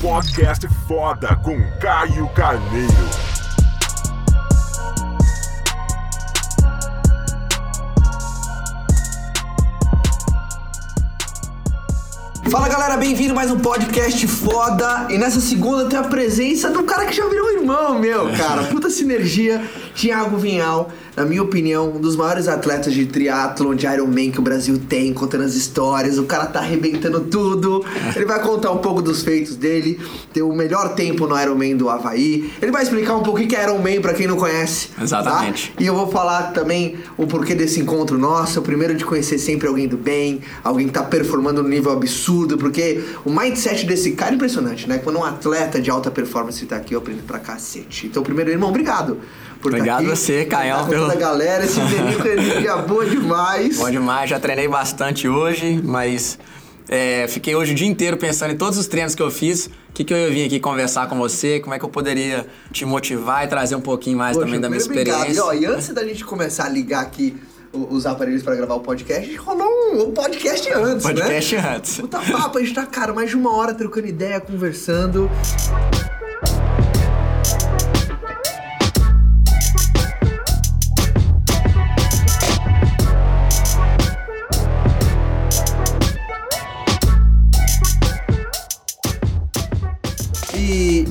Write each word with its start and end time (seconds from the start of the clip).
podcast 0.00 0.68
foda 0.86 1.34
com 1.42 1.58
Caio 1.80 2.28
Carneiro. 2.28 2.92
Fala 12.48 12.68
galera, 12.68 12.96
bem-vindo 12.96 13.32
a 13.32 13.34
mais 13.34 13.50
um 13.50 13.58
podcast 13.58 14.26
foda. 14.28 15.08
E 15.10 15.18
nessa 15.18 15.40
segunda 15.40 15.86
tem 15.86 15.98
a 15.98 16.04
presença 16.04 16.70
de 16.70 16.78
um 16.78 16.86
cara 16.86 17.04
que 17.04 17.12
já 17.12 17.28
virou 17.28 17.50
irmão 17.52 17.98
meu, 17.98 18.32
cara. 18.36 18.64
Puta 18.64 18.88
sinergia. 18.88 19.60
Thiago 19.98 20.36
Vinhal, 20.36 20.92
na 21.16 21.24
minha 21.24 21.42
opinião, 21.42 21.90
um 21.96 22.00
dos 22.00 22.14
maiores 22.14 22.46
atletas 22.46 22.94
de 22.94 23.04
triatlon, 23.06 23.74
de 23.74 23.84
Ironman 23.84 24.30
que 24.30 24.38
o 24.38 24.42
Brasil 24.42 24.80
tem, 24.88 25.12
contando 25.12 25.42
as 25.42 25.54
histórias. 25.54 26.18
O 26.18 26.22
cara 26.22 26.46
tá 26.46 26.60
arrebentando 26.60 27.22
tudo. 27.22 27.84
Ele 28.14 28.24
vai 28.24 28.40
contar 28.40 28.70
um 28.70 28.78
pouco 28.78 29.02
dos 29.02 29.24
feitos 29.24 29.56
dele, 29.56 29.98
ter 30.32 30.42
o 30.42 30.52
melhor 30.54 30.94
tempo 30.94 31.26
no 31.26 31.36
Ironman 31.36 31.76
do 31.76 31.90
Havaí. 31.90 32.48
Ele 32.62 32.70
vai 32.70 32.84
explicar 32.84 33.16
um 33.16 33.24
pouco 33.24 33.40
o 33.40 33.46
que 33.48 33.56
é 33.56 33.64
Ironman 33.64 34.00
pra 34.00 34.14
quem 34.14 34.28
não 34.28 34.36
conhece. 34.36 34.90
tá? 34.96 35.02
Exatamente. 35.02 35.74
E 35.80 35.84
eu 35.84 35.96
vou 35.96 36.06
falar 36.06 36.52
também 36.52 36.96
o 37.16 37.26
porquê 37.26 37.56
desse 37.56 37.80
encontro 37.80 38.16
nosso. 38.16 38.60
O 38.60 38.62
primeiro 38.62 38.94
de 38.94 39.04
conhecer 39.04 39.36
sempre 39.38 39.66
alguém 39.66 39.88
do 39.88 39.96
bem, 39.96 40.42
alguém 40.62 40.86
que 40.86 40.92
tá 40.92 41.02
performando 41.02 41.60
no 41.60 41.68
nível 41.68 41.90
absurdo, 41.90 42.56
porque 42.56 43.02
o 43.24 43.32
mindset 43.32 43.84
desse 43.84 44.12
cara 44.12 44.30
é 44.30 44.34
impressionante, 44.36 44.88
né? 44.88 44.98
Quando 44.98 45.18
um 45.18 45.24
atleta 45.24 45.80
de 45.80 45.90
alta 45.90 46.08
performance 46.08 46.64
tá 46.66 46.76
aqui, 46.76 46.94
eu 46.94 47.00
aprendo 47.00 47.24
pra 47.24 47.40
cacete. 47.40 48.06
Então, 48.06 48.22
primeiro, 48.22 48.48
irmão, 48.48 48.68
obrigado. 48.68 49.18
Por 49.60 49.70
tá 49.72 49.76
Obrigado 49.78 50.00
aqui. 50.00 50.08
você, 50.08 50.44
Caião, 50.44 50.82
Obrigado 50.82 51.02
a 51.02 51.06
toda 51.08 51.16
pelo- 51.18 51.26
a 51.26 51.30
galera, 51.30 51.64
esse 51.64 51.80
com 51.80 52.28
energia 52.28 52.76
boa 52.76 53.04
demais. 53.06 53.76
Bom 53.76 53.90
demais, 53.90 54.30
já 54.30 54.38
treinei 54.38 54.68
bastante 54.68 55.28
hoje, 55.28 55.80
mas 55.82 56.38
é, 56.88 57.26
fiquei 57.28 57.54
hoje 57.54 57.72
o 57.72 57.74
dia 57.74 57.86
inteiro 57.86 58.16
pensando 58.16 58.52
em 58.52 58.56
todos 58.56 58.78
os 58.78 58.86
treinos 58.86 59.14
que 59.14 59.22
eu 59.22 59.30
fiz. 59.30 59.66
O 59.66 59.92
que, 59.92 60.04
que 60.04 60.14
eu 60.14 60.18
ia 60.18 60.30
vir 60.30 60.46
aqui 60.46 60.60
conversar 60.60 61.08
com 61.08 61.18
você, 61.18 61.58
como 61.58 61.74
é 61.74 61.78
que 61.78 61.84
eu 61.84 61.88
poderia 61.88 62.46
te 62.72 62.84
motivar 62.84 63.44
e 63.44 63.48
trazer 63.48 63.74
um 63.74 63.80
pouquinho 63.80 64.16
mais 64.16 64.36
Poxa, 64.36 64.46
também 64.46 64.60
da 64.60 64.68
minha 64.68 64.78
experiência. 64.78 65.32
E, 65.32 65.40
ó, 65.40 65.52
e 65.52 65.66
antes 65.66 65.88
da 65.88 66.04
gente 66.04 66.24
começar 66.24 66.66
a 66.66 66.68
ligar 66.68 67.00
aqui 67.02 67.36
os 67.72 68.06
aparelhos 68.06 68.42
pra 68.44 68.54
gravar 68.54 68.74
o 68.76 68.80
podcast, 68.80 69.24
a 69.24 69.26
gente 69.26 69.36
rolou 69.38 69.68
um, 69.92 70.12
podcast 70.12 70.72
antes, 70.72 71.04
né? 71.04 71.12
Podcast 71.14 71.56
antes. 71.56 72.00
Puta 72.00 72.20
papo, 72.20 72.58
a 72.58 72.60
gente 72.62 72.74
tá, 72.74 72.86
cara, 72.86 73.12
mais 73.12 73.28
de 73.30 73.36
uma 73.36 73.52
hora 73.54 73.74
trocando 73.74 74.06
ideia, 74.06 74.40
conversando. 74.40 75.28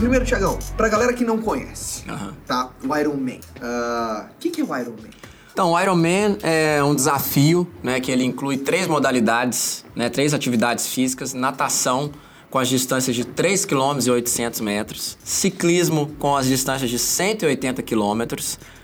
Primeiro, 0.08 0.26
Tiagão, 0.26 0.58
pra 0.78 0.88
galera 0.88 1.12
que 1.12 1.26
não 1.26 1.38
conhece, 1.38 2.04
tá? 2.46 2.70
O 2.82 2.96
Iron 2.98 3.18
Man. 3.18 3.40
Ah, 3.62 4.28
O 4.32 4.40
que, 4.40 4.50
que 4.50 4.62
é 4.62 4.64
o 4.64 4.78
Iron 4.78 4.92
Man? 4.92 5.10
Então, 5.52 5.74
o 5.74 5.80
Ironman 5.80 6.38
é 6.44 6.82
um 6.82 6.96
desafio, 6.96 7.68
né, 7.84 8.00
que 8.00 8.10
ele 8.10 8.24
inclui 8.24 8.58
três 8.58 8.88
modalidades, 8.88 9.84
né, 9.96 10.08
três 10.08 10.34
atividades 10.34 10.88
físicas, 10.88 11.34
natação 11.34 12.12
com 12.50 12.58
as 12.58 12.70
distâncias 12.70 13.14
de 13.16 13.26
3 13.26 13.66
km 13.66 14.00
e 14.06 14.10
800 14.10 14.62
metros, 14.62 15.18
ciclismo 15.22 16.10
com 16.18 16.38
as 16.38 16.46
distâncias 16.46 16.90
de 16.90 16.98
180 16.98 17.84
km 17.84 18.22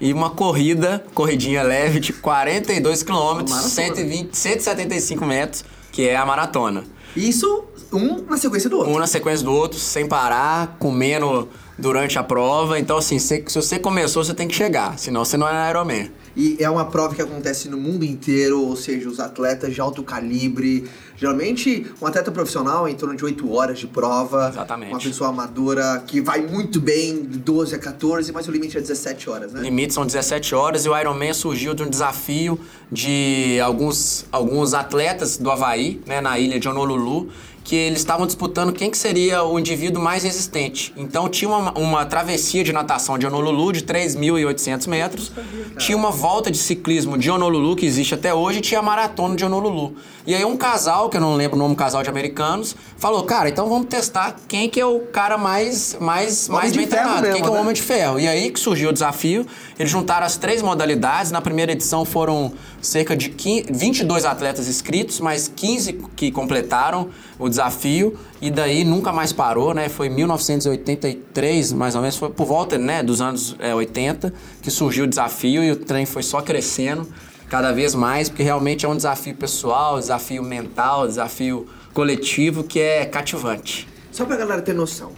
e 0.02 0.12
uma 0.12 0.32
corrida, 0.32 1.06
corridinha 1.14 1.64
leve 1.64 2.02
de 2.02 2.12
42 2.12 3.04
km, 3.04 3.14
Maratona. 3.16 3.60
120, 3.60 4.36
175 4.36 5.26
metros, 5.26 5.64
que 5.94 6.10
é 6.10 6.18
a 6.18 6.26
maratona. 6.26 6.84
Isso, 7.16 7.66
um 7.94 8.24
na 8.30 8.38
sequência 8.38 8.70
do 8.70 8.78
outro. 8.78 8.92
Um 8.92 9.00
na 9.00 9.08
sequência 9.08 9.46
do 9.46 9.54
outro, 9.54 9.80
sem 9.80 10.08
parar, 10.08 10.76
comendo 10.80 11.48
durante 11.78 12.18
a 12.18 12.24
prova. 12.24 12.80
Então, 12.80 12.98
assim, 12.98 13.20
se, 13.20 13.44
se 13.48 13.56
você 13.56 13.80
começou, 13.80 14.24
você 14.24 14.34
tem 14.34 14.48
que 14.48 14.56
chegar, 14.56 14.98
senão 14.98 15.24
você 15.24 15.38
não 15.38 15.48
é 15.48 15.70
Ironman. 15.70 16.10
E 16.36 16.58
é 16.60 16.68
uma 16.68 16.86
prova 16.86 17.14
que 17.14 17.22
acontece 17.22 17.70
no 17.70 17.78
mundo 17.78 18.04
inteiro, 18.04 18.60
ou 18.60 18.76
seja, 18.76 19.08
os 19.08 19.20
atletas 19.20 19.74
de 19.74 19.80
alto 19.80 20.02
calibre. 20.02 20.90
Geralmente, 21.16 21.86
um 22.02 22.08
atleta 22.08 22.32
profissional 22.32 22.88
é 22.88 22.92
em 22.92 22.96
torno 22.96 23.16
de 23.16 23.24
8 23.24 23.54
horas 23.54 23.78
de 23.78 23.86
prova. 23.86 24.50
Exatamente. 24.50 24.92
Uma 24.92 25.00
pessoa 25.00 25.30
amadora 25.30 26.04
que 26.08 26.20
vai 26.20 26.42
muito 26.42 26.80
bem, 26.80 27.24
de 27.24 27.38
12 27.38 27.76
a 27.76 27.80
14, 27.80 28.32
mas 28.32 28.48
o 28.48 28.52
limite 28.52 28.78
é 28.78 28.82
17 28.82 29.30
horas, 29.30 29.54
né? 29.54 29.62
Limite 29.62 29.94
são 29.94 30.06
17 30.06 30.56
horas 30.56 30.86
e 30.86 30.90
o 30.90 30.98
Ironman 30.98 31.34
surgiu 31.34 31.76
de 31.76 31.84
um 31.84 31.90
desafio 31.90 32.60
de 32.92 33.60
alguns, 33.64 34.26
alguns 34.32 34.74
atletas 34.74 35.38
do 35.38 35.52
Havaí, 35.52 36.02
né, 36.06 36.20
na 36.20 36.38
ilha 36.40 36.60
de 36.60 36.68
Honolulu, 36.68 37.30
que 37.64 37.76
eles 37.76 38.00
estavam 38.00 38.26
disputando 38.26 38.74
quem 38.74 38.92
que 38.92 38.98
seria 38.98 39.44
o 39.44 39.58
indivíduo 39.58 40.02
mais 40.02 40.24
resistente. 40.24 40.94
Então 40.98 41.30
tinha 41.30 41.50
uma, 41.50 41.72
uma 41.74 42.06
travessia 42.06 42.64
de 42.64 42.74
natação 42.74 43.18
de 43.18 43.26
Honolulu 43.26 43.72
de 43.72 43.84
3.800 43.84 44.88
metros, 44.88 45.32
tinha 45.78 45.98
uma 45.98 46.12
volta 46.12 46.52
de 46.52 46.58
ciclismo 46.58 47.18
de 47.18 47.32
Honolulu, 47.32 47.76
que 47.76 47.86
existe 47.86 48.14
até 48.14 48.34
hoje, 48.34 48.60
e 48.60 48.62
tinha 48.62 48.80
a 48.80 48.84
maratona 48.84 49.36
de 49.36 49.46
Honolulu. 49.46 49.96
E 50.26 50.34
aí 50.34 50.46
um 50.46 50.56
casal, 50.56 51.10
que 51.10 51.18
eu 51.18 51.22
não 51.22 51.36
lembro 51.36 51.58
o 51.58 51.60
nome, 51.60 51.74
um 51.74 51.76
casal 51.76 52.02
de 52.02 52.10
americanos, 52.10 52.76
falou, 52.98 53.24
cara, 53.24 53.50
então 53.50 53.68
vamos 53.68 53.88
testar 53.88 54.38
quem 54.48 54.70
que 54.70 54.80
é 54.80 54.86
o 54.86 55.00
cara 55.00 55.38
mais, 55.38 55.98
mais, 56.00 56.48
Homem 56.48 56.62
mais 56.62 56.76
bem 56.76 56.88
treinado, 56.88 57.22
quem 57.22 57.32
mesmo, 57.32 57.44
que 57.44 57.48
é 57.48 57.52
o 57.52 57.54
né? 57.54 57.60
homem 57.60 57.74
de 57.74 57.82
ferro. 57.82 58.20
E 58.20 58.28
aí 58.28 58.50
que 58.50 58.60
surgiu 58.60 58.90
o 58.90 58.94
desafio. 58.94 59.46
Eles 59.78 59.92
juntaram 59.92 60.26
as 60.26 60.38
três 60.38 60.62
modalidades. 60.62 61.32
Na 61.32 61.42
primeira 61.42 61.74
edição 61.74 62.06
foram 62.06 62.54
cerca 62.82 63.18
de 63.18 63.30
15, 63.30 63.68
22 63.72 64.26
atletas 64.26 64.68
inscritos, 64.68 65.20
mais 65.20 65.52
15 65.54 65.94
que 66.16 66.32
completaram 66.32 67.10
o 67.38 67.50
desafio. 67.54 68.18
E 68.42 68.52
daí 68.52 68.84
nunca 68.84 69.12
mais 69.12 69.32
parou, 69.32 69.74
né? 69.74 69.90
Foi 69.90 70.08
em 70.08 70.10
1983, 70.10 71.74
mais 71.74 71.96
ou 71.96 72.02
menos, 72.02 72.18
foi 72.18 72.30
por 72.30 72.46
volta 72.46 72.78
né, 72.78 73.02
dos 73.02 73.22
anos 73.22 73.56
é, 73.60 73.74
80 73.74 74.34
que 74.62 74.70
surgiu 74.70 75.06
o 75.06 75.08
desafio 75.08 75.64
e 75.64 75.72
o 75.72 75.76
trem 75.76 76.06
foi 76.06 76.24
só 76.24 76.42
crescendo 76.42 77.08
cada 77.50 77.72
vez 77.72 77.94
mais, 77.94 78.30
porque 78.30 78.44
realmente 78.44 78.86
é 78.86 78.90
um 78.90 78.96
desafio 78.96 79.36
pessoal, 79.36 80.00
desafio 80.00 80.42
mental, 80.42 81.08
desafio 81.08 81.68
coletivo 81.94 82.64
que 82.64 82.80
é 82.80 83.06
cativante. 83.06 83.88
Só 84.12 84.26
pra 84.26 84.36
galera 84.36 84.62
ter 84.62 84.74
noção. 84.74 85.12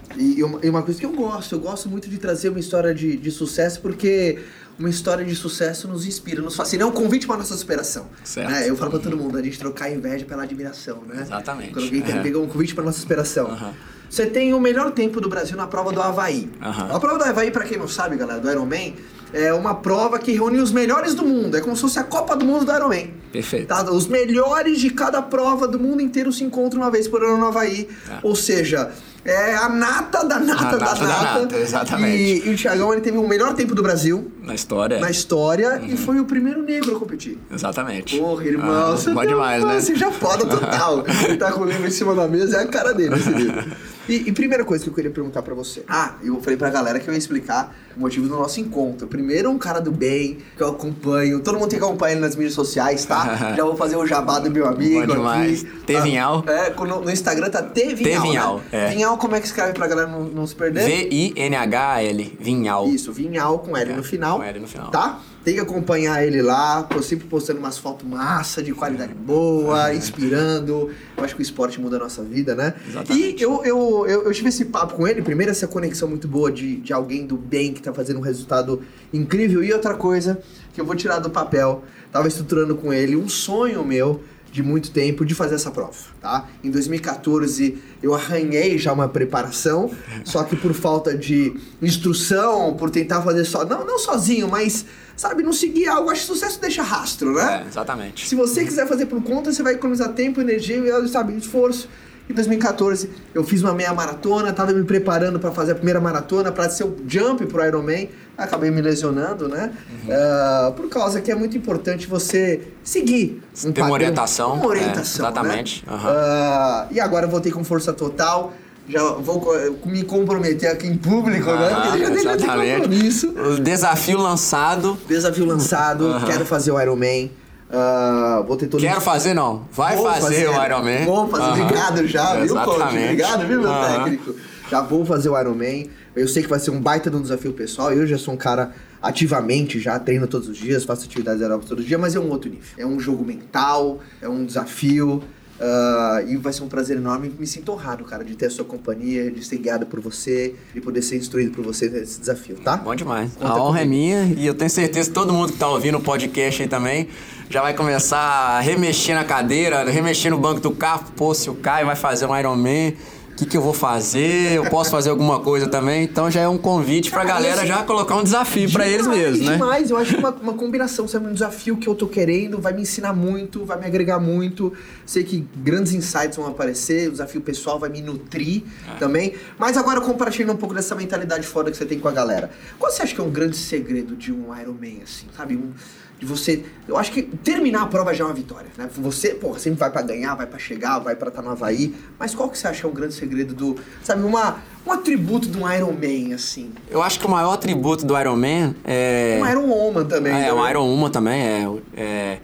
Uma, 0.44 0.60
e 0.64 0.70
uma 0.70 0.82
coisa 0.82 1.00
que 1.00 1.06
eu 1.06 1.12
gosto, 1.12 1.56
eu 1.56 1.60
gosto 1.60 1.90
muito 1.90 2.10
de 2.10 2.18
trazer 2.18 2.50
uma 2.50 2.60
história 2.60 2.94
de, 2.94 3.18
de 3.18 3.30
sucesso, 3.30 3.82
porque 3.82 4.40
uma 4.78 4.90
história 4.90 5.24
de 5.24 5.36
sucesso 5.36 5.88
nos 5.88 6.06
inspira, 6.06 6.42
nos 6.42 6.56
fascina. 6.56 6.84
É 6.84 6.86
um 6.86 6.92
convite 6.92 7.26
pra 7.26 7.38
nossa 7.38 7.56
superação. 7.56 8.08
Certo. 8.24 8.50
né? 8.52 8.70
Eu 8.70 8.76
falo 8.76 8.92
pra 8.92 9.00
todo 9.00 9.16
mundo, 9.18 9.38
a 9.38 9.42
gente 9.42 9.58
trocar 9.58 9.86
a 9.86 9.92
inveja 9.92 10.26
pela 10.26 10.44
admiração, 10.44 11.02
né? 11.08 11.22
Exatamente. 11.22 11.72
Quando 11.74 11.86
alguém 11.86 12.04
É. 12.06 12.22
pega 12.22 12.40
um 12.40 12.48
convite 12.48 12.76
pra 12.76 12.84
nossa 12.84 13.00
superação. 13.00 13.48
Aham. 13.48 13.74
Você 14.10 14.26
tem 14.28 14.54
o 14.54 14.60
melhor 14.60 14.92
tempo 14.92 15.20
do 15.20 15.28
Brasil 15.28 15.58
na 15.58 15.66
prova 15.68 15.92
do 15.92 16.02
Havaí. 16.02 16.50
Aham. 16.62 16.96
A 16.96 17.00
prova 17.00 17.18
do 17.18 17.24
Havaí, 17.24 17.52
pra 17.52 17.64
quem 17.64 17.78
não 17.78 17.88
sabe, 17.88 18.16
galera, 18.16 18.40
do 18.40 18.50
Ironman, 18.50 18.96
é 19.34 19.52
uma 19.52 19.76
prova 19.76 20.20
que 20.20 20.32
reúne 20.32 20.60
os 20.60 20.72
melhores 20.72 21.16
do 21.16 21.26
mundo. 21.26 21.58
É 21.58 21.62
como 21.62 21.76
se 21.76 21.82
fosse 21.82 21.98
a 22.00 22.04
Copa 22.04 22.36
do 22.36 22.46
Mundo 22.46 22.66
do 22.66 22.72
Ironman. 22.72 23.14
Perfeito. 23.32 23.68
Tá? 23.68 23.84
Os 23.92 24.08
melhores 24.08 24.80
de 24.80 24.90
cada 24.92 25.22
prova 25.22 25.68
do 25.68 25.80
mundo 25.80 26.02
inteiro 26.02 26.32
se 26.32 26.44
encontram 26.44 26.82
uma 26.82 26.92
vez 26.92 27.08
por 27.08 27.24
ano 27.24 27.38
no 27.38 27.48
Havaí. 27.48 27.90
É. 28.10 28.20
Ou 28.24 28.36
seja, 28.36 28.92
é 29.26 29.56
a 29.56 29.68
nata 29.68 30.24
da 30.24 30.40
nata, 30.40 30.68
A 30.68 30.72
da 30.72 30.78
nata 30.78 31.00
da 31.00 31.08
nata. 31.08 31.40
nata, 31.42 31.58
exatamente. 31.58 32.16
E, 32.46 32.48
e 32.50 32.54
o 32.54 32.56
Thiagão 32.58 32.94
ele 32.94 33.02
teve 33.02 33.18
o 33.18 33.28
melhor 33.28 33.54
tempo 33.56 33.74
do 33.74 33.82
Brasil 33.82 34.32
Na 34.44 34.54
história. 34.54 35.00
na 35.00 35.10
história 35.10 35.80
Uhum. 35.82 35.86
e 35.88 35.98
foi 35.98 36.20
o 36.20 36.26
primeiro 36.26 36.62
negro 36.62 36.96
a 36.96 37.00
competir. 37.00 37.38
Exatamente. 37.52 38.18
Porra, 38.18 38.46
irmão, 38.46 38.70
Ah, 38.70 38.92
você 38.92 39.10
bom 39.12 39.20
tem 39.22 39.30
demais, 39.30 39.64
uma- 39.64 39.74
né? 39.74 39.80
Você 39.82 39.96
já 39.96 40.12
foda 40.12 40.46
total. 40.46 41.04
Ele 41.28 41.38
tá 41.38 41.52
com 41.52 41.62
o 41.62 41.66
livro 41.66 41.88
em 41.88 41.92
cima 41.92 42.14
da 42.14 42.28
mesa, 42.28 42.58
é 42.58 42.64
a 42.64 42.68
cara 42.68 42.94
dele 42.94 43.16
esse 43.16 43.30
livro. 43.30 43.66
E, 44.08 44.16
e 44.28 44.32
primeira 44.32 44.64
coisa 44.64 44.84
que 44.84 44.90
eu 44.90 44.94
queria 44.94 45.10
perguntar 45.12 45.42
pra 45.42 45.54
você. 45.56 45.84
Ah, 45.88 46.16
eu 46.24 46.40
falei 46.42 46.58
pra 46.58 46.70
galera 46.70 47.00
que 47.00 47.08
eu 47.08 47.14
ia 47.14 47.18
explicar 47.18 47.76
o 47.96 48.00
motivo 48.00 48.28
do 48.28 48.36
nosso 48.36 48.60
encontro. 48.60 49.08
Primeiro, 49.08 49.50
um 49.50 49.58
cara 49.58 49.80
do 49.80 49.92
bem, 49.92 50.38
que 50.56 50.62
eu 50.62 50.68
acompanho. 50.70 51.40
Todo 51.40 51.58
mundo 51.58 51.70
tem 51.70 51.80
que 51.80 51.86
acompanhar 51.86 52.12
ele 52.14 52.22
nas 52.22 52.36
mídias 52.36 52.54
sociais, 52.54 53.06
tá? 53.06 53.54
já 53.58 53.64
vou 53.64 53.76
fazer 53.76 53.96
o 53.96 54.06
jabá 54.06 54.40
do 54.40 54.52
meu 54.52 54.68
amigo 54.68 55.06
Bom 55.08 55.14
demais. 55.16 55.64
aqui. 55.64 55.78
T 55.86 56.02
Vinhal. 56.02 56.44
Ah, 56.48 56.52
É, 56.52 56.70
no, 56.76 57.02
no 57.02 57.12
Instagram 57.12 57.50
tá 57.50 57.62
T 57.64 57.96
Vinhal, 57.96 58.22
T 58.22 58.28
Vinhal, 58.28 58.58
né? 58.58 58.64
é. 58.72 58.88
Vinhal, 58.90 59.18
como 59.18 59.36
é 59.36 59.40
que 59.40 59.48
escreve 59.48 59.74
pra 59.74 59.88
galera 59.88 60.08
não, 60.10 60.24
não 60.24 60.46
se 60.46 60.56
perder? 60.56 60.86
V-I-N-H-L, 60.86 62.38
Vinhal. 62.40 62.88
Isso, 62.90 63.12
Vinhal 63.12 63.60
com 63.60 63.76
L 63.76 63.92
É, 63.92 63.96
no 63.96 64.04
final. 64.04 64.38
com 64.38 64.44
L 64.44 64.60
no 64.60 64.68
final. 64.68 64.92
Tá? 64.92 65.20
Tem 65.46 65.54
que 65.54 65.60
acompanhar 65.60 66.26
ele 66.26 66.42
lá, 66.42 66.82
tô 66.82 67.04
sempre 67.04 67.28
postando 67.28 67.60
umas 67.60 67.78
fotos 67.78 68.08
massa, 68.08 68.64
de 68.64 68.74
qualidade 68.74 69.14
boa, 69.14 69.94
inspirando. 69.94 70.90
Eu 71.16 71.24
acho 71.24 71.36
que 71.36 71.42
o 71.42 71.44
esporte 71.44 71.80
muda 71.80 71.98
a 71.98 72.00
nossa 72.00 72.24
vida, 72.24 72.56
né? 72.56 72.74
Exatamente. 72.90 73.40
E 73.40 73.44
eu, 73.44 73.64
eu, 73.64 74.08
eu, 74.08 74.24
eu 74.24 74.34
tive 74.34 74.50
esse 74.50 74.66
papo 74.66 74.96
com 74.96 75.08
ele, 75.08 75.22
primeiro 75.22 75.52
essa 75.52 75.68
conexão 75.68 76.10
muito 76.10 76.28
boa 76.28 76.52
de, 76.52 76.78
de 76.78 76.92
alguém 76.92 77.28
do 77.28 77.38
bem 77.38 77.74
que 77.74 77.80
tá 77.80 77.94
fazendo 77.94 78.18
um 78.18 78.24
resultado 78.24 78.82
incrível. 79.14 79.64
E 79.64 79.72
outra 79.72 79.94
coisa 79.94 80.42
que 80.74 80.82
eu 80.82 80.86
vou 80.86 80.96
tirar 80.96 81.20
do 81.20 81.30
papel, 81.30 81.84
tava 82.12 82.28
estruturando 82.28 82.76
com 82.76 82.92
ele 82.92 83.16
um 83.16 83.30
sonho 83.30 83.86
meu 83.86 84.22
de 84.56 84.64
muito 84.64 84.90
tempo 84.92 85.26
de 85.26 85.36
fazer 85.36 85.56
essa 85.56 85.70
prova, 85.70 85.98
tá? 86.22 86.48
Em 86.64 86.72
2014 86.72 87.78
eu 88.02 88.16
arranhei 88.16 88.78
já 88.78 88.94
uma 88.94 89.10
preparação, 89.10 89.92
só 90.24 90.46
que 90.46 90.56
por 90.56 90.74
falta 90.74 91.14
de 91.14 91.54
instrução, 91.82 92.74
por 92.74 92.90
tentar 92.90 93.22
fazer 93.22 93.44
só, 93.44 93.66
não, 93.66 93.86
não 93.86 94.00
sozinho, 94.00 94.48
mas 94.48 94.86
sabe, 95.18 95.44
não 95.44 95.52
seguir 95.52 95.88
algo, 95.90 96.10
acho 96.10 96.22
que 96.22 96.28
sucesso 96.28 96.62
deixa 96.62 96.82
rastro, 96.82 97.34
né? 97.34 97.64
É, 97.66 97.68
exatamente. 97.68 98.26
Se 98.26 98.34
você 98.34 98.64
quiser 98.64 98.88
fazer 98.88 99.08
por 99.08 99.22
conta, 99.22 99.52
você 99.52 99.62
vai 99.62 99.74
economizar 99.74 100.14
tempo, 100.14 100.40
energia 100.40 100.78
e, 100.78 101.08
sabe, 101.10 101.36
esforço. 101.36 101.90
Em 102.30 102.34
2014 102.34 103.10
eu 103.34 103.44
fiz 103.44 103.62
uma 103.62 103.74
meia 103.74 103.94
maratona, 103.94 104.52
tava 104.52 104.74
me 104.74 104.84
preparando 104.84 105.40
para 105.40 105.52
fazer 105.52 105.74
a 105.74 105.76
primeira 105.76 106.00
maratona, 106.00 106.52
para 106.52 106.70
ser 106.70 106.84
o 106.84 106.96
jump 107.08 107.46
pro 107.46 107.64
Ironman, 107.64 108.10
acabei 108.38 108.72
me 108.72 108.82
lesionando, 108.82 109.48
né? 109.48 109.72
Uh, 110.06 110.74
por 110.74 110.90
causa 110.90 111.22
que 111.22 111.32
é 111.32 111.36
muito 111.36 111.56
importante 111.58 112.08
você 112.08 112.62
seguir 112.84 113.42
um 113.64 113.72
Ter 113.72 113.82
uma 113.82 113.92
orientação. 113.92 114.54
Uma 114.56 114.68
orientação, 114.68 115.26
é, 115.26 115.30
exatamente. 115.30 115.86
Né? 115.86 115.94
Uhum. 115.94 116.00
Uh, 116.00 116.94
e 116.94 117.00
agora 117.00 117.26
eu 117.26 117.30
voltei 117.30 117.52
com 117.52 117.64
força 117.64 117.94
total 117.94 118.54
já 118.88 119.02
vou 119.02 119.44
me 119.86 120.04
comprometer 120.04 120.70
aqui 120.70 120.88
em 120.88 120.96
público, 120.96 121.52
né? 121.52 121.74
ah, 121.74 121.96
né? 121.96 122.06
Porque 122.08 122.22
já 122.22 122.36
exatamente. 122.36 123.28
O 123.28 123.60
desafio 123.60 124.20
lançado. 124.20 124.98
Desafio 125.08 125.46
lançado, 125.46 126.06
uhum. 126.06 126.26
quero 126.26 126.46
fazer 126.46 126.72
o 126.72 126.80
Ironman. 126.80 127.32
Uh, 127.70 128.44
vou 128.44 128.58
Quero 128.58 129.02
fazer, 129.02 129.34
não. 129.34 129.68
Vai 129.72 129.98
fazer, 129.98 130.22
fazer, 130.22 130.50
o 130.50 130.66
Ironman. 130.66 131.06
Vou 131.06 131.28
fazer, 131.28 131.44
uhum. 131.44 131.66
obrigado 131.66 132.08
já, 132.08 132.36
viu, 132.36 132.56
coach? 132.56 132.82
Obrigado, 132.82 133.48
viu, 133.48 133.62
meu 133.62 133.70
uhum. 133.70 134.04
técnico? 134.04 134.36
Já 134.70 134.82
vou 134.82 135.06
fazer 135.06 135.30
o 135.30 135.40
Ironman. 135.40 135.90
Eu 136.16 136.28
sei 136.28 136.44
que 136.44 136.50
vai 136.50 136.60
ser 136.60 136.72
um 136.72 136.80
baita 136.80 137.10
de 137.10 137.16
um 137.18 137.22
desafio 137.22 137.54
pessoal. 137.54 137.92
Eu 137.92 138.06
já 138.06 138.18
sou 138.18 138.34
um 138.34 138.38
cara 138.38 138.72
ativamente, 139.02 139.80
já 139.80 140.00
treino 140.00 140.28
todos 140.28 140.48
os 140.48 140.58
dias, 140.58 140.84
faço 140.84 141.06
atividades 141.06 141.42
aeróbicas 141.42 141.70
todos 141.70 141.84
os 141.84 141.88
dias, 141.88 142.00
mas 142.00 142.16
é 142.16 142.20
um 142.20 142.30
outro 142.30 142.50
nível. 142.50 142.66
É 142.78 142.86
um 142.86 143.00
jogo 143.00 143.26
mental, 143.26 144.00
é 144.22 144.30
um 144.30 144.46
desafio. 144.46 145.24
Uh, 145.60 146.28
e 146.28 146.36
vai 146.36 146.52
ser 146.52 146.64
um 146.64 146.68
prazer 146.68 146.98
enorme. 146.98 147.32
Me 147.40 147.48
sinto 147.48 147.72
honrado, 147.72 148.04
cara, 148.04 148.24
de 148.24 148.36
ter 148.36 148.48
a 148.48 148.50
sua 148.50 148.66
companhia, 148.66 149.32
de 149.32 149.44
ser 149.44 149.58
guiado 149.58 149.86
por 149.86 150.02
você, 150.02 150.54
de 150.74 150.82
poder 150.82 151.02
ser 151.02 151.16
instruído 151.18 151.52
por 151.52 151.64
você 151.64 151.90
nesse 151.90 152.20
desafio, 152.20 152.58
tá? 152.58 152.76
Bom 152.76 152.94
demais. 152.94 153.32
Conta 153.34 153.54
a 153.54 153.64
honra 153.64 153.82
é 153.82 153.86
minha 153.86 154.26
e 154.38 154.46
eu 154.46 154.54
tenho 154.54 154.70
certeza 154.70 155.10
que 155.10 155.14
todo 155.14 155.32
mundo 155.32 155.54
que 155.54 155.60
tá 155.60 155.70
ouvindo 155.70 155.98
o 155.98 156.02
podcast 156.02 156.62
aí 156.62 156.68
também 156.68 157.08
já 157.50 157.62
vai 157.62 157.74
começar 157.74 158.18
a 158.18 158.60
remexer 158.60 159.16
na 159.16 159.24
cadeira, 159.24 159.84
remexer 159.90 160.30
no 160.32 160.38
banco 160.38 160.60
do 160.60 160.72
carro. 160.72 161.06
Pô, 161.16 161.34
se 161.34 161.50
o 161.50 161.56
Caio 161.56 161.86
vai 161.86 161.96
fazer 161.96 162.26
um 162.26 162.38
Ironman 162.38 162.94
o 163.36 163.38
que, 163.38 163.46
que 163.46 163.58
eu 163.58 163.62
vou 163.62 163.74
fazer, 163.74 164.54
eu 164.54 164.70
posso 164.70 164.90
fazer 164.90 165.10
alguma 165.10 165.42
coisa 165.42 165.68
também. 165.68 166.06
Então 166.06 166.32
já 166.32 166.40
é 166.40 166.48
um 166.48 166.58
convite 166.58 167.12
pra 167.12 167.26
galera 167.26 167.66
já 167.66 167.84
colocar 167.84 168.16
um 168.16 168.24
desafio 168.24 168.72
para 168.72 168.88
eles 168.88 169.06
mesmos, 169.06 169.46
né? 169.46 169.54
Demais, 169.54 169.90
eu 169.90 169.98
acho 169.98 170.16
uma, 170.16 170.30
uma 170.30 170.54
combinação, 170.54 171.06
sabe? 171.06 171.28
Um 171.28 171.34
desafio 171.34 171.76
que 171.76 171.86
eu 171.86 171.94
tô 171.94 172.08
querendo, 172.08 172.62
vai 172.62 172.72
me 172.72 172.84
ensinar 172.84 173.12
muito, 173.12 173.66
vai 173.66 173.78
me 173.78 173.86
agregar 173.86 174.20
muito. 174.20 174.72
Sei 175.06 175.26
que 175.26 175.46
grandes 175.58 175.92
insights 175.92 176.38
vão 176.38 176.48
aparecer, 176.48 177.10
o 177.10 177.12
desafio 177.12 177.42
pessoal 177.42 177.78
vai 177.78 177.90
me 177.90 178.02
nutrir 178.02 178.64
é. 178.96 179.00
também. 179.00 179.34
Mas 179.60 179.76
agora 179.76 180.00
compartilhando 180.00 180.54
um 180.54 180.58
pouco 180.58 180.74
dessa 180.74 180.96
mentalidade 180.96 181.46
foda 181.46 181.70
que 181.70 181.76
você 181.76 181.86
tem 181.86 182.00
com 182.00 182.08
a 182.08 182.14
galera. 182.14 182.50
Qual 182.80 182.90
você 182.90 183.04
acha 183.04 183.14
que 183.14 183.20
é 183.20 183.24
um 183.24 183.32
grande 183.32 183.58
segredo 183.58 184.16
de 184.16 184.32
um 184.32 184.58
Ironman, 184.58 185.02
assim, 185.04 185.26
sabe? 185.36 185.58
Um, 185.58 185.74
de 186.20 186.26
você. 186.26 186.64
Eu 186.88 186.98
acho 186.98 187.12
que 187.12 187.22
terminar 187.24 187.84
a 187.84 187.88
prova 187.88 188.14
já 188.14 188.24
é 188.24 188.28
uma 188.28 188.34
vitória, 188.34 188.70
né? 188.78 188.90
Você, 188.94 189.30
porra, 189.30 189.60
sempre 189.60 189.80
vai 189.80 189.92
para 189.92 190.02
ganhar, 190.02 190.36
vai 190.36 190.48
para 190.48 190.60
chegar, 190.60 191.00
vai 191.00 191.16
para 191.16 191.30
estar 191.30 191.42
tá 191.42 191.46
no 191.46 191.52
Havaí. 191.52 191.94
Mas 192.18 192.34
qual 192.34 192.50
que 192.50 192.58
você 192.58 192.68
acha 192.68 192.82
que 192.82 192.86
é 192.86 192.90
o 192.90 192.92
grande 192.92 193.14
segredo 193.14 193.25
do. 193.28 193.76
Sabe, 194.04 194.24
uma, 194.24 194.58
um 194.86 194.92
atributo 194.92 195.48
do 195.48 195.60
Iron 195.72 195.94
Man, 195.94 196.36
assim? 196.36 196.72
Eu 196.90 197.02
acho 197.02 197.20
que 197.20 197.26
o 197.26 197.30
maior 197.30 197.54
atributo 197.54 198.06
do 198.06 198.20
Iron 198.20 198.36
Man 198.36 198.76
é. 198.84 199.40
Um 199.42 199.50
Iron 199.50 199.68
Woman 199.68 200.06
também. 200.06 200.34
É, 200.34 200.40
né? 200.42 200.54
o 200.54 200.70
Iron 200.70 200.88
Woman 200.88 201.10
também 201.10 201.42
é. 201.42 201.68
é 201.96 202.38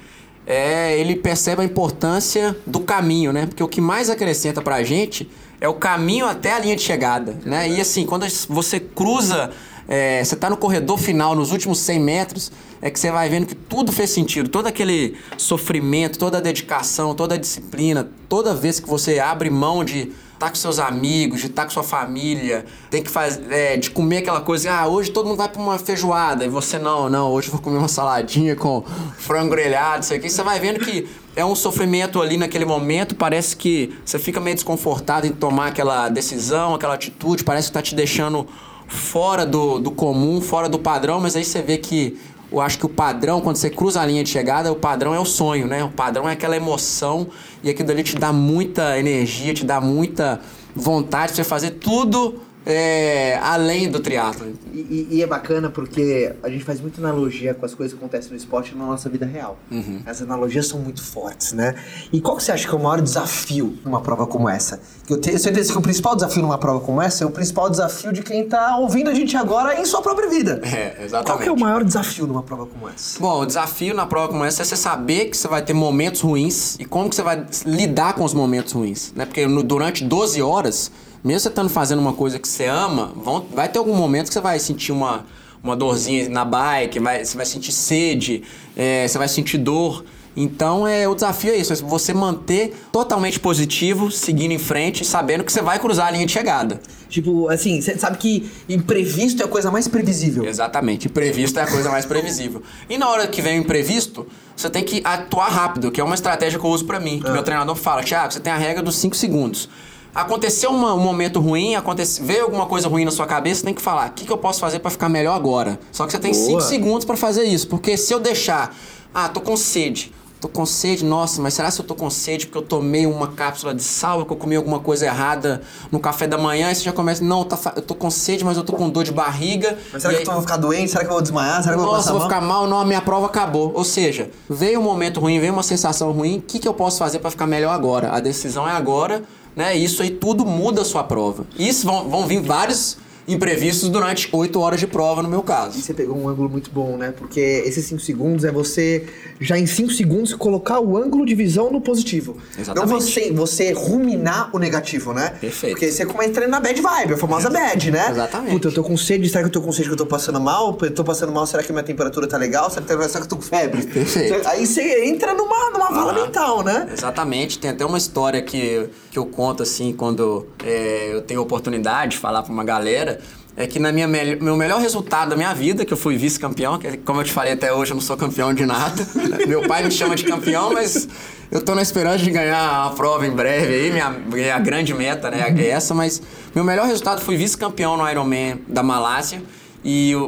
é, 0.44 1.00
ele 1.00 1.16
percebe 1.16 1.62
a 1.62 1.66
importância 1.66 2.58
do 2.66 2.80
caminho, 2.80 3.32
né? 3.32 3.46
Porque 3.46 3.64
o 3.64 3.68
que 3.68 3.80
mais 3.80 4.10
acrescenta 4.10 4.62
pra 4.62 4.84
gente 4.84 5.30
é 5.62 5.68
o 5.68 5.76
caminho 5.76 6.26
até 6.26 6.52
a 6.52 6.60
linha 6.60 6.76
de 6.76 6.82
chegada, 6.82 7.38
né? 7.46 7.70
E 7.70 7.80
assim, 7.80 8.06
quando 8.06 8.28
você 8.50 8.80
cruza 8.80 9.52
é, 9.88 10.24
você 10.24 10.36
está 10.36 10.50
no 10.50 10.56
corredor 10.56 10.98
final, 10.98 11.36
nos 11.36 11.52
últimos 11.52 11.80
100 11.80 12.00
metros, 12.00 12.52
é 12.82 12.90
que 12.90 12.98
você 12.98 13.12
vai 13.12 13.28
vendo 13.28 13.46
que 13.46 13.56
tudo 13.56 13.92
fez 13.92 14.10
sentido. 14.10 14.48
Todo 14.48 14.68
aquele 14.68 15.18
sofrimento, 15.38 16.18
toda 16.18 16.38
a 16.38 16.42
dedicação, 16.42 17.14
toda 17.14 17.36
a 17.36 17.38
disciplina, 17.38 18.10
toda 18.30 18.56
vez 18.56 18.80
que 18.80 18.88
você 18.88 19.20
abre 19.20 19.50
mão 19.50 19.84
de 19.84 20.12
estar 20.42 20.48
tá 20.48 20.50
com 20.50 20.56
seus 20.56 20.80
amigos, 20.80 21.40
de 21.42 21.48
estar 21.48 21.62
tá 21.62 21.68
com 21.68 21.74
sua 21.74 21.84
família, 21.84 22.66
tem 22.90 23.04
que 23.04 23.12
fazer, 23.12 23.46
é, 23.52 23.78
de 23.78 23.92
comer 23.92 24.18
aquela 24.18 24.42
coisa, 24.42 24.72
ah, 24.74 24.88
hoje 24.88 25.12
todo 25.12 25.28
mundo 25.28 25.38
vai 25.38 25.48
para 25.48 25.62
uma 25.62 25.78
feijoada, 25.78 26.44
e 26.44 26.50
você 26.50 26.80
não, 26.80 27.10
não, 27.10 27.32
hoje 27.32 27.48
eu 27.48 27.52
vou 27.52 27.62
comer 27.62 27.78
uma 27.78 27.88
saladinha 27.88 28.56
com 28.56 28.84
frango 29.18 29.52
grelhado, 29.52 30.04
isso 30.04 30.14
aqui. 30.14 30.30
Você 30.30 30.42
vai 30.42 30.60
vendo 30.60 30.80
que 30.80 31.08
é 31.36 31.46
um 31.46 31.56
sofrimento 31.56 32.20
ali 32.22 32.38
naquele 32.38 32.66
momento, 32.66 33.14
parece 33.16 33.56
que 33.56 33.94
você 34.04 34.18
fica 34.18 34.40
meio 34.40 34.56
desconfortado 34.56 35.28
em 35.28 35.32
tomar 35.32 35.68
aquela 35.68 36.10
decisão, 36.10 36.74
aquela 36.74 36.96
atitude, 36.96 37.44
parece 37.44 37.68
que 37.68 37.70
está 37.70 37.82
te 37.82 37.94
deixando 37.94 38.48
fora 38.88 39.46
do, 39.46 39.80
do 39.80 39.92
comum, 39.92 40.42
fora 40.42 40.68
do 40.68 40.78
padrão, 40.78 41.22
mas 41.22 41.36
aí 41.36 41.46
você 41.46 41.62
vê 41.62 41.78
que 41.78 42.20
eu 42.52 42.60
acho 42.60 42.78
que 42.78 42.86
o 42.86 42.90
padrão, 42.90 43.40
quando 43.40 43.56
você 43.56 43.70
cruza 43.70 44.02
a 44.02 44.06
linha 44.06 44.24
de 44.24 44.30
chegada, 44.30 44.72
o 44.72 44.76
padrão 44.76 45.16
é 45.16 45.20
o 45.20 45.26
sonho, 45.26 45.68
né? 45.68 45.84
O 45.84 45.90
padrão 45.90 46.28
é 46.28 46.34
aquela 46.34 46.56
emoção 46.56 47.28
e 47.64 47.70
aquilo 47.70 47.90
ali 47.92 48.04
te 48.04 48.18
dá 48.18 48.34
muita 48.34 49.00
energia, 49.00 49.54
te 49.54 49.66
dá 49.66 49.80
muita 49.80 50.40
vontade 50.76 51.32
de 51.32 51.38
você 51.38 51.44
fazer 51.44 51.72
tudo 51.72 52.42
é, 52.66 53.40
além 53.42 53.90
do 53.90 54.00
triatlo. 54.00 54.48
E, 54.74 55.08
e, 55.10 55.24
é 55.24 55.28
bacana 55.28 55.70
porque 55.70 56.34
a 56.44 56.50
gente 56.50 56.64
faz 56.64 56.80
muita 56.80 57.02
analogia 57.02 57.54
com 57.54 57.66
as 57.66 57.74
coisas 57.74 57.94
que 57.94 58.00
acontecem 58.00 58.32
no 58.32 58.38
esporte 58.38 58.76
na 58.76 58.86
nossa 58.86 59.10
vida 59.10 59.26
real. 59.26 59.58
Uhum. 59.72 60.02
As 60.06 60.22
analogias 60.22 60.68
são 60.68 60.80
muito 60.80 61.02
fortes, 61.04 61.54
né? 61.54 61.76
E 62.12 62.22
qual 62.22 62.38
que 62.38 62.44
você 62.44 62.52
acha 62.52 62.68
que 62.68 62.74
é 62.74 62.78
o 62.78 62.82
maior 62.82 63.02
desafio 63.02 63.78
numa 63.84 64.02
prova 64.02 64.28
como 64.28 64.48
essa? 64.48 64.80
Eu 65.10 65.20
tenho 65.20 65.40
certeza 65.40 65.72
que 65.74 65.78
o 65.78 65.82
principal 65.82 66.16
desafio 66.16 66.42
numa 66.42 66.58
prova 66.58 66.80
como 66.80 67.02
essa 67.02 67.24
é 67.24 67.28
o 67.28 67.32
principal 67.32 67.70
desafio 67.70 68.14
de 68.14 68.22
quem 68.22 68.42
está 68.42 68.78
ouvindo 68.78 69.10
a 69.10 69.14
gente 69.14 69.36
agora 69.36 69.80
em 69.80 69.86
sua 69.86 70.02
própria 70.02 70.30
vida. 70.30 70.62
É, 70.64 71.04
exatamente. 71.04 71.26
Qual 71.26 71.40
que 71.40 71.50
é 71.50 71.52
o 71.52 71.60
maior 71.60 71.84
desafio 71.84 72.28
numa 72.28 72.44
prova 72.44 72.68
como 72.68 72.88
essa? 72.88 73.20
Bom, 73.20 73.42
o 73.42 73.46
desafio 73.46 73.94
na 73.96 74.06
prova 74.06 74.28
como 74.30 74.44
essa 74.46 74.62
é 74.62 74.66
você 74.66 74.76
saber 74.76 75.26
que 75.26 75.38
você 75.38 75.48
vai 75.48 75.64
ter 75.64 75.74
momentos 75.74 76.22
ruins 76.22 76.78
e 76.80 76.86
como 76.86 77.10
que 77.10 77.16
você 77.16 77.24
vai 77.24 77.46
lidar 77.66 78.14
com 78.14 78.24
os 78.24 78.34
momentos 78.34 78.74
ruins, 78.74 79.12
né? 79.16 79.26
Porque 79.26 79.48
no, 79.48 79.64
durante 79.64 80.04
12 80.04 80.42
horas 80.42 80.92
mesmo 81.24 81.40
você 81.40 81.50
estando 81.50 81.70
fazendo 81.70 82.00
uma 82.00 82.14
coisa 82.14 82.40
que 82.40 82.48
você 82.48 82.66
ama, 82.66 83.12
vão, 83.16 83.46
vai 83.54 83.70
ter 83.70 83.80
algum 83.80 83.96
momento 83.96 84.28
que 84.28 84.34
você 84.34 84.42
vai 84.42 84.60
sentir 84.60 84.92
uma, 84.92 85.26
uma 85.64 85.76
dorzinha 85.76 86.28
na 86.30 86.44
bike, 86.44 87.00
vai, 87.00 87.24
você 87.24 87.38
vai 87.38 87.46
sentir 87.46 87.72
sede, 87.72 88.44
é, 88.76 89.08
você 89.08 89.18
vai 89.18 89.28
sentir 89.28 89.58
dor. 89.58 90.04
Então 90.36 90.88
é 90.88 91.06
o 91.10 91.14
desafio 91.14 91.52
é 91.52 91.58
isso, 91.58 91.74
é 91.74 91.76
você 91.76 92.14
manter 92.14 92.74
totalmente 92.90 93.38
positivo, 93.38 94.10
seguindo 94.10 94.54
em 94.54 94.58
frente, 94.58 95.04
sabendo 95.04 95.44
que 95.44 95.52
você 95.52 95.62
vai 95.62 95.78
cruzar 95.78 96.08
a 96.08 96.12
linha 96.12 96.26
de 96.26 96.32
chegada. 96.32 96.80
Tipo, 97.10 97.50
assim, 97.50 97.82
você 97.82 97.98
sabe 97.98 98.18
que 98.18 98.50
imprevisto 98.70 99.42
é 99.42 99.46
a 99.46 99.48
coisa 99.48 99.70
mais 99.70 99.90
previsível. 99.90 100.46
Exatamente, 100.46 101.08
imprevisto 101.08 101.60
é 101.60 101.64
a 101.64 101.68
coisa 101.68 101.92
mais 101.92 102.06
previsível. 102.06 102.64
E 102.90 102.98
na 102.98 103.10
hora 103.10 103.28
que 103.28 103.42
vem 103.42 103.60
o 103.60 103.62
imprevisto, 103.62 104.26
você 104.56 104.70
tem 104.70 104.86
que 104.86 105.02
atuar 105.04 105.50
rápido, 105.50 105.92
que 105.92 106.00
é 106.00 106.04
uma 106.04 106.16
estratégia 106.16 106.58
que 106.58 106.66
eu 106.66 106.70
uso 106.70 106.86
para 106.86 107.02
mim. 107.02 107.20
Que 107.20 107.28
ah. 107.28 107.34
meu 107.34 107.44
treinador 107.44 107.76
fala, 107.76 108.02
Thiago, 108.02 108.32
você 108.32 108.40
tem 108.40 108.54
a 108.54 108.58
regra 108.58 108.82
dos 108.82 108.96
5 108.96 109.14
segundos 109.14 109.68
aconteceu 110.14 110.72
uma, 110.72 110.94
um 110.94 111.00
momento 111.00 111.40
ruim, 111.40 111.76
acontece, 111.76 112.22
veio 112.22 112.44
alguma 112.44 112.66
coisa 112.66 112.88
ruim 112.88 113.06
na 113.06 113.12
sua 113.12 113.26
cabeça, 113.26 113.64
tem 113.64 113.74
que 113.74 113.82
falar: 113.82 114.10
o 114.10 114.12
que, 114.14 114.26
que 114.26 114.32
eu 114.32 114.38
posso 114.38 114.60
fazer 114.60 114.80
para 114.80 114.92
ficar 114.92 115.10
melhor 115.10 115.36
agora? 115.36 115.80
Só 115.92 116.06
que 116.06 116.12
você 116.12 116.20
tem 116.20 116.34
5 116.34 116.62
segundos 116.62 117.06
para 117.06 117.18
fazer 117.18 117.44
isso, 117.44 117.68
porque 117.68 117.98
se 117.98 118.14
eu 118.14 118.20
deixar, 118.20 118.76
ah, 119.14 119.30
tô 119.30 119.42
com 119.42 119.56
sede. 119.56 120.14
Tô 120.42 120.48
com 120.48 120.66
sede, 120.66 121.06
nossa, 121.06 121.40
mas 121.40 121.54
será 121.54 121.72
que 121.72 121.80
eu 121.80 121.86
tô 121.86 121.94
com 121.94 122.10
sede 122.10 122.48
porque 122.48 122.58
eu 122.58 122.64
tomei 122.64 123.06
uma 123.06 123.28
cápsula 123.28 123.76
de 123.76 123.84
sal, 123.84 124.26
que 124.26 124.34
eu 124.34 124.36
comi 124.36 124.56
alguma 124.56 124.80
coisa 124.80 125.06
errada 125.06 125.62
no 125.92 126.00
café 126.00 126.26
da 126.26 126.36
manhã? 126.36 126.72
E 126.72 126.76
você 126.76 126.82
já 126.82 126.92
começa, 126.92 127.24
não, 127.24 127.44
tá, 127.44 127.74
eu 127.76 127.82
tô 127.84 127.94
com 127.94 128.10
sede, 128.10 128.44
mas 128.44 128.58
eu 128.58 128.64
tô 128.64 128.74
com 128.74 128.90
dor 128.90 129.04
de 129.04 129.12
barriga. 129.12 129.78
Mas 129.94 130.02
será 130.02 130.16
que 130.16 130.22
aí, 130.22 130.26
eu 130.26 130.34
vou 130.34 130.42
ficar 130.42 130.58
doente? 130.58 130.90
Será 130.90 131.04
que 131.04 131.12
eu 131.12 131.14
vou 131.14 131.22
desmaiar? 131.22 131.62
Será 131.62 131.76
que 131.76 131.80
eu 131.80 131.86
vou 131.86 131.94
Nossa, 131.94 132.10
eu 132.10 132.14
vou 132.14 132.24
ficar 132.24 132.42
mal? 132.42 132.66
Não, 132.66 132.80
a 132.80 132.86
minha 132.86 133.02
prova 133.02 133.28
acabou. 133.28 133.72
Ou 133.76 133.84
seja, 133.84 134.32
veio 134.50 134.80
um 134.80 134.84
momento 134.84 135.20
ruim, 135.20 135.40
veio 135.40 135.54
uma 135.54 135.62
sensação 135.62 136.12
ruim, 136.12 136.40
o 136.40 136.42
que, 136.42 136.58
que 136.58 136.68
eu 136.68 136.74
posso 136.74 136.98
fazer 136.98 137.20
para 137.20 137.30
ficar 137.30 137.46
melhor 137.46 137.72
agora? 137.72 138.12
A 138.12 138.20
decisão 138.20 138.68
é 138.68 138.72
agora 138.72 139.22
né? 139.56 139.76
Isso 139.76 140.02
aí 140.02 140.10
tudo 140.10 140.46
muda 140.46 140.82
a 140.82 140.86
sua 140.86 141.04
prova. 141.04 141.46
Isso 141.58 141.86
vão, 141.86 142.10
vão 142.10 142.28
vir 142.28 142.42
vários 142.42 142.98
imprevistos 143.28 143.90
durante 143.90 144.28
8 144.32 144.60
horas 144.60 144.80
de 144.80 144.88
prova, 144.88 145.22
no 145.22 145.30
meu 145.30 145.44
caso. 145.44 145.78
E 145.78 145.82
você 145.82 145.94
pegou 145.94 146.18
um 146.18 146.28
ângulo 146.28 146.50
muito 146.50 146.72
bom, 146.72 146.98
né? 146.98 147.14
Porque 147.16 147.40
esses 147.40 147.86
5 147.86 148.02
segundos 148.02 148.44
é 148.44 148.52
você, 148.52 149.06
já 149.40 149.58
em 149.58 149.66
5 149.66 149.92
segundos, 149.92 150.34
colocar 150.34 150.80
o 150.80 150.98
ângulo 150.98 151.26
de 151.26 151.36
visão 151.36 151.72
no 151.72 151.80
positivo. 151.80 152.38
Exatamente. 152.58 152.92
Não 152.92 153.00
você, 153.00 153.32
você 153.32 153.72
ruminar 153.72 154.50
o 154.54 154.60
negativo, 154.60 155.14
né? 155.14 155.34
Perfeito. 155.40 155.74
Porque 155.74 155.92
você 155.92 156.06
começa 156.06 156.30
entrando 156.30 156.50
na 156.50 156.60
bad 156.60 156.82
vibe, 156.82 157.14
a 157.14 157.18
famosa 157.18 157.50
bad, 157.50 157.92
né? 157.92 158.08
Exatamente. 158.10 158.54
Puta, 158.54 158.68
eu 158.70 158.74
tô 158.74 158.84
com 158.84 158.98
sede, 158.98 159.28
será 159.30 159.42
que 159.42 159.48
eu 159.48 159.52
tô 159.52 159.62
com 159.62 159.72
sede 159.72 159.88
que 159.88 159.94
eu 159.94 159.98
tô 159.98 160.06
passando 160.06 160.40
mal? 160.40 160.78
Eu 160.82 160.92
tô 160.92 161.04
passando 161.04 161.32
mal, 161.32 161.46
será 161.46 161.64
que 161.64 161.72
minha 161.72 161.84
temperatura 161.84 162.28
tá 162.28 162.38
legal? 162.38 162.70
Será 162.70 162.86
que, 162.86 162.94
será 162.94 163.08
que 163.08 163.18
eu 163.18 163.28
tô 163.28 163.36
com 163.38 163.42
febre? 163.42 163.84
Perfeito. 163.86 164.48
Aí 164.48 164.66
você 164.66 165.06
entra 165.06 165.34
numa, 165.34 165.70
numa 165.72 165.88
ah, 165.88 165.94
vala 165.94 166.14
mental, 166.14 166.64
né? 166.64 166.90
Exatamente. 166.92 167.60
Tem 167.60 167.72
até 167.72 167.86
uma 167.86 167.98
história 167.98 168.42
que, 168.42 168.90
que 169.10 169.20
eu 169.20 169.26
conto, 169.26 169.64
assim, 169.64 169.94
quando 169.94 170.48
é, 170.66 171.14
eu 171.14 171.22
tenho 171.22 171.42
oportunidade 171.42 172.12
de 172.12 172.18
falar 172.18 172.44
pra 172.44 172.52
uma 172.52 172.64
galera 172.64 173.21
é 173.56 173.68
que 173.68 173.80
na 173.80 173.92
minha 173.92 174.08
me 174.08 174.36
meu 174.36 174.56
melhor 174.56 174.80
resultado 174.80 175.30
da 175.30 175.36
minha 175.36 175.54
vida, 175.54 175.84
que 175.84 175.94
eu 175.94 175.98
fui 175.98 176.18
vice-campeão, 176.18 176.78
que 176.78 176.98
como 176.98 177.20
eu 177.22 177.26
te 177.26 177.32
falei 177.32 177.54
até 177.54 177.74
hoje, 177.74 177.92
eu 177.92 177.96
não 177.96 178.02
sou 178.02 178.16
campeão 178.16 178.54
de 178.54 178.66
nada. 178.66 179.06
meu 179.48 179.68
pai 179.68 179.84
me 179.84 179.92
chama 179.92 180.16
de 180.16 180.24
campeão, 180.24 180.74
mas 180.74 181.08
eu 181.52 181.62
tô 181.62 181.76
na 181.76 181.82
esperança 181.82 182.20
de 182.20 182.32
ganhar 182.32 182.86
a 182.86 182.90
prova 182.92 183.28
em 183.28 183.32
breve 183.32 183.74
aí, 183.74 183.92
minha, 183.92 184.10
minha 184.10 184.60
grande 184.60 184.94
meta, 184.94 185.30
né, 185.30 185.54
é 185.58 185.68
essa, 185.70 185.94
mas 185.94 186.22
meu 186.56 186.64
melhor 186.64 186.88
resultado 186.88 187.22
foi 187.22 187.36
vice-campeão 187.36 187.98
no 187.98 188.10
Ironman 188.10 188.62
da 188.68 188.82
Malásia. 188.82 189.42
E 189.84 190.16
o, 190.16 190.26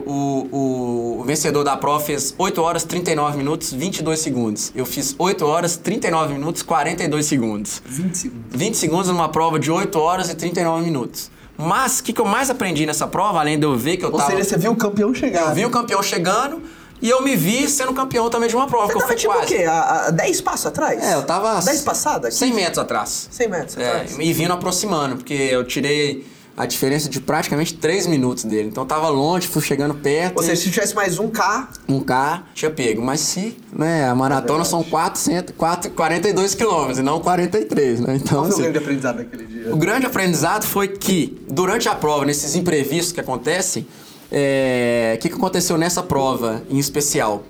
o, 0.51 1.20
o 1.22 1.24
vencedor 1.25 1.63
da 1.63 1.77
prova 1.77 2.03
fez 2.03 2.34
8 2.39 2.60
horas 2.60 2.84
39 2.86 3.38
minutos 3.38 3.72
22 3.72 4.20
segundos. 4.20 4.72
Eu 4.75 4.84
fiz 4.84 5.15
8 5.18 5.46
horas 5.46 5.77
39 5.77 6.34
minutos 6.34 6.63
42 6.63 7.24
segundos. 7.24 7.82
20 7.86 8.18
segundos. 8.18 8.46
20 8.50 8.77
segundos 8.77 9.08
numa 9.10 9.30
prova 9.30 9.60
de 9.60 9.70
8 9.70 10.00
horas 10.00 10.30
e 10.32 10.36
39 10.36 10.84
minutos. 10.84 11.30
Mas 11.57 12.00
o 12.00 12.03
que, 12.03 12.13
que 12.13 12.19
eu 12.22 12.25
mais 12.25 12.50
aprendi 12.50 12.86
nessa 12.86 13.07
prova, 13.07 13.39
além 13.39 13.60
de 13.60 13.65
eu 13.65 13.77
ver 13.77 13.98
que 13.98 14.05
eu 14.05 14.12
Ou 14.12 14.17
tava. 14.17 14.31
seja, 14.31 14.43
você 14.43 14.57
viu 14.57 14.72
o 14.72 14.75
campeão 14.75 15.13
chegar. 15.13 15.50
eu 15.50 15.55
vi 15.55 15.65
o 15.65 15.69
campeão 15.69 16.01
chegando 16.01 16.62
e 17.01 17.10
eu 17.10 17.22
me 17.22 17.36
vi 17.36 17.67
sendo 17.69 17.93
campeão 17.93 18.29
também 18.29 18.50
de 18.50 18.55
uma 18.55 18.65
prova, 18.67 18.88
Você 18.88 18.93
que 18.93 19.03
eu 19.03 19.07
fui 19.07 19.15
tipo 19.15 19.33
quase. 19.33 19.53
o 19.53 19.57
quê? 19.57 19.63
A, 19.65 20.07
a 20.07 20.10
10 20.12 20.41
passos 20.41 20.65
atrás? 20.67 21.03
É, 21.03 21.13
eu 21.15 21.24
tava. 21.24 21.62
10 21.62 21.81
passadas? 21.81 22.33
100 22.36 22.53
metros 22.53 22.77
atrás. 22.79 23.27
100 23.31 23.48
metros 23.50 23.77
É, 23.77 23.88
atrás. 23.89 24.15
e 24.19 24.33
vindo 24.33 24.51
aproximando, 24.53 25.17
porque 25.17 25.33
eu 25.33 25.63
tirei 25.63 26.25
a 26.55 26.65
diferença 26.65 27.10
de 27.10 27.19
praticamente 27.19 27.74
3 27.74 28.07
minutos 28.07 28.43
dele. 28.43 28.67
Então 28.67 28.83
eu 28.83 28.88
tava 28.88 29.10
longe, 29.10 29.48
fui 29.48 29.62
chegando 29.62 29.95
perto. 29.95 30.38
Ou 30.38 30.43
seja, 30.43 30.62
se 30.62 30.69
tivesse 30.69 30.93
mais 30.93 31.17
um 31.17 31.29
K, 31.29 31.69
um 31.89 32.00
K 32.00 32.43
tinha 32.53 32.69
pego. 32.69 33.01
Mas 33.01 33.22
se, 33.22 33.57
né, 33.72 34.07
a 34.07 34.13
maratona 34.13 34.63
são 34.63 34.83
400, 34.83 35.55
4, 35.57 35.91
42 35.91 36.53
quilômetros 36.53 37.00
e 37.00 37.01
não 37.01 37.19
43, 37.19 38.00
né? 38.01 38.15
Então, 38.15 38.39
qual 38.39 38.43
foi 38.43 38.50
o 38.50 38.53
assim, 38.53 38.62
grande 38.62 38.77
aprendizado 38.77 39.17
daquele 39.17 39.45
dia? 39.45 39.74
o 39.74 39.77
grande 39.77 40.05
aprendizado 40.05 40.63
foi 40.65 40.88
que, 40.88 41.41
durante 41.50 41.89
a 41.89 41.95
prova, 41.95 42.25
nesses 42.25 42.55
imprevistos 42.55 43.12
que 43.12 43.19
acontecem, 43.19 43.88
é, 44.31 45.13
o 45.15 45.22
que, 45.22 45.29
que 45.29 45.36
aconteceu 45.36 45.77
nessa 45.77 46.03
prova 46.03 46.63
em 46.69 46.77
especial? 46.77 47.43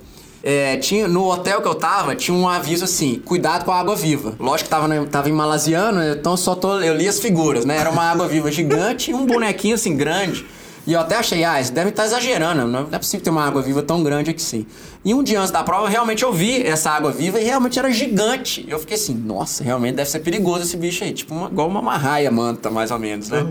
É, 0.46 0.76
tinha, 0.76 1.08
no 1.08 1.24
hotel 1.26 1.62
que 1.62 1.68
eu 1.68 1.74
tava, 1.74 2.14
tinha 2.14 2.36
um 2.36 2.46
aviso 2.46 2.84
assim, 2.84 3.18
cuidado 3.24 3.64
com 3.64 3.72
a 3.72 3.80
água 3.80 3.96
viva. 3.96 4.34
Lógico 4.38 4.64
que 4.64 4.70
tava, 4.70 4.86
né, 4.86 5.02
tava 5.10 5.30
em 5.30 5.32
malasiano, 5.32 6.02
então 6.04 6.36
só 6.36 6.54
tô, 6.54 6.80
eu 6.80 6.94
li 6.94 7.08
as 7.08 7.18
figuras, 7.18 7.64
né? 7.64 7.78
Era 7.78 7.88
uma 7.88 8.02
água 8.02 8.28
viva 8.28 8.52
gigante 8.52 9.10
e 9.10 9.14
um 9.14 9.24
bonequinho 9.24 9.74
assim 9.74 9.96
grande. 9.96 10.44
E 10.86 10.92
eu 10.92 11.00
até 11.00 11.16
achei, 11.16 11.42
ah, 11.44 11.58
isso 11.58 11.72
deve 11.72 11.88
estar 11.88 12.04
exagerando, 12.04 12.66
não 12.66 12.88
é 12.92 12.98
possível 12.98 13.24
ter 13.24 13.30
uma 13.30 13.42
água 13.42 13.62
viva 13.62 13.82
tão 13.82 14.02
grande 14.02 14.30
aqui 14.30 14.42
sim. 14.42 14.66
E 15.02 15.14
um 15.14 15.22
dia 15.22 15.40
antes 15.40 15.50
da 15.50 15.62
prova, 15.62 15.88
realmente 15.88 16.22
eu 16.22 16.30
vi 16.32 16.62
essa 16.62 16.90
água 16.90 17.10
viva 17.10 17.40
e 17.40 17.44
realmente 17.44 17.78
era 17.78 17.90
gigante. 17.90 18.66
Eu 18.68 18.78
fiquei 18.78 18.96
assim, 18.96 19.14
nossa, 19.14 19.64
realmente 19.64 19.94
deve 19.94 20.10
ser 20.10 20.20
perigoso 20.20 20.64
esse 20.64 20.76
bicho 20.76 21.04
aí, 21.04 21.14
tipo 21.14 21.34
uma, 21.34 21.48
igual 21.48 21.68
uma 21.68 21.80
marraia 21.80 22.30
manta, 22.30 22.70
mais 22.70 22.90
ou 22.90 22.98
menos, 22.98 23.30
né? 23.30 23.46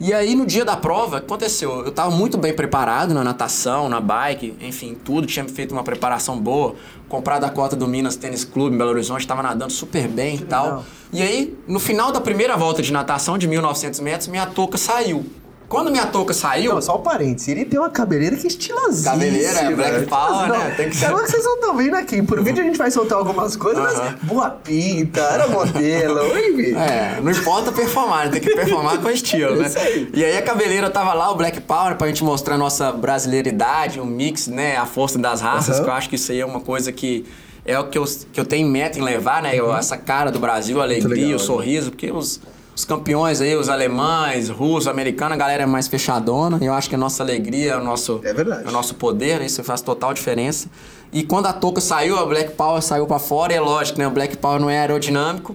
E 0.00 0.14
aí, 0.14 0.34
no 0.34 0.46
dia 0.46 0.64
da 0.64 0.78
prova, 0.78 1.18
o 1.18 1.20
que 1.20 1.26
aconteceu? 1.26 1.84
Eu 1.84 1.92
tava 1.92 2.10
muito 2.10 2.38
bem 2.38 2.54
preparado 2.54 3.12
na 3.12 3.22
natação, 3.22 3.86
na 3.86 4.00
bike, 4.00 4.56
enfim, 4.58 4.94
tudo. 4.94 5.26
Tinha 5.26 5.46
feito 5.46 5.72
uma 5.72 5.84
preparação 5.84 6.40
boa. 6.40 6.74
Comprado 7.06 7.44
a 7.44 7.50
cota 7.50 7.76
do 7.76 7.86
Minas 7.86 8.16
Tênis 8.16 8.42
Clube 8.42 8.74
em 8.74 8.78
Belo 8.78 8.92
Horizonte, 8.92 9.26
tava 9.26 9.42
nadando 9.42 9.70
super 9.70 10.08
bem 10.08 10.36
e 10.36 10.38
tal. 10.38 10.64
legal. 10.64 10.84
E 11.12 11.20
aí, 11.20 11.54
no 11.68 11.78
final 11.78 12.10
da 12.12 12.20
primeira 12.20 12.56
volta 12.56 12.80
de 12.80 12.90
natação, 12.90 13.36
de 13.36 13.46
1.900 13.46 14.00
metros, 14.00 14.28
minha 14.28 14.46
touca 14.46 14.78
saiu. 14.78 15.26
Quando 15.70 15.88
minha 15.90 16.04
touca 16.06 16.34
saiu... 16.34 16.74
Não, 16.74 16.82
só 16.82 16.96
um 16.98 17.00
parênteses. 17.00 17.46
Ele 17.48 17.64
tem 17.64 17.78
uma 17.78 17.88
cabeleira 17.88 18.34
que 18.36 18.44
é 18.44 18.48
estilosinha. 18.48 19.12
Cabeleira, 19.12 19.58
é 19.60 19.72
Black 19.74 20.06
Power, 20.06 20.48
né? 20.48 20.74
Tem 20.76 20.90
que 20.90 20.96
ser. 20.96 21.04
É 21.06 21.08
que 21.14 21.14
vocês 21.30 21.44
não 21.44 21.54
estão 21.54 21.76
vendo 21.76 21.94
aqui. 21.94 22.20
Por 22.22 22.42
vídeo 22.42 22.60
a 22.62 22.66
gente 22.66 22.76
vai 22.76 22.90
soltar 22.90 23.16
algumas 23.18 23.54
coisas, 23.54 23.80
mas 23.80 24.14
boa 24.24 24.50
pinta, 24.50 25.20
era 25.20 25.46
modelo. 25.46 26.18
Oi, 26.32 26.52
bicho. 26.58 26.76
É, 26.76 27.20
não 27.22 27.30
importa 27.30 27.70
performar, 27.70 28.28
tem 28.30 28.40
que 28.40 28.50
performar 28.52 28.98
com 28.98 29.08
estilo, 29.08 29.54
né? 29.54 29.66
Isso 29.68 29.78
aí. 29.78 30.10
E 30.12 30.24
aí 30.24 30.36
a 30.36 30.42
cabeleira 30.42 30.90
tava 30.90 31.14
lá, 31.14 31.30
o 31.30 31.36
Black 31.36 31.60
Power, 31.60 31.94
pra 31.96 32.08
gente 32.08 32.24
mostrar 32.24 32.56
a 32.56 32.58
nossa 32.58 32.90
brasileiridade, 32.90 34.00
o 34.00 34.04
mix, 34.04 34.48
né? 34.48 34.76
A 34.76 34.86
força 34.86 35.18
das 35.20 35.40
raças, 35.40 35.78
que 35.78 35.86
eu 35.88 35.92
acho 35.92 36.08
que 36.08 36.16
isso 36.16 36.32
aí 36.32 36.40
é 36.40 36.44
uma 36.44 36.60
coisa 36.60 36.90
que 36.90 37.24
é 37.64 37.78
o 37.78 37.84
que 37.88 37.96
eu, 37.96 38.04
que 38.32 38.40
eu 38.40 38.44
tenho 38.44 38.66
meta 38.66 38.98
em 38.98 39.02
levar, 39.02 39.40
né? 39.40 39.54
Eu- 39.54 39.72
Essa 39.76 39.96
cara 39.96 40.32
do 40.32 40.40
Brasil, 40.40 40.80
a 40.80 40.82
alegria, 40.82 41.06
Uhum. 41.08 41.14
legal, 41.14 41.28
o 41.30 41.32
né? 41.34 41.46
sorriso, 41.46 41.90
porque 41.92 42.10
os, 42.10 42.40
os 42.80 42.84
campeões 42.86 43.40
aí, 43.42 43.54
os 43.54 43.68
alemães, 43.68 44.48
russos, 44.48 44.88
americanos, 44.88 45.34
a 45.34 45.36
galera 45.36 45.62
é 45.64 45.66
mais 45.66 45.86
fechadona. 45.86 46.58
E 46.62 46.64
eu 46.64 46.72
acho 46.72 46.88
que 46.88 46.94
a 46.94 46.98
nossa 46.98 47.22
alegria 47.22 47.72
é 47.72 47.76
o 47.76 47.84
nosso, 47.84 48.20
É 48.24 48.32
verdade. 48.32 48.66
o 48.66 48.72
nosso 48.72 48.94
poder, 48.94 49.38
né? 49.38 49.46
Isso 49.46 49.62
faz 49.62 49.82
total 49.82 50.14
diferença. 50.14 50.68
E 51.12 51.22
quando 51.22 51.46
a 51.46 51.52
touca 51.52 51.80
saiu, 51.80 52.16
a 52.18 52.24
Black 52.24 52.52
Power 52.52 52.80
saiu 52.80 53.06
pra 53.06 53.18
fora, 53.18 53.52
é 53.52 53.60
lógico, 53.60 53.98
né? 53.98 54.06
O 54.06 54.10
Black 54.10 54.36
Power 54.38 54.58
não 54.58 54.70
é 54.70 54.78
aerodinâmico. 54.80 55.54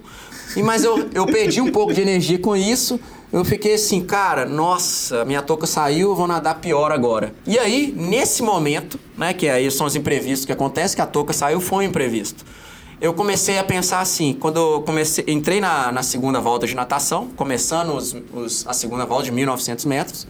E, 0.54 0.62
mas 0.62 0.84
eu, 0.84 1.08
eu 1.12 1.26
perdi 1.26 1.60
um 1.60 1.72
pouco 1.72 1.92
de 1.92 2.00
energia 2.00 2.38
com 2.38 2.54
isso. 2.54 3.00
Eu 3.32 3.44
fiquei 3.44 3.74
assim, 3.74 4.02
cara, 4.02 4.46
nossa, 4.46 5.24
minha 5.24 5.42
touca 5.42 5.66
saiu, 5.66 6.10
eu 6.10 6.14
vou 6.14 6.28
nadar 6.28 6.60
pior 6.60 6.92
agora. 6.92 7.34
E 7.44 7.58
aí, 7.58 7.92
nesse 7.96 8.40
momento, 8.40 9.00
né, 9.18 9.34
que 9.34 9.48
aí 9.48 9.68
são 9.68 9.84
os 9.84 9.96
imprevistos 9.96 10.46
que 10.46 10.52
acontecem, 10.52 10.94
que 10.94 11.02
a 11.02 11.06
touca 11.06 11.32
saiu, 11.32 11.60
foi 11.60 11.78
um 11.86 11.88
imprevisto. 11.88 12.44
Eu 13.00 13.12
comecei 13.12 13.58
a 13.58 13.64
pensar 13.64 14.00
assim, 14.00 14.32
quando 14.32 14.56
eu 14.58 14.82
comecei, 14.82 15.24
entrei 15.28 15.60
na, 15.60 15.92
na 15.92 16.02
segunda 16.02 16.40
volta 16.40 16.66
de 16.66 16.74
natação, 16.74 17.28
começando 17.36 17.94
os, 17.94 18.16
os- 18.32 18.66
a 18.66 18.72
segunda 18.72 19.04
volta 19.04 19.24
de 19.24 19.32
1.900 19.32 19.84
metros, 19.86 20.26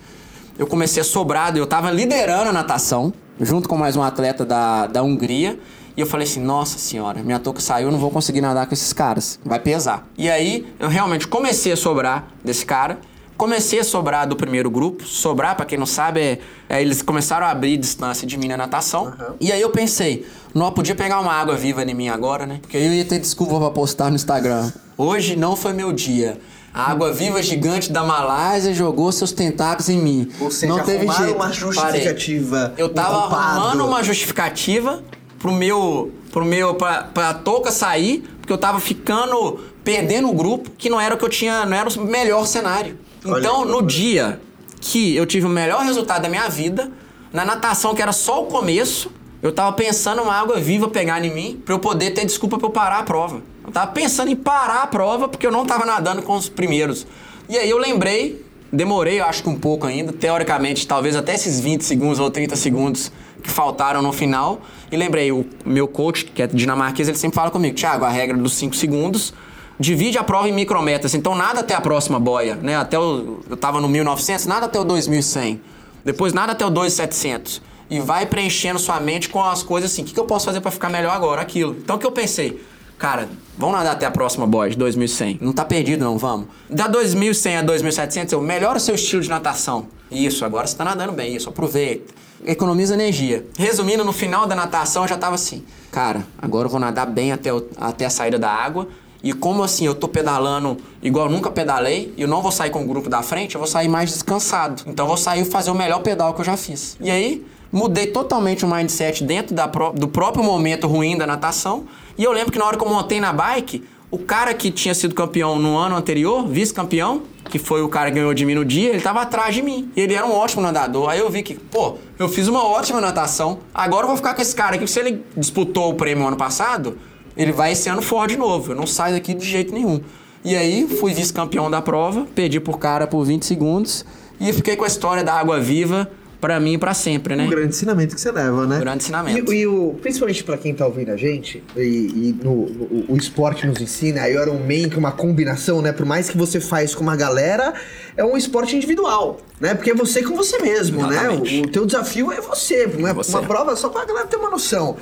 eu 0.58 0.66
comecei 0.66 1.00
a 1.00 1.04
sobrado, 1.04 1.58
eu 1.58 1.66
tava 1.66 1.90
liderando 1.92 2.48
a 2.48 2.52
natação, 2.52 3.12
junto 3.40 3.68
com 3.68 3.76
mais 3.76 3.94
um 3.94 4.02
atleta 4.02 4.44
da, 4.44 4.86
da 4.88 5.02
Hungria, 5.02 5.58
e 5.96 6.00
eu 6.00 6.06
falei 6.06 6.26
assim, 6.26 6.40
nossa 6.40 6.76
senhora, 6.78 7.22
minha 7.22 7.38
touca 7.38 7.60
saiu, 7.60 7.86
eu 7.88 7.92
não 7.92 7.98
vou 8.00 8.10
conseguir 8.10 8.40
nadar 8.40 8.66
com 8.66 8.74
esses 8.74 8.92
caras, 8.92 9.38
vai 9.44 9.60
pesar. 9.60 10.06
E 10.18 10.28
aí, 10.28 10.66
eu 10.80 10.88
realmente 10.88 11.28
comecei 11.28 11.72
a 11.72 11.76
sobrar 11.76 12.26
desse 12.44 12.66
cara, 12.66 12.98
comecei 13.36 13.80
a 13.80 13.84
sobrar 13.84 14.26
do 14.26 14.36
primeiro 14.36 14.70
grupo, 14.70 15.04
sobrar, 15.04 15.56
pra 15.56 15.66
quem 15.66 15.78
não 15.78 15.86
sabe, 15.86 16.20
é, 16.20 16.38
é, 16.68 16.80
eles 16.80 17.02
começaram 17.02 17.46
a 17.46 17.50
abrir 17.50 17.76
distância 17.76 18.26
de 18.26 18.36
mim 18.36 18.48
na 18.48 18.56
natação, 18.56 19.12
e 19.40 19.52
aí 19.52 19.60
eu 19.60 19.70
pensei, 19.70 20.26
não 20.54 20.70
podia 20.72 20.94
pegar 20.94 21.20
uma 21.20 21.32
água 21.32 21.54
viva 21.56 21.82
em 21.82 21.94
mim 21.94 22.08
agora, 22.08 22.46
né? 22.46 22.58
Porque 22.60 22.76
eu 22.76 22.92
ia 22.92 23.04
ter 23.04 23.18
desculpa 23.18 23.58
pra 23.58 23.70
postar 23.70 24.10
no 24.10 24.16
Instagram. 24.16 24.72
Hoje 24.96 25.36
não 25.36 25.54
foi 25.54 25.72
meu 25.72 25.92
dia. 25.92 26.38
A 26.72 26.90
água 26.90 27.10
viva 27.10 27.42
gigante 27.42 27.90
da 27.90 28.04
Malásia 28.04 28.74
jogou 28.74 29.10
seus 29.10 29.32
tentáculos 29.32 29.88
em 29.88 29.96
mim. 29.98 30.30
Ou 30.38 30.50
seja, 30.50 30.70
não 30.74 30.84
teve 30.84 31.10
jeito. 31.10 31.34
uma 31.34 31.50
justificativa, 31.50 32.68
Parei. 32.68 32.84
Eu 32.84 32.90
tava 32.90 33.20
culpado. 33.20 33.60
arrumando 33.60 33.86
uma 33.86 34.02
justificativa 34.02 35.02
pro 35.38 35.52
meu. 35.52 36.12
pro 36.30 36.44
meu. 36.44 36.74
pra, 36.74 37.04
pra 37.04 37.32
touca 37.32 37.70
sair, 37.70 38.28
porque 38.38 38.52
eu 38.52 38.58
tava 38.58 38.78
ficando. 38.78 39.58
perdendo 39.82 40.28
o 40.28 40.34
grupo, 40.34 40.70
que 40.76 40.90
não 40.90 41.00
era 41.00 41.14
o 41.14 41.18
que 41.18 41.24
eu 41.24 41.30
tinha. 41.30 41.64
não 41.64 41.74
era 41.74 41.88
o 41.88 42.04
melhor 42.04 42.46
cenário. 42.46 42.98
Então, 43.26 43.64
no 43.64 43.82
dia 43.82 44.40
que 44.80 45.16
eu 45.16 45.26
tive 45.26 45.46
o 45.46 45.48
melhor 45.48 45.82
resultado 45.82 46.22
da 46.22 46.28
minha 46.28 46.48
vida, 46.48 46.90
na 47.32 47.44
natação, 47.44 47.94
que 47.94 48.02
era 48.02 48.12
só 48.12 48.42
o 48.42 48.46
começo, 48.46 49.10
eu 49.42 49.52
tava 49.52 49.72
pensando 49.72 50.22
uma 50.22 50.34
água 50.34 50.58
viva 50.58 50.88
pegar 50.88 51.22
em 51.24 51.32
mim 51.32 51.62
pra 51.64 51.74
eu 51.74 51.78
poder 51.78 52.12
ter 52.12 52.24
desculpa 52.24 52.58
pra 52.58 52.66
eu 52.66 52.70
parar 52.70 52.98
a 52.98 53.02
prova. 53.02 53.42
Eu 53.64 53.72
tava 53.72 53.90
pensando 53.92 54.30
em 54.30 54.36
parar 54.36 54.82
a 54.82 54.86
prova 54.86 55.28
porque 55.28 55.46
eu 55.46 55.50
não 55.50 55.66
tava 55.66 55.84
nadando 55.84 56.22
com 56.22 56.34
os 56.34 56.48
primeiros. 56.48 57.06
E 57.48 57.56
aí 57.56 57.68
eu 57.68 57.78
lembrei, 57.78 58.44
demorei, 58.72 59.20
eu 59.20 59.24
acho 59.24 59.42
que 59.42 59.48
um 59.48 59.58
pouco 59.58 59.86
ainda, 59.86 60.12
teoricamente, 60.12 60.86
talvez 60.86 61.16
até 61.16 61.34
esses 61.34 61.60
20 61.60 61.82
segundos 61.82 62.18
ou 62.18 62.30
30 62.30 62.56
segundos 62.56 63.12
que 63.42 63.50
faltaram 63.50 64.02
no 64.02 64.12
final. 64.12 64.60
E 64.90 64.96
lembrei, 64.96 65.32
o 65.32 65.44
meu 65.64 65.86
coach, 65.86 66.24
que 66.24 66.42
é 66.42 66.46
dinamarquês, 66.46 67.08
ele 67.08 67.18
sempre 67.18 67.34
fala 67.34 67.50
comigo, 67.50 67.76
Thiago, 67.76 68.04
a 68.04 68.10
regra 68.10 68.36
dos 68.36 68.54
5 68.54 68.74
segundos 68.74 69.34
divide 69.78 70.18
a 70.18 70.24
prova 70.24 70.48
em 70.48 70.52
micrometas, 70.52 71.14
então 71.14 71.34
nada 71.34 71.60
até 71.60 71.74
a 71.74 71.80
próxima 71.80 72.18
boia, 72.20 72.54
né? 72.56 72.76
Até 72.76 72.98
o, 72.98 73.40
eu 73.48 73.56
tava 73.56 73.80
no 73.80 73.88
1900, 73.88 74.46
nada 74.46 74.66
até 74.66 74.78
o 74.80 74.84
2100. 74.84 75.60
Depois 76.04 76.32
nada 76.32 76.52
até 76.52 76.64
o 76.64 76.70
2700. 76.70 77.60
E 77.88 78.00
vai 78.00 78.26
preenchendo 78.26 78.78
sua 78.78 78.98
mente 79.00 79.28
com 79.28 79.42
as 79.42 79.62
coisas 79.62 79.92
assim, 79.92 80.02
o 80.02 80.04
que, 80.04 80.12
que 80.14 80.20
eu 80.20 80.24
posso 80.24 80.44
fazer 80.46 80.60
pra 80.60 80.70
ficar 80.70 80.88
melhor 80.88 81.14
agora? 81.14 81.40
Aquilo. 81.42 81.76
Então 81.78 81.96
o 81.96 81.98
que 81.98 82.06
eu 82.06 82.10
pensei? 82.12 82.60
Cara, 82.98 83.28
vamos 83.58 83.76
nadar 83.76 83.92
até 83.92 84.06
a 84.06 84.10
próxima 84.10 84.46
boia 84.46 84.70
de 84.70 84.76
2100. 84.76 85.38
Não 85.42 85.52
tá 85.52 85.64
perdido 85.64 86.02
não, 86.04 86.16
vamos. 86.16 86.46
Da 86.70 86.86
2100 86.88 87.58
a 87.58 87.62
2700, 87.62 88.32
eu 88.32 88.40
melhora 88.40 88.78
o 88.78 88.80
seu 88.80 88.94
estilo 88.94 89.22
de 89.22 89.28
natação. 89.28 89.86
Isso, 90.10 90.44
agora 90.44 90.66
você 90.66 90.76
tá 90.76 90.84
nadando 90.84 91.12
bem, 91.12 91.36
isso, 91.36 91.48
aproveita. 91.48 92.14
Economiza 92.44 92.94
energia. 92.94 93.44
Resumindo, 93.58 94.04
no 94.04 94.12
final 94.12 94.46
da 94.46 94.54
natação 94.54 95.02
eu 95.04 95.08
já 95.08 95.16
tava 95.16 95.34
assim, 95.34 95.64
cara, 95.90 96.24
agora 96.40 96.66
eu 96.66 96.70
vou 96.70 96.80
nadar 96.80 97.06
bem 97.06 97.32
até, 97.32 97.52
o- 97.52 97.66
até 97.76 98.06
a 98.06 98.10
saída 98.10 98.38
da 98.38 98.50
água. 98.50 98.88
E 99.22 99.32
como 99.32 99.62
assim 99.62 99.86
eu 99.86 99.94
tô 99.94 100.06
pedalando 100.08 100.76
igual 101.02 101.26
eu 101.26 101.32
nunca 101.32 101.50
pedalei, 101.50 102.12
eu 102.16 102.28
não 102.28 102.42
vou 102.42 102.52
sair 102.52 102.70
com 102.70 102.82
o 102.82 102.86
grupo 102.86 103.08
da 103.08 103.22
frente, 103.22 103.54
eu 103.54 103.58
vou 103.60 103.68
sair 103.68 103.88
mais 103.88 104.10
descansado. 104.10 104.82
Então 104.86 105.04
eu 105.04 105.08
vou 105.08 105.16
sair 105.16 105.44
fazer 105.44 105.70
o 105.70 105.74
melhor 105.74 106.00
pedal 106.00 106.32
que 106.34 106.40
eu 106.40 106.44
já 106.44 106.56
fiz. 106.56 106.96
E 107.00 107.10
aí, 107.10 107.44
mudei 107.72 108.06
totalmente 108.06 108.64
o 108.64 108.68
mindset 108.68 109.24
dentro 109.24 109.54
da 109.54 109.66
pró- 109.66 109.92
do 109.92 110.06
próprio 110.08 110.44
momento 110.44 110.86
ruim 110.86 111.16
da 111.16 111.26
natação. 111.26 111.84
E 112.16 112.24
eu 112.24 112.32
lembro 112.32 112.52
que 112.52 112.58
na 112.58 112.64
hora 112.64 112.76
que 112.76 112.84
eu 112.84 112.88
montei 112.88 113.20
na 113.20 113.32
bike, 113.32 113.82
o 114.10 114.18
cara 114.18 114.54
que 114.54 114.70
tinha 114.70 114.94
sido 114.94 115.14
campeão 115.14 115.58
no 115.58 115.76
ano 115.76 115.96
anterior, 115.96 116.46
vice-campeão, 116.46 117.22
que 117.50 117.58
foi 117.58 117.82
o 117.82 117.88
cara 117.88 118.08
que 118.10 118.14
ganhou 118.16 118.32
de 118.32 118.44
mim 118.46 118.54
no 118.54 118.64
dia, 118.64 118.90
ele 118.90 119.00
tava 119.00 119.20
atrás 119.20 119.54
de 119.54 119.62
mim. 119.62 119.90
E 119.96 120.00
ele 120.00 120.14
era 120.14 120.24
um 120.24 120.32
ótimo 120.32 120.62
nadador. 120.62 121.08
Aí 121.10 121.18
eu 121.18 121.28
vi 121.28 121.42
que, 121.42 121.54
pô, 121.54 121.96
eu 122.18 122.28
fiz 122.28 122.46
uma 122.48 122.64
ótima 122.64 123.00
natação. 123.00 123.58
Agora 123.74 124.04
eu 124.04 124.08
vou 124.08 124.16
ficar 124.16 124.34
com 124.34 124.40
esse 124.42 124.54
cara 124.54 124.76
aqui, 124.76 124.86
se 124.86 124.98
ele 125.00 125.24
disputou 125.36 125.90
o 125.90 125.94
prêmio 125.94 126.26
ano 126.26 126.36
passado, 126.36 126.96
ele 127.36 127.52
vai 127.52 127.72
esse 127.72 127.88
ano 127.88 128.02
fora 128.02 128.28
de 128.28 128.36
novo. 128.36 128.72
Eu 128.72 128.76
não 128.76 128.86
saio 128.86 129.14
daqui 129.14 129.34
de 129.34 129.44
jeito 129.44 129.74
nenhum. 129.74 130.00
E 130.44 130.54
aí 130.54 130.86
fui 130.86 131.12
vice-campeão 131.12 131.70
da 131.70 131.82
prova, 131.82 132.26
perdi 132.34 132.60
por 132.60 132.78
cara 132.78 133.06
por 133.06 133.24
20 133.24 133.44
segundos 133.44 134.04
e 134.38 134.52
fiquei 134.52 134.76
com 134.76 134.84
a 134.84 134.86
história 134.86 135.24
da 135.24 135.34
água 135.34 135.58
viva 135.58 136.10
pra 136.46 136.60
mim 136.60 136.74
e 136.74 136.78
pra 136.78 136.94
sempre, 136.94 137.34
né? 137.34 137.44
Um 137.44 137.50
grande 137.50 137.68
ensinamento 137.70 138.14
que 138.14 138.20
você 138.20 138.30
leva, 138.30 138.66
né? 138.68 138.76
Um 138.76 138.80
grande 138.80 139.02
ensinamento. 139.02 139.52
E, 139.52 139.58
e 139.62 139.66
o, 139.66 139.96
principalmente 140.00 140.44
pra 140.44 140.56
quem 140.56 140.72
tá 140.72 140.86
ouvindo 140.86 141.10
a 141.10 141.16
gente, 141.16 141.60
e, 141.76 141.80
e 141.80 142.36
no, 142.40 142.66
no- 142.68 143.04
o 143.08 143.16
esporte 143.16 143.66
nos 143.66 143.80
ensina, 143.80 144.22
a 144.22 144.30
Iron 144.30 144.58
Man, 144.60 144.88
que 144.88 144.94
é 144.94 144.98
uma 144.98 145.10
combinação, 145.10 145.82
né? 145.82 145.90
Por 145.92 146.06
mais 146.06 146.30
que 146.30 146.36
você 146.38 146.60
faz 146.60 146.94
com 146.94 147.02
uma 147.02 147.16
galera, 147.16 147.74
é 148.16 148.24
um 148.24 148.36
esporte 148.36 148.76
individual, 148.76 149.38
né? 149.60 149.74
Porque 149.74 149.90
é 149.90 149.94
você 149.94 150.22
com 150.22 150.36
você 150.36 150.58
mesmo, 150.62 151.04
né? 151.06 151.16
Exatamente. 151.16 151.60
O, 151.60 151.64
o 151.64 151.68
teu 151.68 151.84
desafio 151.84 152.30
é 152.30 152.40
você. 152.40 152.86
Uma, 152.96 153.12
Você. 153.12 153.32
Uhum. 153.34 153.40
uma 153.40 153.48
prova 153.48 153.74
só 153.74 153.88
pra 153.88 154.04
galera 154.04 154.26
ter 154.28 154.36
uma 154.36 154.50
noção. 154.50 154.96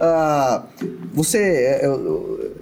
Ah, 0.00 0.64
você 1.12 1.38
é, 1.38 1.84
é, 1.84 1.88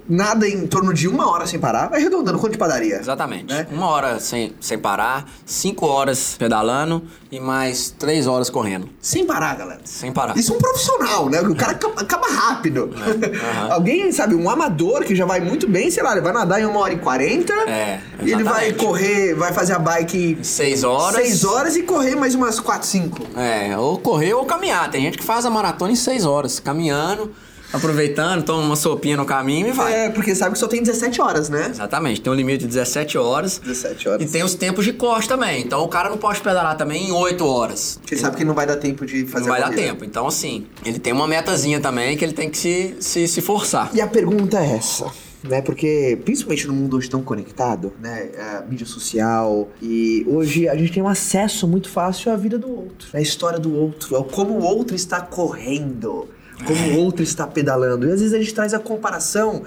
nada 0.08 0.48
em 0.48 0.66
torno 0.66 0.92
de 0.94 1.08
uma 1.08 1.30
hora 1.30 1.46
sem 1.46 1.58
parar, 1.58 1.88
vai 1.88 2.00
arredondando 2.00 2.38
quanto 2.38 2.52
de 2.52 2.58
padaria? 2.58 2.96
Exatamente. 2.98 3.52
Né? 3.52 3.66
Uma 3.72 3.86
hora 3.88 4.20
sem, 4.20 4.54
sem 4.60 4.78
parar, 4.78 5.26
cinco 5.44 5.86
horas 5.86 6.36
pedalando 6.38 7.02
e 7.30 7.40
mais 7.40 7.90
três 7.90 8.26
horas 8.26 8.48
correndo. 8.48 8.88
Sem 9.00 9.24
parar, 9.26 9.56
galera. 9.56 9.80
Sem 9.84 10.12
parar. 10.12 10.36
Isso 10.36 10.52
é 10.52 10.56
um 10.56 10.58
profissional, 10.58 11.28
né? 11.28 11.40
O 11.40 11.54
cara 11.54 11.72
acaba, 11.72 12.26
rápido. 12.28 12.90
aham. 12.94 13.72
Alguém, 13.72 14.10
sabe, 14.12 14.34
um 14.34 14.48
amador 14.48 15.04
que 15.04 15.14
já 15.14 15.24
vai 15.24 15.40
muito 15.40 15.68
bem, 15.68 15.90
sei 15.90 16.02
lá, 16.02 16.12
ele 16.12 16.20
vai 16.20 16.32
nadar 16.32 16.60
em 16.60 16.64
uma 16.66 16.80
hora 16.80 16.92
e 16.92 16.98
quarenta. 16.98 17.52
É, 17.68 18.00
E 18.22 18.30
ele 18.32 18.44
vai 18.44 18.66
exatamente. 18.68 18.84
correr, 18.84 19.34
vai 19.34 19.52
fazer 19.52 19.72
a 19.74 19.78
bike 19.78 20.38
Seis 20.42 20.84
horas. 20.84 21.16
seis 21.16 21.44
horas 21.44 21.76
e 21.76 21.82
correr 21.82 22.14
mais 22.14 22.34
umas 22.34 22.60
quatro, 22.60 22.86
cinco. 22.86 23.26
É, 23.36 23.76
ou 23.76 23.98
correr 23.98 24.34
ou 24.34 24.44
caminhar. 24.44 24.90
Tem 24.90 25.00
gente 25.02 25.18
que 25.18 25.24
faz 25.24 25.44
a 25.44 25.50
maratona 25.50 25.92
em 25.92 25.96
seis 25.96 26.24
horas, 26.24 26.60
caminhando, 26.60 27.32
aproveitando, 27.72 28.44
toma 28.44 28.62
uma 28.62 28.76
sopinha 28.76 29.16
no 29.16 29.24
caminho 29.24 29.68
e 29.68 29.72
vai. 29.72 30.06
É, 30.06 30.08
porque 30.10 30.34
sabe 30.34 30.52
que 30.52 30.58
só 30.58 30.68
tem 30.68 30.82
17 30.82 31.20
horas, 31.20 31.48
né? 31.48 31.68
Exatamente, 31.70 32.20
tem 32.20 32.32
um 32.32 32.36
limite 32.36 32.60
de 32.60 32.68
17 32.68 33.18
horas. 33.18 33.58
17 33.58 34.08
horas. 34.08 34.22
E 34.22 34.32
tem 34.32 34.42
os 34.42 34.54
tempos 34.54 34.84
de 34.84 34.92
corte 34.92 35.28
também. 35.28 35.62
Então 35.62 35.82
o 35.82 35.88
cara 35.88 36.08
não 36.08 36.18
pode 36.18 36.40
pedalar 36.40 36.76
também 36.76 37.08
em 37.08 37.12
8 37.12 37.46
horas. 37.46 37.98
Porque 38.00 38.16
sabe 38.16 38.36
que 38.36 38.44
não 38.44 38.54
vai 38.54 38.66
dar 38.66 38.76
tempo 38.76 39.04
de 39.04 39.26
fazer 39.26 39.46
Não 39.46 39.52
vai 39.52 39.62
a 39.62 39.68
dar 39.68 39.74
tempo. 39.74 40.04
Então, 40.04 40.26
assim, 40.26 40.66
ele 40.84 40.98
tem 40.98 41.12
uma 41.12 41.26
metazinha 41.26 41.80
também 41.80 42.16
que 42.16 42.24
ele 42.24 42.32
tem 42.32 42.50
que 42.50 42.58
se, 42.58 42.96
se, 43.00 43.28
se 43.28 43.40
forçar. 43.40 43.90
E 43.92 44.00
a 44.00 44.06
pergunta 44.06 44.58
é 44.58 44.76
essa, 44.76 45.10
né? 45.42 45.60
Porque, 45.62 46.18
principalmente 46.24 46.66
no 46.66 46.74
mundo 46.74 46.96
hoje 46.96 47.08
tão 47.08 47.22
conectado, 47.22 47.92
né? 48.00 48.30
A 48.58 48.62
mídia 48.62 48.86
social, 48.86 49.68
e 49.80 50.24
hoje 50.28 50.68
a 50.68 50.76
gente 50.76 50.92
tem 50.92 51.02
um 51.02 51.08
acesso 51.08 51.66
muito 51.66 51.88
fácil 51.88 52.32
à 52.32 52.36
vida 52.36 52.58
do 52.58 52.68
outro, 52.68 53.08
à 53.12 53.20
história 53.20 53.58
do 53.58 53.74
outro, 53.74 54.16
ao 54.16 54.24
como 54.24 54.54
o 54.54 54.62
outro 54.62 54.94
está 54.94 55.20
correndo, 55.20 56.28
como 56.64 56.92
o 56.92 57.04
outro 57.04 57.22
está 57.22 57.46
pedalando. 57.46 58.06
E 58.06 58.12
às 58.12 58.20
vezes 58.20 58.34
a 58.34 58.38
gente 58.38 58.54
traz 58.54 58.72
a 58.72 58.78
comparação 58.78 59.64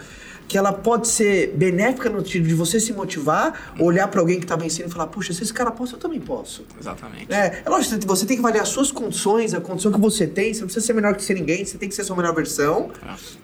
que 0.49 0.57
ela 0.57 0.73
pode 0.73 1.07
ser 1.07 1.53
benéfica 1.55 2.09
no 2.09 2.19
sentido 2.21 2.47
de 2.47 2.55
você 2.55 2.79
se 2.79 2.91
motivar, 2.91 3.71
olhar 3.79 4.07
pra 4.07 4.19
alguém 4.19 4.39
que 4.39 4.47
tá 4.47 4.55
vencendo 4.55 4.87
e 4.87 4.91
falar, 4.91 5.05
puxa, 5.05 5.31
se 5.31 5.43
esse 5.43 5.53
cara 5.53 5.69
possa, 5.69 5.93
eu 5.95 5.99
também 5.99 6.19
posso. 6.19 6.65
Exatamente. 6.79 7.31
É, 7.31 7.61
é 7.63 7.69
lógico, 7.69 8.03
você 8.07 8.25
tem 8.25 8.35
que 8.35 8.41
avaliar 8.41 8.63
as 8.63 8.69
suas 8.69 8.91
condições, 8.91 9.53
a 9.53 9.61
condição 9.61 9.91
que 9.91 9.99
você 9.99 10.25
tem. 10.25 10.51
Você 10.51 10.61
não 10.61 10.67
precisa 10.67 10.83
ser 10.83 10.93
melhor 10.93 11.15
que 11.15 11.23
ser 11.23 11.35
ninguém, 11.35 11.63
você 11.63 11.77
tem 11.77 11.87
que 11.87 11.93
ser 11.93 12.01
a 12.01 12.05
sua 12.05 12.15
melhor 12.15 12.33
versão, 12.33 12.89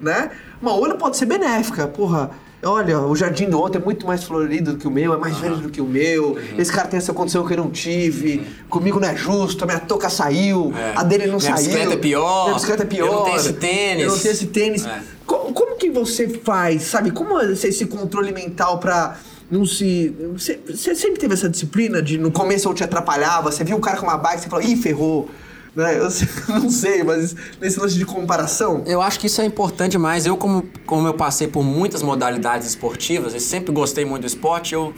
né? 0.01 0.31
Uma 0.59 0.73
outra 0.73 0.95
pode 0.95 1.15
ser 1.15 1.27
benéfica. 1.27 1.87
Porra, 1.87 2.31
olha, 2.65 2.99
o 2.99 3.15
jardim 3.15 3.49
do 3.49 3.59
outro 3.59 3.81
é 3.81 3.83
muito 3.83 4.05
mais 4.05 4.23
florido 4.23 4.73
do 4.73 4.77
que 4.77 4.87
o 4.87 4.91
meu, 4.91 5.13
é 5.13 5.17
mais 5.17 5.37
verde 5.37 5.61
do 5.61 5.69
que 5.69 5.79
o 5.81 5.85
meu. 5.85 6.37
Esse 6.57 6.71
cara 6.71 6.87
tem 6.87 6.97
essa 6.97 7.13
condição 7.13 7.45
que 7.45 7.53
eu 7.53 7.57
não 7.57 7.69
tive. 7.69 8.45
Comigo 8.69 8.99
não 8.99 9.07
é 9.07 9.15
justo, 9.15 9.63
a 9.63 9.67
minha 9.67 9.79
touca 9.79 10.09
saiu, 10.09 10.73
É. 10.75 10.93
a 10.95 11.03
dele 11.03 11.27
não 11.27 11.37
Minha 11.37 11.41
saiu. 11.41 11.55
bicicleta 11.55 11.93
é 11.93 11.97
pior, 11.97 12.43
Minha 12.45 12.55
bicicleta 12.55 12.83
é 12.83 12.85
pior. 12.85 13.05
eu 13.07 13.13
não 13.13 13.23
tenho 13.23 13.37
esse 13.37 13.53
tênis. 13.53 14.03
Eu 14.03 14.09
não 14.11 14.17
tenho 14.19 14.31
esse 14.31 14.45
tênis. 14.47 14.85
É. 14.85 14.99
Co- 15.25 15.51
Como, 15.53 15.75
que 15.77 15.89
você 15.91 16.27
faz, 16.43 16.83
sabe? 16.83 17.11
Como 17.11 17.39
é 17.39 17.51
esse 17.51 17.85
controle 17.85 18.31
mental 18.31 18.79
pra 18.79 19.17
não 19.51 19.65
se. 19.65 20.15
Você, 20.33 20.59
você 20.67 20.95
sempre 20.95 21.19
teve 21.19 21.33
essa 21.33 21.49
disciplina 21.49 22.01
de 22.01 22.17
no 22.17 22.31
começo 22.31 22.67
eu 22.69 22.73
te 22.73 22.83
atrapalhava, 22.83 23.51
você 23.51 23.63
viu 23.63 23.75
o 23.77 23.79
cara 23.81 23.97
com 23.97 24.05
uma 24.07 24.17
bike, 24.17 24.41
você 24.43 24.49
falou, 24.49 24.65
ih, 24.65 24.75
ferrou. 24.77 25.29
Né? 25.75 25.97
Eu 25.97 26.07
não 26.61 26.69
sei, 26.69 27.03
mas 27.03 27.35
nesse 27.59 27.79
lance 27.79 27.95
de 27.95 28.05
comparação. 28.05 28.83
Eu 28.85 29.01
acho 29.01 29.19
que 29.19 29.27
isso 29.27 29.41
é 29.41 29.45
importante 29.45 29.91
demais. 29.91 30.25
Eu, 30.25 30.37
como, 30.37 30.63
como 30.85 31.07
eu 31.07 31.13
passei 31.13 31.47
por 31.47 31.63
muitas 31.63 32.01
modalidades 32.01 32.67
esportivas, 32.67 33.33
e 33.33 33.39
sempre 33.39 33.73
gostei 33.73 34.05
muito 34.05 34.21
do 34.21 34.27
esporte, 34.27 34.73
eu 34.73 34.93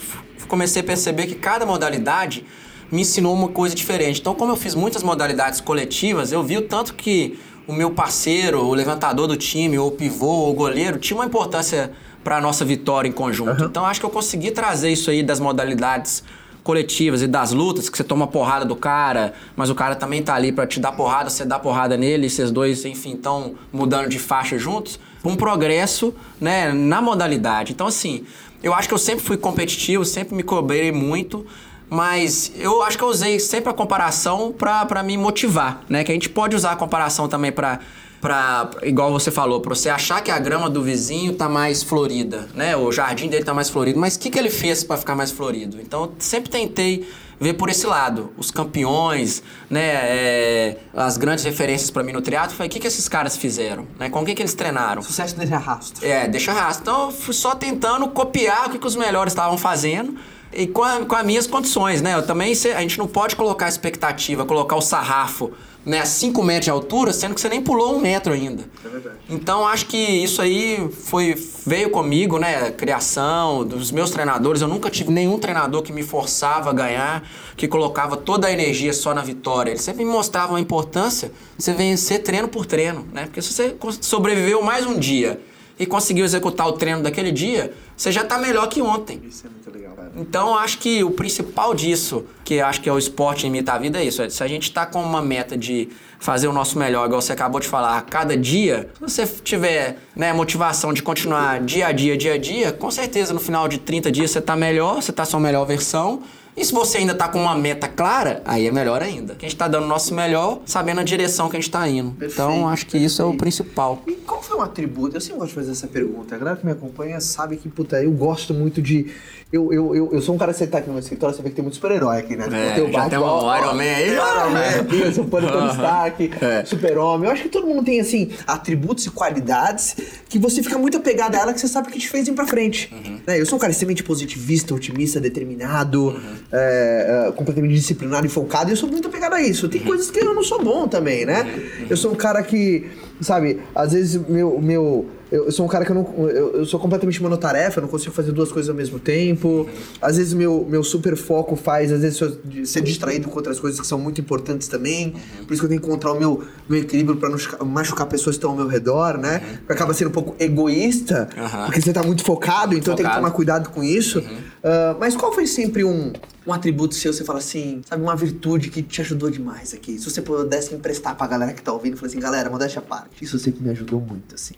comecei 0.47 0.81
a 0.81 0.85
perceber 0.85 1.25
que 1.25 1.35
cada 1.35 1.65
modalidade 1.65 2.45
me 2.91 3.01
ensinou 3.01 3.33
uma 3.33 3.49
coisa 3.49 3.75
diferente. 3.75 4.21
Então, 4.21 4.33
como 4.33 4.51
eu 4.51 4.55
fiz 4.55 4.75
muitas 4.75 5.03
modalidades 5.03 5.59
coletivas, 5.59 6.31
eu 6.31 6.43
vi 6.43 6.57
o 6.57 6.61
tanto 6.61 6.93
que 6.93 7.37
o 7.67 7.73
meu 7.73 7.91
parceiro, 7.91 8.63
o 8.63 8.73
levantador 8.73 9.27
do 9.27 9.35
time, 9.35 9.77
ou 9.77 9.89
o 9.89 9.91
pivô, 9.91 10.27
ou 10.27 10.51
o 10.51 10.53
goleiro, 10.53 10.97
tinha 10.97 11.17
uma 11.17 11.25
importância 11.25 11.91
para 12.23 12.37
a 12.37 12.41
nossa 12.41 12.63
vitória 12.63 13.09
em 13.09 13.11
conjunto. 13.11 13.65
Então, 13.65 13.85
acho 13.85 13.99
que 13.99 14.05
eu 14.05 14.09
consegui 14.09 14.51
trazer 14.51 14.89
isso 14.89 15.09
aí 15.09 15.21
das 15.21 15.39
modalidades 15.39 16.23
coletivas 16.67 17.21
e 17.21 17.27
das 17.27 17.53
lutas, 17.53 17.87
que 17.87 17.95
você 17.95 18.03
toma 18.03 18.27
porrada 18.27 18.65
do 18.65 18.75
cara, 18.75 19.33
mas 19.55 19.69
o 19.69 19.75
cara 19.75 19.95
também 19.95 20.21
tá 20.21 20.35
ali 20.35 20.51
pra 20.51 20.67
te 20.67 20.81
dar 20.81 20.91
porrada, 20.91 21.29
você 21.29 21.45
dá 21.45 21.57
porrada 21.57 21.95
nele, 21.95 22.29
vocês 22.29 22.51
dois, 22.51 22.83
enfim, 22.83 23.13
estão 23.13 23.55
mudando 23.71 24.09
de 24.09 24.19
faixa 24.19 24.57
juntos, 24.57 24.99
um 25.23 25.37
progresso, 25.37 26.13
né, 26.41 26.73
na 26.73 27.01
modalidade. 27.01 27.71
Então, 27.71 27.87
assim, 27.87 28.25
eu 28.61 28.73
acho 28.73 28.89
que 28.89 28.93
eu 28.93 28.97
sempre 28.97 29.23
fui 29.23 29.37
competitivo, 29.37 30.03
sempre 30.03 30.35
me 30.35 30.43
cobrei 30.43 30.91
muito, 30.91 31.45
mas 31.89 32.51
eu 32.57 32.83
acho 32.83 32.97
que 32.97 33.03
eu 33.05 33.07
usei 33.07 33.39
sempre 33.39 33.69
a 33.69 33.73
comparação 33.73 34.51
pra 34.51 35.01
me 35.01 35.17
motivar, 35.17 35.85
né, 35.87 36.03
que 36.03 36.11
a 36.11 36.13
gente 36.13 36.27
pode 36.27 36.53
usar 36.53 36.73
a 36.73 36.75
comparação 36.75 37.29
também 37.29 37.49
pra 37.49 37.79
Pra, 38.19 38.69
igual 38.81 39.11
você 39.11 39.29
falou, 39.29 39.61
pra 39.61 39.75
você 39.75 39.89
achar 39.89 40.21
que 40.21 40.31
a 40.31 40.39
grama 40.39 40.69
do 40.69 40.81
vizinho 40.81 41.33
tá 41.33 41.47
mais 41.47 41.83
florida, 41.83 42.47
né? 42.55 42.75
O 42.75 42.91
jardim 42.91 43.27
dele 43.29 43.43
tá 43.45 43.53
mais 43.53 43.69
florido, 43.69 43.99
mas 43.99 44.15
o 44.15 44.19
que, 44.19 44.31
que 44.31 44.39
ele 44.39 44.49
fez 44.49 44.83
pra 44.83 44.97
ficar 44.97 45.15
mais 45.15 45.29
florido? 45.31 45.79
Então, 45.79 46.05
eu 46.05 46.13
sempre 46.17 46.49
tentei 46.49 47.07
ver 47.39 47.53
por 47.53 47.69
esse 47.69 47.85
lado. 47.85 48.31
Os 48.35 48.49
campeões, 48.49 49.43
né? 49.69 49.81
é, 49.83 50.77
as 50.95 51.15
grandes 51.17 51.43
referências 51.45 51.91
pra 51.91 52.01
mim 52.01 52.11
no 52.11 52.21
triatlo, 52.21 52.55
foi 52.57 52.65
o 52.65 52.69
que, 52.69 52.79
que 52.79 52.87
esses 52.87 53.07
caras 53.07 53.37
fizeram, 53.37 53.85
né? 53.99 54.09
Com 54.09 54.21
o 54.21 54.25
que, 54.25 54.33
que 54.33 54.41
eles 54.41 54.55
treinaram? 54.55 55.03
Sucesso 55.03 55.35
desse 55.37 55.53
arrasto. 55.53 56.03
É, 56.03 56.27
deixa 56.27 56.51
rastro. 56.51 56.81
Então 56.81 57.05
eu 57.05 57.11
fui 57.11 57.35
só 57.35 57.53
tentando 57.53 58.07
copiar 58.07 58.67
o 58.67 58.71
que, 58.71 58.79
que 58.79 58.87
os 58.87 58.95
melhores 58.95 59.31
estavam 59.33 59.59
fazendo 59.59 60.15
e 60.51 60.65
com, 60.65 60.81
a- 60.83 61.05
com 61.05 61.15
as 61.15 61.23
minhas 61.25 61.45
condições, 61.45 62.01
né? 62.01 62.15
Eu 62.15 62.25
também, 62.25 62.51
a 62.51 62.81
gente 62.81 62.97
não 62.97 63.05
pode 63.07 63.35
colocar 63.35 63.67
expectativa, 63.67 64.43
colocar 64.43 64.75
o 64.75 64.81
sarrafo 64.81 65.51
né, 65.87 66.01
a 66.01 66.05
5 66.05 66.43
metros 66.43 66.65
de 66.65 66.69
altura, 66.69 67.13
sendo 67.13 67.33
que 67.33 67.39
você 67.39 67.47
nem 67.47 67.61
pulou 67.61 67.95
um 67.95 67.99
metro 67.99 68.33
ainda. 68.33 68.61
É 68.83 68.89
verdade. 68.89 69.15
Então 69.29 69.65
acho 69.65 69.85
que 69.85 69.97
isso 69.97 70.41
aí 70.41 70.89
foi 70.91 71.33
veio 71.65 71.89
comigo, 71.89 72.37
né? 72.37 72.71
Criação 72.71 73.65
dos 73.65 73.89
meus 73.89 74.11
treinadores. 74.11 74.61
Eu 74.61 74.67
nunca 74.67 74.89
tive 74.89 75.13
nenhum 75.13 75.39
treinador 75.39 75.81
que 75.81 75.93
me 75.93 76.03
forçava 76.03 76.71
a 76.71 76.73
ganhar, 76.73 77.23
que 77.55 77.69
colocava 77.69 78.17
toda 78.17 78.47
a 78.47 78.51
energia 78.51 78.91
só 78.91 79.13
na 79.13 79.21
vitória. 79.21 79.71
Eles 79.71 79.81
sempre 79.81 80.03
me 80.03 80.11
mostravam 80.11 80.57
a 80.57 80.59
importância 80.59 81.31
de 81.57 81.63
você 81.63 81.73
vencer 81.73 82.21
treino 82.21 82.49
por 82.49 82.65
treino, 82.65 83.07
né? 83.13 83.23
Porque 83.23 83.41
se 83.41 83.53
você 83.53 83.73
sobreviveu 84.01 84.61
mais 84.61 84.85
um 84.85 84.99
dia 84.99 85.39
e 85.79 85.85
conseguiu 85.85 86.25
executar 86.25 86.67
o 86.67 86.73
treino 86.73 87.01
daquele 87.01 87.31
dia, 87.31 87.73
você 87.95 88.11
já 88.11 88.23
tá 88.23 88.37
melhor 88.37 88.67
que 88.67 88.81
ontem. 88.81 89.21
Isso 89.27 89.45
é 89.45 89.49
muito 89.49 89.71
legal, 89.71 89.95
cara. 89.95 90.11
Então, 90.15 90.57
acho 90.57 90.79
que 90.79 91.03
o 91.03 91.11
principal 91.11 91.73
disso, 91.75 92.25
que 92.43 92.59
acho 92.59 92.81
que 92.81 92.89
é 92.89 92.93
o 92.93 92.97
esporte 92.97 93.45
imita 93.45 93.73
a 93.73 93.77
vida, 93.77 93.99
é 93.99 94.05
isso. 94.05 94.21
É, 94.21 94.29
se 94.29 94.43
a 94.43 94.47
gente 94.47 94.71
tá 94.71 94.85
com 94.85 95.01
uma 95.01 95.21
meta 95.21 95.57
de 95.57 95.89
fazer 96.19 96.47
o 96.47 96.53
nosso 96.53 96.79
melhor, 96.79 97.05
igual 97.05 97.21
você 97.21 97.33
acabou 97.33 97.59
de 97.59 97.67
falar, 97.67 97.97
a 97.97 98.01
cada 98.01 98.35
dia, 98.35 98.89
se 98.95 99.01
você 99.01 99.27
tiver 99.43 99.99
né, 100.15 100.33
motivação 100.33 100.91
de 100.91 101.03
continuar 101.03 101.61
dia 101.61 101.87
a 101.87 101.91
dia, 101.91 102.17
dia 102.17 102.33
a 102.33 102.37
dia, 102.37 102.71
com 102.71 102.89
certeza 102.89 103.33
no 103.33 103.39
final 103.39 103.67
de 103.67 103.77
30 103.77 104.11
dias 104.11 104.31
você 104.31 104.41
tá 104.41 104.55
melhor, 104.55 105.01
você 105.01 105.11
tá 105.11 105.25
sua 105.25 105.39
melhor 105.39 105.65
versão. 105.65 106.23
E 106.57 106.65
se 106.65 106.73
você 106.73 106.97
ainda 106.97 107.13
tá 107.13 107.27
com 107.27 107.39
uma 107.39 107.55
meta 107.55 107.87
clara, 107.87 108.41
aí 108.43 108.65
é 108.65 108.71
melhor 108.71 109.03
ainda. 109.03 109.35
Que 109.35 109.45
a 109.45 109.49
gente 109.49 109.57
tá 109.57 109.67
dando 109.67 109.83
o 109.83 109.87
nosso 109.87 110.13
melhor, 110.15 110.59
sabendo 110.65 111.01
a 111.01 111.03
direção 111.03 111.49
que 111.49 111.55
a 111.55 111.59
gente 111.59 111.69
tá 111.69 111.87
indo. 111.87 112.11
Perfeito, 112.11 112.33
então, 112.33 112.67
acho 112.67 112.87
que 112.87 112.97
isso 112.97 113.21
é 113.21 113.25
o 113.25 113.27
perfeito. 113.29 113.39
principal. 113.63 114.01
E 114.07 114.13
qual 114.13 114.41
foi 114.41 114.57
um 114.57 114.61
atributo? 114.61 115.15
Eu 115.15 115.21
sempre 115.21 115.37
gosto 115.37 115.49
de 115.49 115.55
fazer 115.55 115.71
essa 115.71 115.87
pergunta. 115.87 116.33
A 116.33 116.37
galera 116.39 116.57
que 116.57 116.65
me 116.65 116.71
acompanha 116.71 117.21
sabe 117.21 117.57
que, 117.57 117.69
puta, 117.69 118.01
eu 118.01 118.11
gosto 118.11 118.53
muito 118.55 118.81
de. 118.81 119.11
Eu, 119.53 119.71
eu, 119.71 119.95
eu, 119.95 120.09
eu 120.13 120.21
sou 120.21 120.35
um 120.35 120.37
cara 120.37 120.51
que 120.51 120.57
você 120.59 120.67
tá 120.67 120.79
aqui 120.79 120.87
no 120.87 120.93
meu 120.93 120.99
escritório, 121.01 121.33
você 121.33 121.41
vê 121.41 121.49
que 121.49 121.55
tem 121.55 121.63
muito 121.63 121.75
super-herói 121.75 122.17
aqui, 122.17 122.35
né? 122.35 122.47
É, 122.51 122.73
Tem 122.75 122.83
o 122.83 122.91
Batman, 122.91 123.09
tem 123.09 123.19
ó, 123.19 123.57
Iron 123.57 123.73
Man 123.75 123.81
aí. 123.83 124.09
o 124.09 124.13
Iron 124.13 124.49
Man 124.49 124.95
eu 125.05 125.13
sou 125.13 125.23
do 125.23 125.29
Tony. 125.29 125.71
Stark, 125.71 126.31
É. 126.41 126.65
super-homem. 126.65 127.27
Eu 127.27 127.33
acho 127.33 127.43
que 127.43 127.49
todo 127.49 127.65
mundo 127.65 127.85
tem, 127.85 128.01
assim, 128.01 128.29
atributos 128.45 129.05
e 129.05 129.09
qualidades 129.09 129.95
que 130.27 130.37
você 130.37 130.61
fica 130.61 130.77
muito 130.77 130.97
apegado 130.97 131.35
a 131.35 131.39
ela 131.39 131.53
que 131.53 131.61
você 131.61 131.67
sabe 131.69 131.89
que 131.89 131.97
te 131.97 132.09
fez 132.09 132.27
ir 132.27 132.33
pra 132.33 132.45
frente. 132.45 132.93
Uhum. 132.93 133.19
Né? 133.25 133.39
Eu 133.39 133.45
sou 133.45 133.55
um 133.57 133.59
cara 133.59 133.71
extremamente 133.71 134.03
positivista, 134.03 134.75
otimista, 134.75 135.17
determinado, 135.21 136.21
é, 136.46 136.46
é, 136.51 137.31
completamente 137.35 137.73
disciplinado 137.73 138.25
e 138.25 138.29
focado, 138.29 138.69
e 138.69 138.73
eu 138.73 138.77
sou 138.77 138.89
muito 138.89 139.07
apegado 139.07 139.33
a 139.33 139.41
isso. 139.41 139.65
Uhum. 139.65 139.71
Tem 139.71 139.81
coisas 139.81 140.09
que 140.09 140.19
eu 140.19 140.33
não 140.33 140.43
sou 140.43 140.63
bom 140.63 140.87
também, 140.87 141.25
né? 141.25 141.45
Eu 141.89 141.97
sou 141.97 142.11
um 142.11 142.15
cara 142.15 142.41
que, 142.43 142.87
sabe, 143.21 143.59
às 143.75 143.91
vezes 143.93 144.15
meu. 144.27 144.59
meu 144.61 145.05
eu, 145.29 145.51
sou 145.51 145.65
um 145.65 145.67
cara 145.67 145.83
que 145.83 145.91
eu 145.91 145.95
não. 145.95 146.29
Eu, 146.29 146.53
eu 146.59 146.65
sou 146.65 146.79
completamente 146.79 147.21
monotarefa, 147.21 147.79
eu 147.79 147.81
não 147.81 147.89
consigo 147.89 148.13
fazer 148.15 148.31
duas 148.31 148.49
coisas 148.49 148.69
ao 148.69 148.75
mesmo 148.75 148.97
tempo. 148.97 149.67
Às 150.01 150.15
vezes 150.15 150.31
meu, 150.33 150.65
meu 150.69 150.81
super 150.85 151.17
foco 151.17 151.57
faz, 151.57 151.91
às 151.91 151.99
vezes, 151.99 152.21
eu 152.21 152.37
ser 152.65 152.79
distraído 152.79 153.27
com 153.27 153.35
outras 153.35 153.59
coisas 153.59 153.77
que 153.77 153.85
são 153.85 153.99
muito 153.99 154.21
importantes 154.21 154.69
também. 154.69 155.15
Por 155.45 155.51
isso 155.51 155.61
que 155.61 155.65
eu 155.65 155.69
tenho 155.69 155.81
que 155.81 155.87
encontrar 155.87 156.13
o 156.13 156.17
meu, 156.17 156.43
meu 156.69 156.79
equilíbrio 156.79 157.17
pra 157.17 157.27
não 157.27 157.37
chuca- 157.37 157.61
machucar 157.65 158.07
pessoas 158.07 158.37
que 158.37 158.37
estão 158.37 158.51
ao 158.51 158.55
meu 158.55 158.67
redor, 158.67 159.17
né? 159.17 159.41
Porque 159.57 159.73
acaba 159.73 159.93
sendo 159.93 160.07
um 160.07 160.13
pouco 160.13 160.33
egoísta, 160.39 161.27
Aham. 161.37 161.65
porque 161.65 161.81
você 161.81 161.91
tá 161.91 162.03
muito 162.03 162.23
focado, 162.23 162.73
então 162.73 162.95
tem 162.95 163.03
que 163.03 163.11
Focado. 163.11 163.17
tomar 163.25 163.31
cuidado 163.35 163.69
com 163.71 163.83
isso. 163.83 164.23
Ah, 164.63 164.95
mas 164.97 165.13
qual 165.17 165.33
foi 165.33 165.45
sempre 165.45 165.83
um. 165.83 166.13
Um 166.47 166.53
atributo 166.53 166.95
seu, 166.95 167.11
você 167.11 167.25
fala 167.25 167.39
assim, 167.39 167.81
sabe, 167.85 168.01
uma 168.01 168.15
virtude 168.15 168.69
que 168.69 168.81
te 168.81 169.01
ajudou 169.01 169.29
demais 169.29 169.73
aqui. 169.73 169.99
Se 169.99 170.09
você 170.09 170.21
pudesse 170.21 170.73
emprestar 170.73 171.15
pra 171.15 171.27
galera 171.27 171.53
que 171.53 171.61
tá 171.61 171.73
ouvindo, 171.73 171.97
fala 171.97 172.07
assim, 172.07 172.19
galera, 172.19 172.49
modéstia 172.49 172.79
à 172.79 172.81
parte. 172.81 173.23
Isso 173.23 173.35
eu 173.35 173.39
sei 173.39 173.51
que 173.51 173.61
me 173.61 173.69
ajudou 173.69 173.99
muito, 173.99 174.33
assim. 174.33 174.53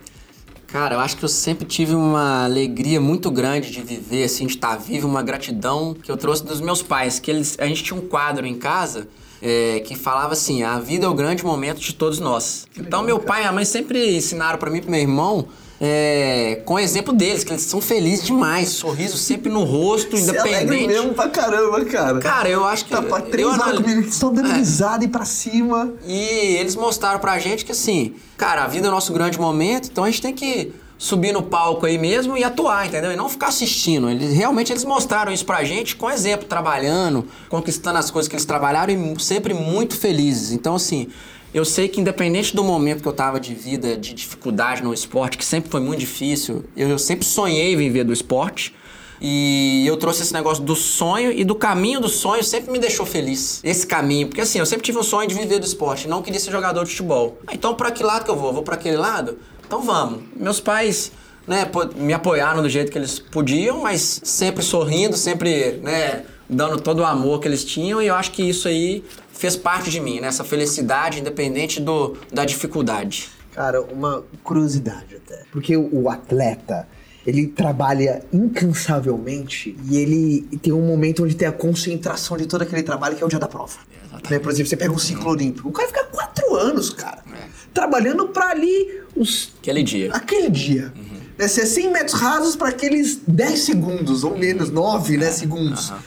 Cara, 0.68 0.94
eu 0.94 1.00
acho 1.00 1.18
que 1.18 1.26
eu 1.26 1.30
sempre 1.30 1.66
tive 1.66 1.96
uma 1.96 2.44
alegria 2.44 3.02
muito 3.02 3.32
grande 3.32 3.72
de 3.72 3.82
viver, 3.82 4.26
assim, 4.26 4.46
de 4.46 4.54
estar 4.54 4.76
vivo, 4.76 5.08
uma 5.08 5.24
gratidão 5.24 5.96
que 5.96 6.12
eu 6.12 6.16
trouxe 6.16 6.46
dos 6.46 6.62
meus 6.62 6.84
pais, 6.84 7.18
que 7.18 7.32
eles, 7.32 7.58
a 7.60 7.66
gente 7.66 7.84
tinha 7.84 8.00
um 8.00 8.08
quadro 8.08 8.46
em 8.46 8.54
casa 8.54 9.08
é, 9.42 9.80
que 9.80 9.96
falava 9.96 10.34
assim, 10.34 10.62
a 10.62 10.80
vida 10.80 11.08
é 11.08 11.10
o 11.10 11.14
grande 11.16 11.44
momento 11.44 11.80
de 11.80 11.96
todos 11.96 12.20
nós. 12.20 12.68
Então 12.78 13.02
meu 13.02 13.18
pai 13.18 13.44
e 13.44 13.46
a 13.48 13.52
mãe 13.52 13.66
sempre 13.66 14.16
ensinaram 14.16 14.60
para 14.60 14.70
mim 14.70 14.78
e 14.78 14.82
pro 14.82 14.92
meu 14.92 15.00
irmão 15.00 15.48
é, 15.82 16.62
com 16.66 16.74
o 16.74 16.80
exemplo 16.80 17.14
deles, 17.14 17.44
que 17.44 17.52
eles 17.52 17.62
são 17.64 17.80
felizes 17.80 18.26
demais, 18.26 18.70
sorriso 18.70 19.18
sempre 19.18 19.50
no 19.52 19.64
rosto, 19.64 20.18
Você 20.18 20.30
é 20.36 20.42
independente. 20.42 20.88
mesmo 20.88 21.14
pra 21.14 21.30
caramba, 21.30 21.86
cara. 21.86 22.20
Cara, 22.20 22.50
eu 22.50 22.66
acho 22.66 22.86
que. 22.86 22.92
Tá 22.92 23.02
pra 23.02 23.22
três 23.22 23.48
eu 23.48 23.54
horas 23.54 23.62
anal- 23.68 23.82
comigo, 23.82 24.02
que 24.04 24.10
estão 24.10 24.34
dando 24.34 24.52
É. 24.52 24.56
risada 24.56 25.06
e 25.06 25.08
pra 25.08 25.24
cima. 25.26 25.94
E 26.06 26.20
eles 26.58 26.76
mostraram 26.76 27.20
pra 27.20 27.40
gente 27.40 27.64
que 27.64 27.72
assim, 27.72 28.14
cara, 28.36 28.64
a 28.64 28.68
vida 28.68 28.88
é 28.88 28.90
o 28.90 28.94
nosso 28.94 29.14
grande 29.14 29.40
momento, 29.40 29.88
então 29.92 30.04
a 30.04 30.08
gente 30.10 30.22
tem 30.22 30.34
que 30.34 30.74
subir 30.98 31.32
no 31.32 31.42
palco 31.42 31.86
aí 31.86 31.98
mesmo 31.98 32.38
e 32.38 32.44
atuar, 32.44 32.86
entendeu? 32.86 33.14
E 33.14 33.16
não 33.16 33.30
ficar 33.30 33.48
assistindo. 33.48 34.10
Eles, 34.10 34.34
realmente 34.34 34.74
eles 34.74 34.84
mostraram 34.84 35.32
isso 35.32 35.46
pra 35.46 35.64
gente 35.64 35.96
com 35.96 36.10
exemplo, 36.12 36.46
trabalhando, 36.46 37.26
conquistando 37.48 37.98
as 37.98 38.12
coisas 38.12 38.28
que 38.28 38.36
eles 38.36 38.44
trabalharam 38.44 38.94
e 38.94 39.24
sempre 39.24 39.54
muito 39.54 39.96
felizes. 39.98 40.52
Então, 40.52 40.76
assim, 40.76 41.08
eu 41.54 41.66
sei 41.66 41.88
que 41.88 42.00
independente 42.00 42.56
do 42.56 42.64
momento 42.64 43.02
que 43.02 43.08
eu 43.08 43.14
tava 43.14 43.40
de 43.40 43.54
vida, 43.54 43.98
de 43.98 44.14
dificuldade 44.14 44.84
no 44.84 44.94
esporte, 44.94 45.38
que 45.38 45.46
sempre 45.46 45.70
foi 45.70 45.80
muito 45.80 46.00
difícil, 46.00 46.66
eu, 46.76 46.90
eu 46.90 47.00
sempre 47.00 47.26
sonhei 47.26 47.76
viver 47.76 48.04
do 48.04 48.14
esporte. 48.14 48.74
E 49.22 49.86
eu 49.86 49.98
trouxe 49.98 50.22
esse 50.22 50.32
negócio 50.34 50.64
do 50.64 50.76
sonho 50.76 51.30
e 51.32 51.44
do 51.44 51.54
caminho 51.54 52.00
do 52.00 52.08
sonho 52.08 52.42
sempre 52.42 52.72
me 52.72 52.80
deixou 52.80 53.06
feliz. 53.06 53.60
Esse 53.66 53.86
caminho, 53.86 54.28
porque 54.28 54.40
assim, 54.40 54.60
eu 54.60 54.66
sempre 54.66 54.86
tive 54.86 54.98
um 54.98 55.04
sonho 55.04 55.28
de 55.28 55.36
viver 55.36 55.60
do 55.60 55.66
esporte, 55.66 56.08
não 56.08 56.22
queria 56.22 56.40
ser 56.40 56.52
jogador 56.52 56.86
de 56.86 56.92
futebol. 56.92 57.38
Ah, 57.46 57.54
Então, 57.54 57.76
pra 57.76 57.92
que 57.92 58.02
lado 58.02 58.24
que 58.24 58.32
eu 58.32 58.38
vou? 58.38 58.54
Vou 58.54 58.64
pra 58.64 58.76
aquele 58.76 58.96
lado? 58.96 59.38
Então 59.68 59.82
vamos. 59.82 60.22
Meus 60.38 60.62
pais, 60.62 61.12
né, 61.46 61.70
me 61.98 62.14
apoiaram 62.14 62.62
do 62.62 62.70
jeito 62.70 62.92
que 62.94 62.98
eles 62.98 63.20
podiam, 63.20 63.82
mas 63.82 64.22
sempre 64.24 64.64
sorrindo, 64.64 65.18
sempre, 65.18 65.82
né, 65.84 66.24
dando 66.50 66.80
todo 66.80 67.00
o 67.00 67.06
amor 67.06 67.42
que 67.42 67.48
eles 67.48 67.66
tinham, 67.66 68.02
e 68.02 68.08
eu 68.08 68.16
acho 68.16 68.32
que 68.32 68.42
isso 68.42 68.70
aí 68.70 69.04
fez 69.40 69.56
parte 69.56 69.90
de 69.90 70.00
mim, 70.02 70.20
né, 70.20 70.28
essa 70.28 70.44
felicidade 70.44 71.20
independente 71.20 71.80
do, 71.80 72.18
da 72.32 72.44
dificuldade. 72.44 73.30
Cara, 73.54 73.82
uma 73.82 74.24
curiosidade 74.44 75.16
até. 75.16 75.44
Porque 75.52 75.76
o 75.76 76.10
atleta, 76.10 76.88
ele 77.26 77.48
trabalha 77.48 78.22
incansavelmente 78.32 79.76
e 79.90 79.98
ele 79.98 80.42
tem 80.62 80.74
um 80.74 80.82
momento 80.86 81.24
onde 81.24 81.36
tem 81.36 81.48
a 81.48 81.52
concentração 81.52 82.38
de 82.38 82.46
todo 82.46 82.62
aquele 82.64 82.84
trabalho 82.84 83.16
que 83.16 83.24
é 83.24 83.26
o 83.26 83.30
dia 83.30 83.40
da 83.40 83.48
prova. 83.48 83.78
Exatamente. 84.04 84.32
Né? 84.32 84.40
Por 84.40 84.52
exemplo, 84.52 84.70
você 84.70 84.78
pega 84.78 84.94
um 84.94 84.98
ciclo 84.98 85.32
olímpico. 85.32 85.70
O 85.70 85.72
cara 85.72 85.88
fica 85.88 86.04
quatro 86.06 86.56
anos, 86.56 86.90
cara, 86.90 87.24
É. 87.34 87.48
trabalhando 87.74 88.28
pra 88.30 88.50
ali 88.50 89.02
os 89.16 89.54
Aquele 89.62 89.84
dia. 89.84 90.12
aquele 90.14 90.50
dia. 90.50 90.94
Né? 91.38 91.48
Se 91.48 91.62
é 91.62 91.66
100 91.66 91.92
metros 91.94 92.20
rasos 92.20 92.56
para 92.56 92.68
aqueles 92.70 93.22
10 93.28 93.60
segundos, 93.60 94.24
ou 94.26 94.38
menos, 94.38 94.70
9 94.70 95.16
né, 95.18 95.32
segundos. 95.32 95.88
Como 95.88 96.00
é 96.00 96.04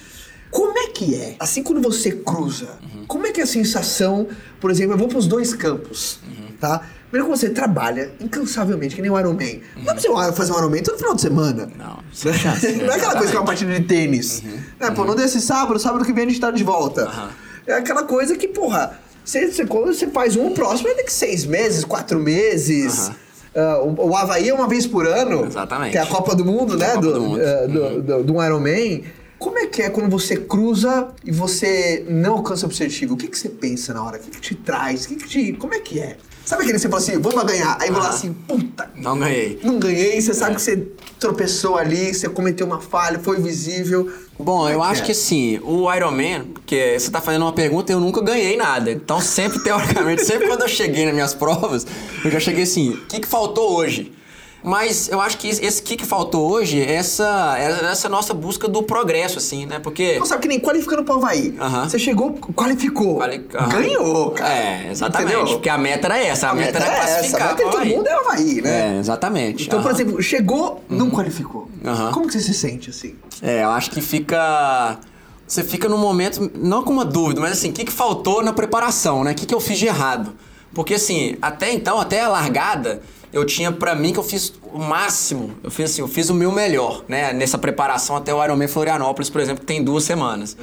que 1.04 1.14
é? 1.14 1.36
Assim, 1.38 1.62
quando 1.62 1.80
você 1.80 2.12
cruza, 2.12 2.68
como 3.06 3.26
é 3.26 3.32
que 3.32 3.40
é 3.40 3.44
a 3.44 3.46
sensação? 3.46 4.26
Por 4.60 4.70
exemplo, 4.70 4.94
eu 4.94 4.98
vou 4.98 5.08
para 5.08 5.18
os 5.18 5.26
dois 5.26 5.52
campos, 5.54 6.20
tá? 6.60 6.82
Primeiro 7.10 7.30
que 7.30 7.38
você 7.38 7.50
trabalha 7.50 8.12
incansavelmente, 8.20 8.96
que 8.96 9.02
nem 9.02 9.10
o 9.10 9.18
Iron 9.18 9.34
Man. 9.34 9.60
Não 9.76 9.84
dá 9.84 9.94
pra 9.94 10.00
você 10.00 10.32
fazer 10.32 10.52
um 10.52 10.58
Iron 10.58 10.70
Man 10.70 10.78
todo 10.78 10.96
final 10.96 11.14
de 11.14 11.20
semana. 11.20 11.70
Não, 11.76 11.98
sem 12.12 12.32
chance. 12.32 12.72
não 12.72 12.92
é 12.92 12.96
aquela 12.96 13.16
coisa 13.16 13.30
que 13.30 13.36
é 13.36 13.40
uma 13.40 13.46
partida 13.46 13.72
de 13.78 13.84
tênis. 13.86 14.42
Né? 14.80 14.90
Pô, 14.94 15.04
não 15.04 15.14
desse 15.14 15.40
sábado, 15.40 15.78
sábado 15.78 16.04
que 16.04 16.12
vem 16.12 16.24
a 16.24 16.28
gente 16.28 16.40
tá 16.40 16.50
de 16.50 16.64
volta. 16.64 17.10
É 17.66 17.74
aquela 17.74 18.04
coisa 18.04 18.34
que, 18.36 18.48
porra, 18.48 18.98
você, 19.24 19.50
você, 19.50 19.66
quando 19.66 19.92
você 19.92 20.06
faz 20.06 20.36
um, 20.36 20.48
o 20.48 20.50
próximo 20.52 20.88
é 20.88 20.94
daqui 20.94 21.12
seis 21.12 21.44
meses, 21.44 21.84
quatro 21.84 22.18
meses. 22.18 23.10
Ah, 23.54 23.80
o, 23.82 24.08
o 24.08 24.16
Havaí 24.16 24.48
é 24.48 24.54
uma 24.54 24.66
vez 24.66 24.86
por 24.86 25.06
ano. 25.06 25.44
Exatamente. 25.44 25.92
Que 25.92 25.98
é 25.98 26.00
a 26.00 26.06
Copa 26.06 26.34
do 26.34 26.44
Mundo, 26.44 26.74
é 26.74 26.76
né? 26.78 26.94
do, 26.94 27.12
do 27.12 27.20
Mundo. 27.20 27.40
ah, 27.42 27.66
do, 27.66 28.02
do, 28.02 28.24
do 28.24 28.42
Iron 28.42 28.60
Man. 28.60 29.02
Como 29.42 29.58
é 29.58 29.66
que 29.66 29.82
é 29.82 29.90
quando 29.90 30.08
você 30.08 30.36
cruza 30.36 31.08
e 31.24 31.32
você 31.32 32.06
não 32.08 32.34
alcança 32.34 32.64
o 32.64 32.66
objetivo? 32.68 33.14
O 33.14 33.16
que, 33.16 33.26
que 33.26 33.36
você 33.36 33.48
pensa 33.48 33.92
na 33.92 34.00
hora? 34.04 34.16
O 34.16 34.20
que, 34.20 34.30
que 34.30 34.40
te 34.40 34.54
traz? 34.54 35.04
O 35.04 35.08
que, 35.08 35.16
que 35.16 35.28
te. 35.28 35.52
Como 35.54 35.74
é 35.74 35.80
que 35.80 35.98
é? 35.98 36.16
Sabe 36.44 36.62
aquele 36.62 36.76
que 36.76 36.82
você 36.82 36.88
fala 36.88 37.02
assim, 37.02 37.18
vamos 37.18 37.42
ganhar? 37.44 37.76
Aí 37.80 37.90
vai 37.90 38.00
lá 38.00 38.08
assim, 38.10 38.32
puta, 38.32 38.88
Não 38.94 39.18
ganhei. 39.18 39.58
não 39.64 39.80
ganhei, 39.80 40.20
você 40.20 40.32
sabe 40.32 40.52
É. 40.52 40.54
que 40.54 40.62
você 40.62 40.76
tropeçou 41.18 41.76
ali, 41.76 42.14
você 42.14 42.28
cometeu 42.28 42.66
uma 42.66 42.80
falha, 42.80 43.18
foi 43.18 43.40
visível. 43.40 44.08
Bom, 44.38 44.68
é 44.68 44.74
eu 44.74 44.82
acho 44.82 45.02
é? 45.02 45.06
que 45.06 45.12
assim, 45.12 45.58
o 45.64 45.92
Iron 45.92 46.12
Man, 46.12 46.46
porque 46.52 46.96
você 46.98 47.10
tá 47.10 47.20
fazendo 47.20 47.42
uma 47.42 47.52
pergunta 47.52 47.90
e 47.90 47.94
eu 47.94 48.00
nunca 48.00 48.20
ganhei 48.22 48.56
nada. 48.56 48.92
Então, 48.92 49.20
sempre, 49.20 49.58
teoricamente, 49.62 50.24
sempre 50.24 50.46
quando 50.46 50.62
eu 50.62 50.68
cheguei 50.68 51.04
nas 51.04 51.14
minhas 51.14 51.34
provas, 51.34 51.84
eu 52.24 52.30
já 52.30 52.38
cheguei 52.38 52.62
assim, 52.62 52.90
o 52.90 53.06
que, 53.06 53.18
que 53.20 53.26
faltou 53.26 53.74
hoje? 53.76 54.12
Mas 54.62 55.08
eu 55.08 55.20
acho 55.20 55.38
que 55.38 55.48
esse 55.48 55.82
que 55.82 55.96
que 55.96 56.06
faltou 56.06 56.50
hoje 56.50 56.80
é 56.80 56.94
essa, 56.94 57.56
é 57.58 57.90
essa 57.90 58.08
nossa 58.08 58.32
busca 58.32 58.68
do 58.68 58.82
progresso, 58.82 59.38
assim, 59.38 59.66
né? 59.66 59.78
Porque. 59.78 60.18
Não 60.18 60.26
sabe 60.26 60.42
que 60.42 60.48
nem 60.48 60.60
qualificando 60.60 61.02
pro 61.02 61.14
Havaí. 61.14 61.54
Aham. 61.60 61.88
Você 61.88 61.98
chegou, 61.98 62.32
qualificou. 62.54 63.16
Quali-. 63.16 63.46
Ganhou, 63.70 64.30
cara. 64.30 64.54
É, 64.54 64.88
exatamente. 64.90 65.32
Entendeu? 65.32 65.52
Porque 65.54 65.68
a 65.68 65.78
meta 65.78 66.06
era 66.06 66.18
essa, 66.18 66.48
a, 66.48 66.54
meta, 66.54 66.78
era 66.78 66.86
é 66.86 66.88
essa, 66.90 67.02
a 67.02 67.06
classificar. 67.06 67.48
meta 67.48 67.56
de 67.56 67.62
pro 67.62 67.70
todo 67.72 67.86
mundo 67.86 68.06
é 68.06 68.16
o 68.16 68.20
Havaí, 68.20 68.62
né? 68.62 68.96
É, 68.96 68.98
exatamente. 68.98 69.66
Então, 69.66 69.82
por 69.82 69.90
exemplo, 69.90 70.22
chegou, 70.22 70.82
não 70.88 71.10
qualificou. 71.10 71.68
Aham. 71.84 72.12
Como 72.12 72.26
que 72.26 72.32
você 72.32 72.40
se 72.40 72.54
sente 72.54 72.90
assim? 72.90 73.16
É, 73.42 73.64
eu 73.64 73.70
acho 73.70 73.90
que 73.90 74.00
fica. 74.00 74.98
Você 75.46 75.62
fica 75.64 75.88
num 75.88 75.98
momento, 75.98 76.50
não 76.54 76.82
com 76.82 76.92
uma 76.92 77.04
dúvida, 77.04 77.40
mas 77.40 77.52
assim, 77.52 77.70
o 77.70 77.72
que, 77.72 77.84
que 77.84 77.92
faltou 77.92 78.42
na 78.42 78.52
preparação, 78.52 79.22
né? 79.24 79.32
O 79.32 79.34
que, 79.34 79.44
que 79.44 79.54
eu 79.54 79.60
fiz 79.60 79.78
de 79.78 79.86
errado? 79.86 80.32
Porque 80.74 80.94
assim, 80.94 81.36
até 81.40 81.72
então, 81.72 82.00
até 82.00 82.20
a 82.20 82.28
largada, 82.28 83.02
eu 83.32 83.44
tinha 83.46 83.72
pra 83.72 83.94
mim 83.94 84.12
que 84.12 84.18
eu 84.18 84.22
fiz 84.22 84.52
o 84.72 84.78
máximo. 84.78 85.52
Eu 85.62 85.70
fiz 85.70 85.90
assim, 85.90 86.02
eu 86.02 86.08
fiz 86.08 86.28
o 86.28 86.34
meu 86.34 86.52
melhor, 86.52 87.04
né? 87.08 87.32
Nessa 87.32 87.56
preparação 87.56 88.16
até 88.16 88.32
o 88.34 88.42
Ironman 88.44 88.68
Florianópolis, 88.68 89.30
por 89.30 89.40
exemplo, 89.40 89.60
que 89.60 89.66
tem 89.66 89.82
duas 89.82 90.04
semanas. 90.04 90.56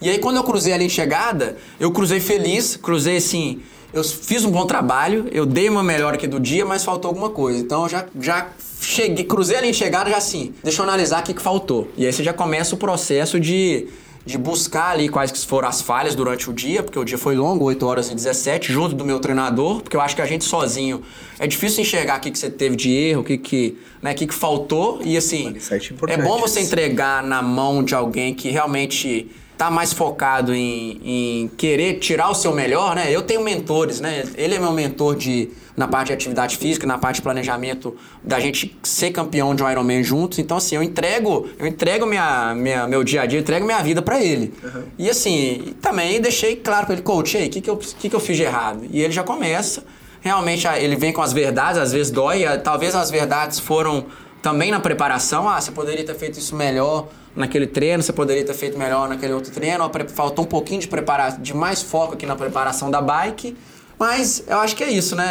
E 0.00 0.10
aí, 0.10 0.18
quando 0.18 0.36
eu 0.36 0.44
cruzei 0.44 0.72
ali 0.72 0.84
em 0.84 0.88
chegada, 0.88 1.56
eu 1.78 1.90
cruzei 1.92 2.20
feliz, 2.20 2.76
cruzei 2.76 3.18
assim. 3.18 3.60
Eu 3.92 4.02
fiz 4.04 4.44
um 4.44 4.50
bom 4.50 4.66
trabalho, 4.66 5.26
eu 5.30 5.46
dei 5.46 5.68
uma 5.68 5.82
melhor 5.82 6.12
aqui 6.12 6.26
do 6.26 6.38
dia, 6.38 6.66
mas 6.66 6.84
faltou 6.84 7.08
alguma 7.08 7.30
coisa. 7.30 7.58
Então 7.58 7.84
eu 7.84 7.88
já, 7.88 8.04
já 8.20 8.48
cheguei, 8.80 9.24
cruzei 9.24 9.56
ali 9.56 9.68
em 9.68 9.72
chegada, 9.72 10.10
já 10.10 10.18
assim, 10.18 10.52
deixa 10.62 10.82
eu 10.82 10.84
analisar 10.84 11.20
o 11.20 11.22
que, 11.22 11.32
que 11.32 11.40
faltou. 11.40 11.88
E 11.96 12.04
aí 12.04 12.12
você 12.12 12.22
já 12.22 12.32
começa 12.32 12.74
o 12.74 12.78
processo 12.78 13.40
de, 13.40 13.86
de 14.26 14.36
buscar 14.36 14.90
ali 14.90 15.08
quais 15.08 15.30
que 15.30 15.38
foram 15.46 15.68
as 15.68 15.80
falhas 15.80 16.16
durante 16.16 16.50
o 16.50 16.52
dia, 16.52 16.82
porque 16.82 16.98
o 16.98 17.04
dia 17.04 17.16
foi 17.16 17.36
longo, 17.36 17.64
8 17.64 17.86
horas 17.86 18.10
e 18.10 18.14
17, 18.14 18.72
junto 18.72 18.96
do 18.96 19.04
meu 19.04 19.20
treinador, 19.20 19.80
porque 19.80 19.96
eu 19.96 20.00
acho 20.00 20.16
que 20.16 20.20
a 20.20 20.26
gente 20.26 20.44
sozinho 20.44 21.00
é 21.38 21.46
difícil 21.46 21.82
enxergar 21.82 22.18
o 22.18 22.20
que, 22.20 22.32
que 22.32 22.38
você 22.38 22.50
teve 22.50 22.74
de 22.74 22.90
erro, 22.90 23.20
o 23.20 23.24
que, 23.24 23.38
que, 23.38 23.78
né, 24.02 24.12
que, 24.14 24.26
que 24.26 24.34
faltou. 24.34 25.00
E 25.04 25.16
assim, 25.16 25.56
é 25.56 25.92
importante 25.92 26.22
bom 26.22 26.40
você 26.40 26.60
entregar 26.60 27.22
na 27.22 27.40
mão 27.40 27.84
de 27.84 27.94
alguém 27.94 28.34
que 28.34 28.50
realmente 28.50 29.30
tá 29.56 29.70
mais 29.70 29.92
focado 29.92 30.54
em, 30.54 31.00
em 31.04 31.48
querer 31.48 31.98
tirar 31.98 32.30
o 32.30 32.34
seu 32.34 32.54
melhor, 32.54 32.94
né? 32.94 33.10
Eu 33.10 33.22
tenho 33.22 33.42
mentores, 33.42 34.00
né? 34.00 34.24
Ele 34.36 34.54
é 34.54 34.58
meu 34.58 34.72
mentor 34.72 35.16
de 35.16 35.50
na 35.76 35.86
parte 35.86 36.06
de 36.06 36.14
atividade 36.14 36.56
física, 36.56 36.86
na 36.86 36.96
parte 36.96 37.16
de 37.16 37.22
planejamento 37.22 37.94
da 38.24 38.40
gente 38.40 38.74
ser 38.82 39.10
campeão 39.10 39.54
de 39.54 39.62
um 39.62 39.70
Ironman 39.70 40.02
juntos. 40.02 40.38
Então 40.38 40.56
assim, 40.56 40.74
eu 40.74 40.82
entrego, 40.82 41.48
eu 41.58 41.66
entrego 41.66 42.06
minha, 42.06 42.54
minha 42.54 42.86
meu 42.86 43.04
dia 43.04 43.22
a 43.22 43.26
dia, 43.26 43.38
eu 43.38 43.42
entrego 43.42 43.66
minha 43.66 43.82
vida 43.82 44.00
pra 44.00 44.22
ele. 44.22 44.54
E 44.98 45.10
assim, 45.10 45.74
também 45.82 46.20
deixei 46.20 46.56
claro 46.56 46.86
pra 46.86 46.94
ele, 46.94 47.02
coach, 47.02 47.36
aí, 47.36 47.48
o 47.48 47.50
que 47.50 47.60
que 47.60 47.68
eu 47.68 47.76
que 47.76 48.08
que 48.08 48.16
eu 48.16 48.20
fiz 48.20 48.36
de 48.36 48.42
errado? 48.42 48.86
E 48.90 49.02
ele 49.02 49.12
já 49.12 49.22
começa 49.22 49.84
realmente 50.26 50.66
ele 50.66 50.96
vem 50.96 51.12
com 51.12 51.22
as 51.22 51.32
verdades, 51.32 51.80
às 51.80 51.92
vezes 51.92 52.10
dói, 52.10 52.44
talvez 52.58 52.96
as 52.96 53.12
verdades 53.12 53.60
foram 53.60 54.06
também 54.42 54.70
na 54.70 54.80
preparação, 54.80 55.48
ah, 55.48 55.60
você 55.60 55.70
poderia 55.72 56.04
ter 56.04 56.14
feito 56.14 56.38
isso 56.38 56.54
melhor 56.54 57.08
naquele 57.34 57.66
treino, 57.66 58.02
você 58.02 58.12
poderia 58.12 58.44
ter 58.44 58.54
feito 58.54 58.78
melhor 58.78 59.08
naquele 59.08 59.32
outro 59.32 59.50
treino, 59.52 59.90
faltou 60.08 60.44
um 60.44 60.48
pouquinho 60.48 60.80
de 60.80 60.88
preparar, 60.88 61.38
de 61.40 61.54
mais 61.54 61.82
foco 61.82 62.14
aqui 62.14 62.24
na 62.26 62.36
preparação 62.36 62.90
da 62.90 63.00
bike, 63.02 63.56
mas 63.98 64.42
eu 64.46 64.58
acho 64.58 64.76
que 64.76 64.84
é 64.84 64.90
isso, 64.90 65.14
né? 65.16 65.24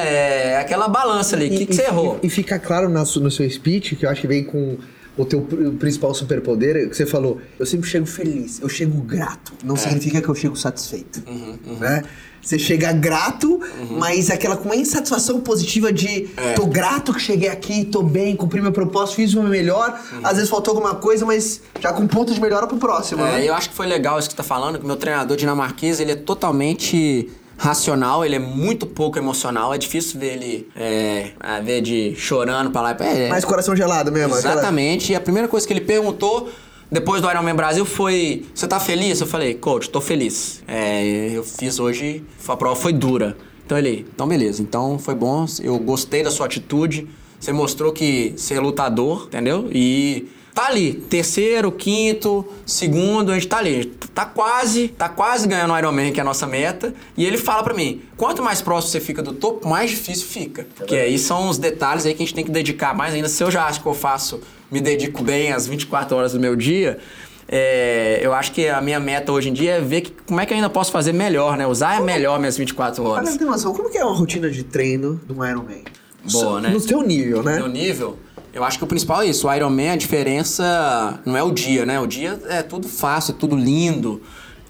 É 0.54 0.58
aquela 0.58 0.88
balança 0.88 1.36
ali, 1.36 1.48
o 1.48 1.58
que, 1.58 1.66
que 1.68 1.74
você 1.76 1.84
errou? 1.84 2.20
E, 2.22 2.30
fica 2.30 2.60
claro 2.60 2.90
na 2.90 3.02
no 3.02 3.32
seu 3.32 3.50
speech, 3.50 3.96
que 3.96 4.06
eu 4.06 4.10
acho 4.10 4.22
que 4.22 4.28
vem 4.28 4.44
com 4.44 4.78
o 5.18 5.24
teu 5.24 5.42
pr- 5.42 5.70
principal 5.80 6.14
superpoder, 6.14 6.90
que 6.90 6.96
você 6.98 7.06
falou, 7.06 7.40
eu 7.58 7.66
sempre 7.66 7.88
chego 7.90 8.06
feliz, 8.06 8.60
eu 8.62 8.68
chego 8.68 9.00
grato. 9.02 9.54
É. 9.64 9.66
Não 9.66 9.76
significa 9.76 10.22
que 10.22 10.28
eu 10.28 10.36
chego 10.36 10.56
satisfeito. 10.56 11.24
Uhum, 11.28 11.58
Né? 11.80 12.04
Você 12.46 12.60
chega 12.60 12.92
grato, 12.94 13.60
mas 13.90 14.30
aquela 14.30 14.56
com 14.56 14.66
uma 14.66 14.76
insatisfação 14.76 15.40
positiva 15.42 15.92
de 15.92 16.30
É. 16.38 16.54
tô 16.54 16.68
grato 16.68 17.12
que 17.12 17.20
cheguei 17.20 17.50
aqui, 17.50 17.84
tô 17.86 18.04
bem, 18.04 18.36
cumpri 18.36 18.62
meu 18.62 18.72
propósito, 18.72 19.16
fiz 19.16 19.34
o 19.34 19.42
meu 19.42 19.50
melhor. 19.50 20.00
Uhum. 20.14 20.20
Às 20.24 20.36
vezes 20.36 20.50
faltou 20.50 20.74
alguma 20.76 20.94
coisa, 20.94 21.26
mas 21.26 21.60
já 21.80 21.92
com 21.92 22.06
ponto 22.06 22.32
de 22.34 22.40
melhora 22.40 22.68
pro 22.68 22.78
próximo, 22.78 23.26
É, 23.26 23.32
né? 23.40 23.50
eu 23.50 23.54
acho 23.56 23.70
que 23.72 23.76
foi 23.76 23.88
legal 23.88 24.20
isso 24.20 24.30
que 24.30 24.36
tá 24.36 24.44
falando, 24.44 24.78
que 24.78 24.86
meu 24.86 24.96
treinador 24.96 25.36
dinamarquês, 25.36 26.00
ele 26.00 26.12
é 26.12 26.16
totalmente 26.16 27.30
racional, 27.58 28.24
ele 28.24 28.36
é 28.36 28.40
muito 28.40 28.86
pouco 28.86 29.18
emocional, 29.18 29.74
é 29.74 29.78
difícil 29.78 30.20
ver 30.20 30.34
ele 30.34 30.68
é, 30.76 31.32
a 31.40 31.60
ver 31.62 31.82
de 31.82 32.14
chorando 32.16 32.70
pra 32.70 32.82
lá 32.82 32.92
e 32.92 32.96
pra 32.96 33.06
é, 33.08 33.30
Mais 33.30 33.44
coração 33.46 33.76
gelado 33.76 34.12
mesmo. 34.12 34.36
aquela- 34.36 34.54
Exatamente. 34.56 35.14
E 35.14 35.16
a 35.16 35.22
primeira 35.22 35.48
coisa 35.48 35.66
que 35.66 35.74
ele 35.74 35.82
perguntou 35.82 36.50
Depois 36.92 37.22
do 37.22 37.30
Ironman 37.30 37.56
Brasil 37.56 37.86
foi. 37.86 38.46
Você 38.54 38.68
tá 38.68 38.80
feliz? 38.80 39.20
Eu 39.20 39.28
falei, 39.28 39.56
coach, 39.56 39.90
tô 39.90 40.00
feliz. 40.00 40.64
É, 40.68 41.32
eu 41.34 41.44
fiz 41.44 41.80
hoje, 41.80 42.24
a 42.48 42.56
prova 42.56 42.76
foi 42.76 42.94
dura. 42.94 43.36
Então 43.66 43.78
ele, 43.78 44.06
então 44.14 44.28
beleza, 44.28 44.62
então 44.62 45.00
foi 45.00 45.16
bom, 45.16 45.46
eu 45.62 45.80
gostei 45.80 46.24
da 46.24 46.30
sua 46.30 46.46
atitude. 46.46 47.08
Você 47.40 47.52
mostrou 47.52 47.92
que 47.92 48.34
você 48.38 48.54
é 48.54 48.60
lutador, 48.60 49.26
entendeu? 49.26 49.70
E 49.72 50.28
tá 50.54 50.68
ali, 50.68 50.94
terceiro, 50.94 51.72
quinto, 51.72 52.46
segundo, 52.66 53.32
a 53.32 53.34
gente 53.36 53.48
tá 53.48 53.58
ali. 53.58 53.86
Tá 54.14 54.26
quase, 54.26 54.88
tá 54.88 55.10
quase 55.10 55.48
ganhando 55.48 55.74
o 55.74 55.78
Ironman, 55.78 56.14
que 56.14 56.20
é 56.20 56.22
a 56.22 56.26
nossa 56.26 56.48
meta. 56.48 56.94
E 57.18 57.26
ele 57.26 57.38
fala 57.38 57.64
pra 57.64 57.74
mim, 57.74 58.04
quanto 58.16 58.42
mais 58.42 58.62
próximo 58.62 58.92
você 58.92 59.00
fica 59.00 59.22
do 59.22 59.34
topo, 59.34 59.68
mais 59.68 59.90
difícil 59.90 60.28
fica. 60.28 60.68
Porque 60.76 60.96
aí 60.96 61.20
são 61.20 61.50
os 61.50 61.58
detalhes 61.58 62.06
aí 62.06 62.14
que 62.14 62.24
a 62.24 62.26
gente 62.26 62.36
tem 62.36 62.46
que 62.46 62.52
dedicar 62.52 62.96
mais 62.96 63.14
ainda. 63.14 63.28
Se 63.28 63.44
eu 63.44 63.52
já 63.52 63.66
acho 63.66 63.82
que 63.82 63.88
eu 63.88 63.94
faço, 63.94 64.40
me 64.72 64.82
dedico 64.82 65.24
bem 65.24 65.52
às 65.52 65.68
24 65.68 66.16
horas 66.16 66.34
do 66.34 66.40
meu 66.40 66.56
dia, 66.56 67.00
é, 67.48 68.20
eu 68.22 68.34
acho 68.34 68.52
que 68.52 68.68
a 68.68 68.82
minha 68.82 69.00
meta 69.00 69.32
hoje 69.32 69.50
em 69.50 69.54
dia 69.54 69.74
é 69.74 69.82
ver 69.82 70.02
que, 70.02 70.12
como 70.26 70.40
é 70.40 70.46
que 70.46 70.54
eu 70.54 70.56
ainda 70.56 70.70
posso 70.70 70.92
fazer 70.92 71.14
melhor, 71.14 71.58
né? 71.58 71.68
Usar 71.68 72.02
melhor 72.02 72.40
minhas 72.40 72.58
24 72.58 73.04
horas. 73.04 73.26
Cara, 73.26 73.38
tem 73.38 73.48
noção, 73.48 73.74
como 73.74 73.90
que 73.90 73.98
é 73.98 74.04
uma 74.04 74.16
rotina 74.16 74.50
de 74.50 74.64
treino 74.64 75.22
de 75.26 75.32
um 75.32 75.46
Ironman? 75.46 75.84
Boa, 76.32 76.60
né? 76.60 76.70
No 76.70 76.80
seu 76.80 77.04
nível, 77.04 77.44
né? 77.44 77.60
No 77.60 77.68
nível, 77.68 78.18
eu 78.52 78.64
acho 78.64 78.80
que 78.80 78.84
o 78.84 78.88
principal 78.88 79.22
é 79.22 79.28
isso. 79.28 79.48
O 79.48 79.54
Ironman, 79.54 79.92
a 79.92 79.96
diferença 79.96 81.20
não 81.24 81.38
é 81.38 81.44
o 81.44 81.52
dia, 81.52 81.86
né? 81.86 82.00
O 82.00 82.08
dia 82.08 82.40
é 82.48 82.64
tudo 82.64 82.88
fácil, 82.88 83.36
é 83.36 83.38
tudo 83.38 83.56
lindo. 83.56 84.22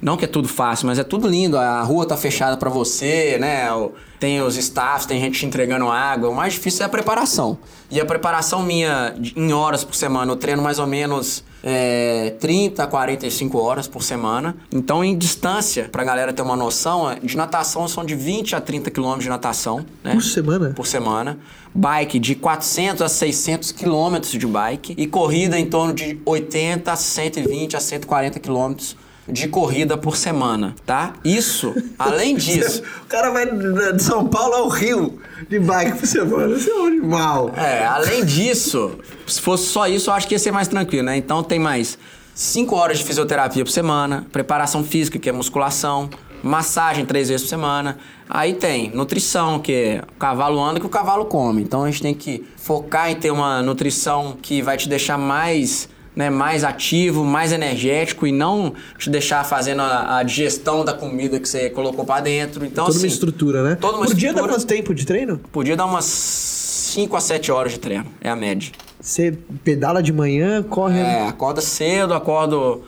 Não 0.02 0.18
que 0.18 0.26
é 0.26 0.28
tudo 0.28 0.48
fácil, 0.48 0.88
mas 0.88 1.00
é 1.00 1.04
tudo 1.04 1.28
lindo. 1.28 1.58
A 1.58 1.82
rua 1.82 2.06
tá 2.06 2.18
fechada 2.18 2.58
para 2.58 2.70
você, 2.70 3.38
né? 3.40 3.68
Tem 4.20 4.42
os 4.42 4.56
staffs, 4.58 5.06
tem 5.06 5.20
gente 5.20 5.40
te 5.40 5.46
entregando 5.46 5.90
água. 5.90 6.30
O 6.30 6.36
mais 6.36 6.54
difícil 6.54 6.84
é 6.84 6.86
a 6.86 6.90
preparação. 6.90 7.58
E 7.90 8.00
a 8.00 8.06
preparação 8.06 8.64
minha 8.64 9.16
em 9.36 9.54
horas 9.54 9.84
por 9.84 9.96
semana, 9.96 10.32
eu 10.32 10.36
treino 10.36 10.62
mais 10.62 10.80
ou 10.80 10.88
menos 10.88 11.44
é, 11.64 12.36
30 12.40 12.84
a 12.84 12.88
45 12.88 13.58
horas 13.58 13.88
por 13.88 14.04
semana. 14.04 14.56
Então, 14.72 15.04
em 15.04 15.18
distância, 15.18 15.90
pra 15.92 16.04
galera 16.04 16.32
ter 16.34 16.42
uma 16.42 16.56
noção, 16.56 17.10
é, 17.10 17.20
de 17.20 17.36
natação 17.36 17.88
são 17.88 18.06
de 18.06 18.16
20 18.16 18.56
a 18.56 18.62
30 18.62 18.92
quilômetros 18.92 19.24
de 19.24 19.30
natação. 19.30 19.86
Né? 20.04 20.14
Por 20.14 20.24
semana? 20.24 20.70
Por 20.76 20.88
semana. 20.88 21.40
Bike 21.74 22.20
de 22.20 22.36
400 22.36 23.02
a 23.02 23.10
600 23.10 23.72
quilômetros 23.72 24.32
de 24.32 24.46
bike. 24.46 24.94
E 24.98 25.08
corrida 25.08 25.60
em 25.60 25.66
torno 25.66 25.94
de 25.94 26.20
80 26.26 26.92
a 26.92 26.96
120 26.96 27.76
a 27.76 27.80
140 27.80 28.40
quilômetros 28.40 28.96
de 29.28 29.48
corrida 29.48 29.98
por 29.98 30.16
semana, 30.16 30.76
tá? 30.86 31.14
Isso, 31.24 31.74
além 31.98 32.36
disso. 32.38 32.84
o 33.04 33.06
cara 33.08 33.32
vai 33.32 33.46
de 33.46 34.04
São 34.04 34.28
Paulo 34.28 34.54
ao 34.54 34.70
Rio 34.70 35.20
de 35.50 35.60
bike 35.60 35.98
por 35.98 36.08
semana, 36.08 36.56
isso 36.56 36.70
é 36.70 36.74
um 36.76 36.86
animal. 36.86 37.52
É, 37.56 37.86
além 37.86 38.24
disso, 38.24 39.00
se 39.28 39.42
fosse 39.42 39.66
só 39.66 39.88
isso, 39.88 40.10
eu 40.10 40.14
acho 40.14 40.28
que 40.28 40.36
ia 40.36 40.40
ser 40.40 40.52
mais 40.52 40.68
tranquilo, 40.68 41.06
né? 41.06 41.18
Então 41.18 41.44
tem 41.44 41.60
mais 41.60 41.98
5 42.34 42.76
horas 42.76 42.98
de 42.98 43.04
fisioterapia 43.04 43.64
por 43.64 43.72
semana, 43.72 44.26
preparação 44.32 44.84
física, 44.84 45.18
que 45.18 45.30
é 45.30 45.32
musculação, 45.32 46.10
massagem 46.44 47.06
três 47.06 47.30
vezes 47.30 47.44
por 47.44 47.50
semana. 47.50 47.98
Aí 48.30 48.54
tem 48.54 48.90
nutrição, 48.92 49.60
que 49.60 49.72
é 49.72 50.04
o 50.16 50.20
cavalo 50.20 50.64
anda 50.64 50.80
que 50.80 50.86
o 50.86 50.90
cavalo 50.90 51.26
come. 51.26 51.62
Então 51.62 51.84
a 51.84 51.90
gente 51.90 52.02
tem 52.02 52.14
que 52.14 52.46
focar 52.58 53.10
em 53.10 53.16
ter 53.16 53.32
uma 53.32 53.62
nutrição 53.62 54.38
que 54.42 54.62
vai 54.62 54.78
te 54.78 54.88
deixar 54.90 55.18
mais 55.18 55.90
né, 56.16 56.30
mais 56.30 56.64
ativo, 56.64 57.24
mais 57.24 57.52
energético 57.52 58.26
e 58.26 58.32
não 58.32 58.74
te 58.98 59.10
deixar 59.10 59.44
fazendo 59.44 59.82
a, 59.82 60.20
a 60.20 60.24
digestão 60.24 60.86
da 60.86 60.94
comida 60.94 61.40
que 61.40 61.48
você 61.48 61.70
colocou 61.70 62.06
para 62.06 62.22
dentro. 62.22 62.66
Então, 62.66 62.86
toda 62.86 62.98
assim, 62.98 63.08
uma 63.08 63.14
estrutura, 63.14 63.64
né? 63.64 63.76
Toda 63.76 63.98
uma 63.98 64.06
Por 64.06 64.16
dia 64.16 64.30
dá 64.30 64.40
estrutura. 64.40 64.60
quanto 64.60 64.68
tempo 64.68 64.94
de 64.94 65.06
treino? 65.06 65.38
Podia 65.52 65.76
dar 65.76 65.86
umas 65.86 66.06
5 66.06 67.16
a 67.16 67.20
7 67.20 67.52
horas 67.52 67.74
de 67.74 67.80
treino, 67.80 68.06
é 68.22 68.30
a 68.30 68.36
média. 68.36 68.72
Você 69.00 69.38
pedala 69.64 70.02
de 70.02 70.14
manhã, 70.14 70.64
corre. 70.64 71.00
É, 71.00 71.28
acorda 71.28 71.62
cedo, 71.62 72.14
acordo 72.14 72.84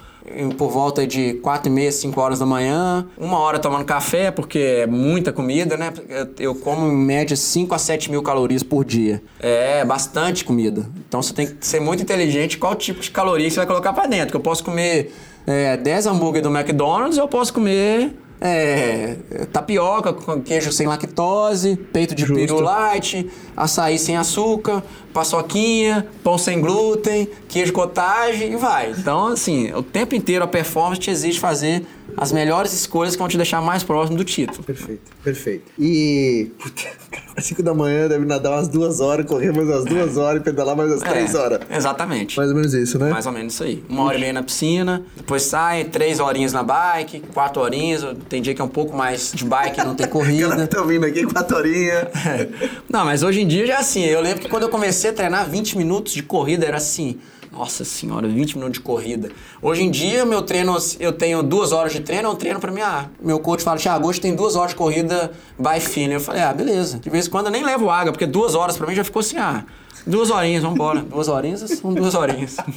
por 0.58 0.70
volta 0.70 1.06
de 1.08 1.34
4 1.36 1.72
e 1.72 1.74
meia, 1.74 1.92
5 1.92 2.20
horas 2.20 2.40
da 2.40 2.46
manhã. 2.46 3.08
Uma 3.18 3.40
hora 3.40 3.60
tomando 3.60 3.86
café, 3.86 4.30
porque 4.32 4.60
é 4.60 4.88
muita 4.88 5.32
comida, 5.32 5.78
né? 5.78 5.94
Eu- 6.40 6.56
como 6.56 6.88
em 6.88 6.96
média 6.96 7.36
5 7.36 7.74
a 7.74 7.78
7 7.78 8.12
mil 8.12 8.22
calorias 8.22 8.64
por 8.64 8.84
dia. 8.84 9.22
É 9.40 9.84
bastante 9.86 10.44
comida. 10.44 10.86
Então 11.08 11.22
você 11.22 11.34
tem 11.34 11.48
que 11.48 11.66
ser 11.66 11.80
muito 11.80 12.04
inteligente 12.04 12.58
qual 12.58 12.76
tipo 12.76 13.00
de 13.00 13.10
caloria 13.12 13.50
você 13.50 13.56
vai 13.58 13.66
colocar 13.68 13.94
pra 13.94 14.06
dentro. 14.06 14.28
Que 14.32 14.36
eu 14.36 14.42
posso 14.42 14.64
comer 14.64 15.14
é, 15.46 15.78
10 15.78 16.06
hambúrguer 16.08 16.42
do 16.42 16.50
McDonald's, 16.50 17.18
eu 17.18 17.28
posso 17.28 17.54
comer 17.54 18.14
é, 18.40 19.16
tapioca 19.52 20.14
com 20.14 20.42
queijo 20.42 20.72
sem 20.72 20.88
lactose, 20.88 21.76
peito 21.92 22.14
de 22.14 22.24
Justo. 22.24 22.36
peru 22.36 22.60
light, 22.60 23.30
açaí 23.56 23.98
sem 23.98 24.16
açúcar, 24.16 24.84
paçoquinha, 25.14 26.08
pão 26.24 26.38
sem 26.38 26.62
glúten, 26.62 27.28
queijo 27.48 27.74
cottage 27.74 28.44
e 28.46 28.56
vai. 28.56 28.92
Então, 28.92 29.28
assim, 29.28 29.72
o 29.74 29.82
tempo 29.82 30.16
inteiro 30.16 30.44
a 30.44 30.48
performance 30.48 31.00
te 31.00 31.10
exige 31.10 31.40
fazer 31.40 31.86
as 32.18 32.32
melhores 32.32 32.74
escolhas 32.74 33.14
que 33.16 33.20
vão 33.20 33.28
te 33.28 33.38
deixar 33.38 33.62
mais 33.62 33.84
próximo 33.84 34.18
do 34.18 34.24
título. 34.26 34.64
Perfeito, 34.64 35.12
perfeito. 35.24 35.72
E. 35.80 36.52
Puta, 36.60 36.82
cara, 37.12 37.26
às 37.36 37.46
5 37.46 37.62
da 37.64 37.74
manhã 37.74 38.08
deve 38.08 38.26
nadar 38.26 38.54
umas 38.54 38.68
duas 38.68 39.00
horas, 39.00 39.26
correr 39.26 39.54
mais 39.54 39.68
umas 39.68 39.86
duas 39.86 40.18
horas 40.18 40.42
e 40.42 40.44
pedalar 40.44 40.76
mais 40.76 40.90
umas 40.92 41.02
três 41.04 41.34
É, 41.34 41.38
horas. 41.38 41.60
Exatamente. 41.70 42.36
Mais 42.36 42.50
ou 42.50 42.56
menos 42.56 42.74
isso, 42.74 42.98
né? 42.98 43.10
Mais 43.12 43.26
ou 43.28 43.32
menos 43.32 43.54
isso 43.54 43.64
aí. 43.64 43.84
Uma 43.88 44.04
hora 44.04 44.18
e 44.18 44.20
meia 44.20 44.34
na 44.34 44.42
piscina, 44.44 45.04
depois 45.16 45.44
sai, 45.44 45.84
três 45.86 46.20
horinhas 46.20 46.52
na 46.54 46.64
bike, 46.64 47.22
quatro 47.34 47.62
horinhas. 47.62 48.04
Tem 48.28 48.42
dia 48.42 48.54
que 48.56 48.62
é 48.62 48.66
um 48.66 48.70
pouco 48.70 48.98
mais 48.98 49.32
de 49.34 49.46
bike, 49.46 49.78
não 49.86 49.94
tem 49.96 50.08
corrida. 50.10 50.66
tô 50.68 50.84
vindo 50.86 51.06
aqui 51.06 51.24
quatro 51.26 51.56
horinhas. 51.58 52.08
É. 52.26 52.48
Não, 52.90 53.06
mas 53.06 53.22
hoje 53.22 53.42
em 53.42 53.48
dia 53.48 53.68
já 53.68 53.74
é 53.76 53.78
assim. 53.78 54.04
Eu 54.04 54.22
lembro 54.22 54.40
que 54.42 54.50
quando 54.50 54.64
eu 54.64 54.70
comecei 54.70 55.10
a 55.12 55.14
treinar 55.14 55.48
20 55.50 55.78
minutos 55.78 56.14
de 56.14 56.24
corrida 56.24 56.66
era 56.66 56.78
assim. 56.78 57.20
Nossa 57.58 57.84
senhora, 57.84 58.28
20 58.28 58.56
minutos 58.56 58.78
de 58.78 58.82
corrida. 58.82 59.32
Hoje 59.60 59.82
em 59.82 59.90
dia, 59.90 60.24
meu 60.24 60.44
treino, 60.44 60.78
eu 61.00 61.12
tenho 61.12 61.42
duas 61.42 61.72
horas 61.72 61.92
de 61.92 62.02
treino, 62.02 62.30
eu 62.30 62.36
treino 62.36 62.60
pra 62.60 62.72
mim. 62.72 62.82
Ah, 62.82 63.10
meu 63.20 63.40
coach 63.40 63.64
fala, 63.64 63.80
Thiago, 63.80 64.08
hoje 64.08 64.22
tem 64.22 64.36
duas 64.36 64.56
horas 64.56 64.72
de 64.72 64.76
corrida 64.76 65.32
by 65.58 65.80
feeling. 65.80 66.14
Eu 66.14 66.20
falei, 66.20 66.44
ah, 66.44 66.54
beleza. 66.54 67.00
De 67.00 67.10
vez 67.10 67.26
em 67.26 67.30
quando 67.32 67.48
eu 67.48 67.52
nem 67.52 67.64
levo 67.64 67.90
água, 67.90 68.12
porque 68.12 68.28
duas 68.28 68.54
horas 68.54 68.78
pra 68.78 68.86
mim 68.86 68.94
já 68.94 69.04
ficou 69.04 69.22
assim, 69.22 69.38
ah, 69.38 69.66
duas 70.06 70.30
horinhas, 70.30 70.62
vambora. 70.62 71.02
duas 71.10 71.28
horinhas 71.28 71.62
são 71.62 71.92
duas 71.92 72.14
horinhas. 72.14 72.58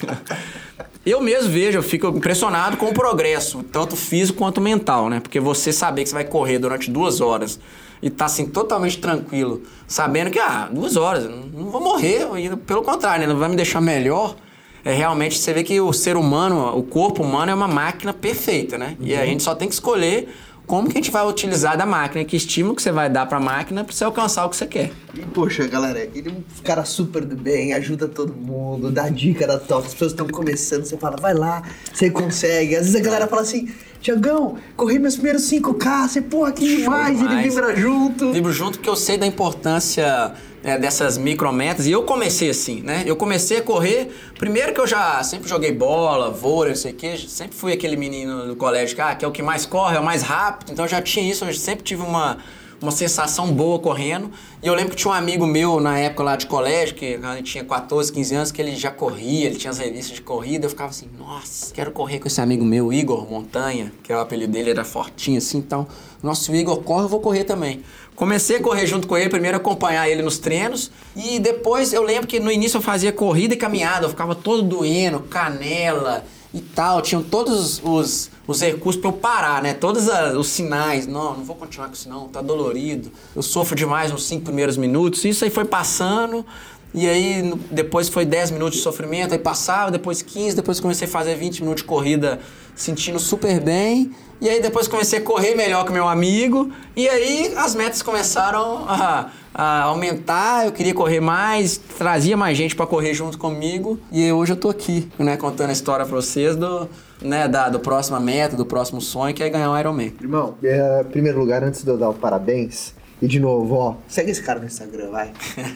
Eu 1.04 1.20
mesmo 1.22 1.50
vejo, 1.50 1.78
eu 1.78 1.82
fico 1.82 2.08
impressionado 2.08 2.76
com 2.76 2.84
o 2.84 2.92
progresso, 2.92 3.62
tanto 3.62 3.96
físico 3.96 4.38
quanto 4.38 4.60
mental, 4.60 5.08
né? 5.08 5.18
Porque 5.18 5.40
você 5.40 5.72
saber 5.72 6.02
que 6.02 6.10
você 6.10 6.14
vai 6.14 6.24
correr 6.24 6.58
durante 6.58 6.90
duas 6.90 7.22
horas 7.22 7.58
e 8.02 8.10
tá 8.10 8.26
assim 8.26 8.44
totalmente 8.44 8.98
tranquilo, 8.98 9.62
sabendo 9.88 10.30
que, 10.30 10.38
ah, 10.38 10.68
duas 10.70 10.98
horas, 10.98 11.24
não, 11.24 11.70
vou 11.70 11.80
morrer, 11.80 12.28
pelo 12.66 12.82
contrário, 12.82 13.26
né? 13.26 13.32
Não 13.32 13.40
vai 13.40 13.48
me 13.48 13.56
deixar 13.56 13.80
melhor. 13.80 14.36
É 14.84 14.92
realmente 14.94 15.38
você 15.38 15.52
vê 15.52 15.62
que 15.62 15.80
o 15.80 15.92
ser 15.92 16.16
humano, 16.16 16.76
o 16.76 16.82
corpo 16.82 17.22
humano 17.22 17.50
é 17.50 17.54
uma 17.54 17.68
máquina 17.68 18.12
perfeita, 18.12 18.78
né? 18.78 18.96
E 19.00 19.14
a 19.14 19.24
gente 19.26 19.42
só 19.42 19.54
tem 19.54 19.68
que 19.68 19.74
escolher 19.74 20.28
como 20.70 20.88
que 20.88 20.96
a 20.96 21.00
gente 21.00 21.10
vai 21.10 21.26
utilizar 21.26 21.76
da 21.76 21.84
máquina, 21.84 22.24
que 22.24 22.36
estímulo 22.36 22.76
que 22.76 22.82
você 22.82 22.92
vai 22.92 23.10
dar 23.10 23.26
pra 23.26 23.40
máquina 23.40 23.82
pra 23.82 23.92
você 23.92 24.04
alcançar 24.04 24.46
o 24.46 24.48
que 24.48 24.56
você 24.56 24.68
quer. 24.68 24.92
E, 25.14 25.20
poxa, 25.22 25.66
galera, 25.66 26.08
ele 26.14 26.28
é 26.28 26.32
um 26.32 26.42
cara 26.62 26.84
super 26.84 27.24
do 27.24 27.34
bem, 27.34 27.72
ajuda 27.72 28.06
todo 28.06 28.32
mundo, 28.32 28.88
dá 28.88 29.08
dica 29.08 29.48
da 29.48 29.58
top. 29.58 29.88
As 29.88 29.92
pessoas 29.92 30.12
estão 30.12 30.28
começando, 30.28 30.84
você 30.84 30.96
fala, 30.96 31.16
vai 31.16 31.34
lá, 31.34 31.64
você 31.92 32.08
consegue. 32.08 32.76
Às 32.76 32.82
vezes 32.82 32.94
a 32.94 33.00
galera 33.02 33.26
fala 33.26 33.42
assim, 33.42 33.68
Tiagão, 34.00 34.58
corri 34.76 35.00
meus 35.00 35.14
primeiros 35.16 35.42
5K, 35.42 36.08
você, 36.08 36.22
porra, 36.22 36.52
que 36.52 36.64
demais, 36.64 37.18
ele 37.18 37.28
demais. 37.28 37.52
vibra 37.52 37.76
junto. 37.76 38.32
Vibro 38.32 38.52
junto 38.52 38.78
porque 38.78 38.88
eu 38.88 38.96
sei 38.96 39.18
da 39.18 39.26
importância 39.26 40.32
é, 40.62 40.78
dessas 40.78 41.16
micrometas. 41.16 41.86
E 41.86 41.92
eu 41.92 42.02
comecei 42.02 42.50
assim, 42.50 42.82
né? 42.82 43.02
Eu 43.06 43.16
comecei 43.16 43.58
a 43.58 43.62
correr. 43.62 44.10
Primeiro 44.38 44.72
que 44.74 44.80
eu 44.80 44.86
já 44.86 45.22
sempre 45.22 45.48
joguei 45.48 45.72
bola, 45.72 46.30
vôlei, 46.30 46.72
não 46.72 46.76
sei 46.76 46.92
o 46.92 46.94
quê. 46.94 47.16
Sempre 47.16 47.56
fui 47.56 47.72
aquele 47.72 47.96
menino 47.96 48.46
do 48.46 48.56
colégio 48.56 48.94
que, 48.94 49.02
ah, 49.02 49.14
que 49.14 49.24
é 49.24 49.28
o 49.28 49.32
que 49.32 49.42
mais 49.42 49.66
corre, 49.66 49.96
é 49.96 50.00
o 50.00 50.04
mais 50.04 50.22
rápido. 50.22 50.72
Então 50.72 50.84
eu 50.84 50.88
já 50.88 51.00
tinha 51.00 51.28
isso, 51.28 51.44
eu 51.44 51.54
sempre 51.54 51.84
tive 51.84 52.02
uma, 52.02 52.38
uma 52.80 52.90
sensação 52.90 53.52
boa 53.52 53.78
correndo. 53.78 54.30
E 54.62 54.66
eu 54.66 54.74
lembro 54.74 54.90
que 54.90 54.96
tinha 54.96 55.10
um 55.10 55.14
amigo 55.14 55.46
meu 55.46 55.80
na 55.80 55.98
época 55.98 56.22
lá 56.22 56.36
de 56.36 56.46
colégio, 56.46 56.94
que 56.94 57.04
ele 57.04 57.42
tinha 57.42 57.64
14, 57.64 58.12
15 58.12 58.34
anos, 58.34 58.52
que 58.52 58.60
ele 58.60 58.76
já 58.76 58.90
corria, 58.90 59.46
ele 59.46 59.56
tinha 59.56 59.70
as 59.70 59.78
revistas 59.78 60.16
de 60.16 60.22
corrida. 60.22 60.66
Eu 60.66 60.70
ficava 60.70 60.90
assim, 60.90 61.08
nossa, 61.18 61.72
quero 61.72 61.90
correr 61.90 62.18
com 62.18 62.28
esse 62.28 62.40
amigo 62.40 62.64
meu, 62.64 62.92
Igor 62.92 63.30
Montanha, 63.30 63.92
que 64.02 64.12
é 64.12 64.16
o 64.16 64.20
apelido 64.20 64.52
dele, 64.52 64.70
era 64.70 64.84
fortinho 64.84 65.38
assim. 65.38 65.58
Então, 65.58 65.86
nossa, 66.22 66.44
se 66.44 66.50
o 66.50 66.54
Igor 66.54 66.82
corre, 66.82 67.04
eu 67.04 67.08
vou 67.08 67.20
correr 67.20 67.44
também. 67.44 67.82
Comecei 68.20 68.56
a 68.56 68.60
correr 68.62 68.86
junto 68.86 69.06
com 69.08 69.16
ele, 69.16 69.30
primeiro 69.30 69.56
acompanhar 69.56 70.06
ele 70.06 70.20
nos 70.20 70.36
treinos. 70.36 70.90
E 71.16 71.38
depois 71.38 71.90
eu 71.94 72.02
lembro 72.02 72.26
que 72.26 72.38
no 72.38 72.52
início 72.52 72.76
eu 72.76 72.82
fazia 72.82 73.10
corrida 73.10 73.54
e 73.54 73.56
caminhada, 73.56 74.04
eu 74.04 74.10
ficava 74.10 74.34
todo 74.34 74.62
doendo, 74.62 75.20
canela 75.20 76.22
e 76.52 76.60
tal, 76.60 77.00
tinham 77.00 77.22
todos 77.22 77.80
os, 77.82 78.30
os 78.46 78.60
recursos 78.60 79.00
para 79.00 79.08
eu 79.08 79.14
parar, 79.14 79.62
né? 79.62 79.72
Todos 79.72 80.06
a- 80.10 80.38
os 80.38 80.48
sinais, 80.48 81.06
não, 81.06 81.34
não 81.38 81.44
vou 81.44 81.56
continuar 81.56 81.86
com 81.88 81.94
isso 81.94 82.10
não, 82.10 82.28
tá 82.28 82.42
dolorido, 82.42 83.10
eu 83.34 83.40
sofro 83.40 83.74
demais 83.74 84.12
nos 84.12 84.24
cinco 84.24 84.44
primeiros 84.44 84.76
minutos, 84.76 85.24
isso 85.24 85.42
aí 85.42 85.50
foi 85.50 85.64
passando 85.64 86.44
E 86.92 87.08
aí 87.08 87.54
depois 87.70 88.08
foi 88.08 88.24
10 88.24 88.50
minutos 88.50 88.78
de 88.78 88.82
sofrimento, 88.82 89.32
aí 89.32 89.38
passava, 89.38 89.90
depois 89.90 90.22
15, 90.22 90.56
depois 90.56 90.80
comecei 90.80 91.06
a 91.06 91.10
fazer 91.10 91.36
20 91.36 91.60
minutos 91.60 91.82
de 91.82 91.88
corrida 91.88 92.40
sentindo 92.74 93.18
super 93.18 93.60
bem. 93.60 94.12
E 94.40 94.48
aí 94.48 94.60
depois 94.60 94.88
comecei 94.88 95.18
a 95.18 95.22
correr 95.22 95.54
melhor 95.54 95.84
que 95.84 95.92
meu 95.92 96.08
amigo. 96.08 96.72
E 96.96 97.08
aí 97.08 97.52
as 97.56 97.74
metas 97.74 98.00
começaram 98.02 98.84
a, 98.88 99.30
a 99.54 99.82
aumentar, 99.82 100.66
eu 100.66 100.72
queria 100.72 100.94
correr 100.94 101.20
mais, 101.20 101.76
trazia 101.76 102.36
mais 102.36 102.56
gente 102.56 102.74
pra 102.74 102.86
correr 102.86 103.12
junto 103.12 103.36
comigo. 103.38 103.98
E 104.10 104.32
hoje 104.32 104.52
eu 104.52 104.56
tô 104.56 104.70
aqui, 104.70 105.08
né, 105.18 105.36
contando 105.36 105.70
a 105.70 105.72
história 105.72 106.06
pra 106.06 106.16
vocês 106.16 106.56
do, 106.56 106.88
né, 107.20 107.46
da, 107.46 107.68
do 107.68 107.78
próxima 107.78 108.18
meta, 108.18 108.56
do 108.56 108.64
próximo 108.64 109.00
sonho, 109.00 109.34
que 109.34 109.42
é 109.42 109.48
ganhar 109.50 109.70
um 109.70 109.78
Ironman. 109.78 110.14
Irmão, 110.20 110.54
é, 110.62 111.02
em 111.02 111.10
primeiro 111.10 111.38
lugar, 111.38 111.62
antes 111.62 111.84
de 111.84 111.90
eu 111.90 111.98
dar 111.98 112.08
o 112.08 112.14
parabéns, 112.14 112.94
e 113.20 113.26
de 113.28 113.38
novo, 113.38 113.74
ó, 113.74 113.96
segue 114.08 114.30
esse 114.30 114.42
cara 114.42 114.58
no 114.60 114.66
Instagram, 114.66 115.10
vai. 115.10 115.32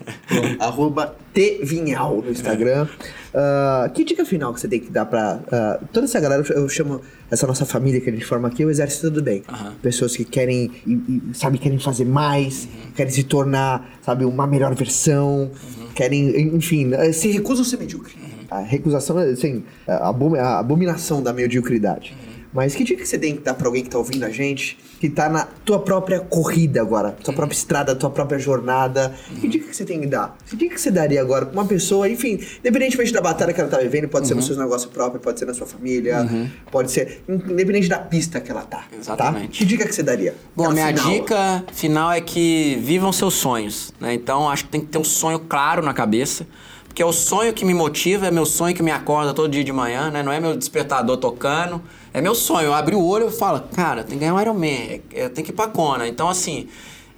Arroba 0.59 1.15
Tvinhal 1.33 2.23
no 2.23 2.31
Instagram. 2.31 2.89
Ah, 3.35 3.91
que 3.93 4.05
dica 4.05 4.25
final 4.25 4.55
que 4.55 4.61
você 4.61 4.69
tem 4.69 4.81
que 4.81 4.91
dar 4.91 5.07
pra 5.07 5.41
ah, 5.51 5.81
toda 5.93 6.07
essa 6.07 6.21
galera? 6.21 6.45
Eu 6.51 6.69
chamo 6.69 7.01
essa 7.31 7.47
nossa 7.47 7.65
família 7.67 8.01
que 8.01 8.09
a 8.09 8.13
gente 8.13 8.25
forma 8.25 8.49
aqui, 8.49 8.65
o 8.65 8.71
Exército 8.71 9.11
do 9.11 9.23
Bem. 9.23 9.43
Aham. 9.49 9.75
Pessoas 9.83 10.17
que 10.17 10.25
querem, 10.25 10.71
e, 10.87 10.93
e, 10.93 11.23
sabe, 11.35 11.59
querem 11.59 11.79
fazer 11.79 12.05
mais, 12.05 12.69
querem 12.95 13.13
se 13.13 13.25
tornar, 13.25 13.99
sabe, 14.03 14.25
uma 14.25 14.47
melhor 14.47 14.75
versão, 14.75 15.51
querem, 15.95 16.55
enfim, 16.55 16.93
eh, 16.95 17.13
se 17.13 17.29
recusam 17.31 17.65
a 17.65 17.69
ser 17.69 17.77
medíocre. 17.79 18.15
A 18.51 18.61
recusação, 18.61 19.19
assim, 19.19 19.65
a, 19.87 20.09
abomi- 20.11 20.39
a 20.39 20.59
abominação 20.61 21.23
da 21.23 21.33
mediocridade. 21.33 22.15
Mas 22.55 22.73
que 22.77 22.85
dica 22.85 23.03
que 23.03 23.09
você 23.09 23.19
tem 23.19 23.35
que 23.35 23.43
dar 23.43 23.55
pra 23.55 23.67
alguém 23.67 23.83
que 23.83 23.91
tá 23.91 23.99
ouvindo 23.99 24.25
a 24.25 24.31
gente, 24.31 24.79
que 25.01 25.11
tá 25.11 25.29
na 25.29 25.45
tua 25.65 25.81
própria 25.81 26.21
corrida 26.21 26.81
agora, 26.81 27.11
tua 27.11 27.35
própria 27.35 27.57
estrada, 27.57 27.97
tua 27.97 28.11
própria 28.11 28.39
jornada? 28.39 29.13
Que 29.41 29.49
dica 29.49 29.67
que 29.69 29.75
você 29.75 29.85
tem 29.85 30.01
que 30.01 30.07
dar? 30.07 30.39
Que 30.47 30.55
dica 30.55 30.77
que 30.77 30.81
você 30.81 30.93
daria 30.93 31.21
agora 31.21 31.47
pra 31.47 31.61
uma 31.61 31.67
pessoa, 31.67 32.09
enfim, 32.09 32.39
independentemente 32.61 33.13
da 33.13 33.21
batalha 33.21 33.53
que 33.53 33.61
ela 33.61 33.69
tá 33.69 33.79
vivendo, 33.79 34.09
pode 34.09 34.29
ser 34.29 34.37
no 34.37 34.43
seu 34.43 34.57
negócio 34.57 34.89
próprio, 34.91 35.21
pode 35.21 35.41
ser 35.41 35.47
na 35.47 35.53
sua 35.53 35.67
família, 35.67 36.25
pode 36.71 36.93
ser, 36.93 37.25
independente 37.29 37.89
da 37.89 37.99
pista 37.99 38.41
que 38.41 38.53
ela 38.53 38.63
tá. 38.63 38.85
Exatamente. 38.97 39.49
Tá? 39.49 39.59
Que 39.59 39.65
dica 39.65 39.85
que 39.85 39.93
você 39.93 40.05
daria? 40.05 40.37
Bom, 40.55 40.71
Aquela 40.71 40.75
minha 40.75 40.97
final. 40.97 41.11
dica 41.11 41.65
final 41.73 42.13
é 42.13 42.21
que 42.21 42.79
vivam 42.81 43.13
seus 43.13 43.35
sonhos, 43.35 43.93
né? 43.99 44.15
Então, 44.15 44.49
acho 44.49 44.65
que 44.67 44.71
tem 44.71 44.81
que 44.81 44.87
ter 44.87 44.99
um 44.99 45.05
sonho 45.05 45.41
claro 45.41 45.83
na 45.83 45.93
cabeça, 45.93 46.47
porque 46.85 47.03
é 47.03 47.07
o 47.07 47.13
sonho 47.13 47.53
que 47.53 47.65
me 47.65 47.75
motiva, 47.75 48.29
é 48.29 48.31
meu 48.31 48.47
sonho 48.47 48.77
que 48.77 48.83
me 48.83 48.93
acorda 48.93 49.35
todo 49.35 49.49
dia 49.49 49.65
de 49.65 49.73
manhã, 49.73 50.09
né? 50.13 50.23
Não 50.23 50.31
é 50.31 50.39
meu 50.39 50.57
despertador 50.57 51.17
tocando, 51.17 51.83
é 52.15 52.21
meu 52.21 52.35
sonho. 52.35 52.67
Eu 52.67 52.73
abro 52.73 52.97
o 52.97 53.07
olho 53.07 53.27
e 53.27 53.31
falo, 53.31 53.61
cara, 53.75 54.05
tem 54.05 54.17
que 54.17 54.21
ganhar 54.21 54.35
um 54.35 54.41
Ironman, 54.41 54.71
é, 54.71 55.01
é, 55.13 55.29
tem 55.29 55.45
que 55.45 55.51
ir 55.51 55.55
pra 55.55 55.67
Kona. 55.67 56.07
Então, 56.07 56.29
assim, 56.29 56.69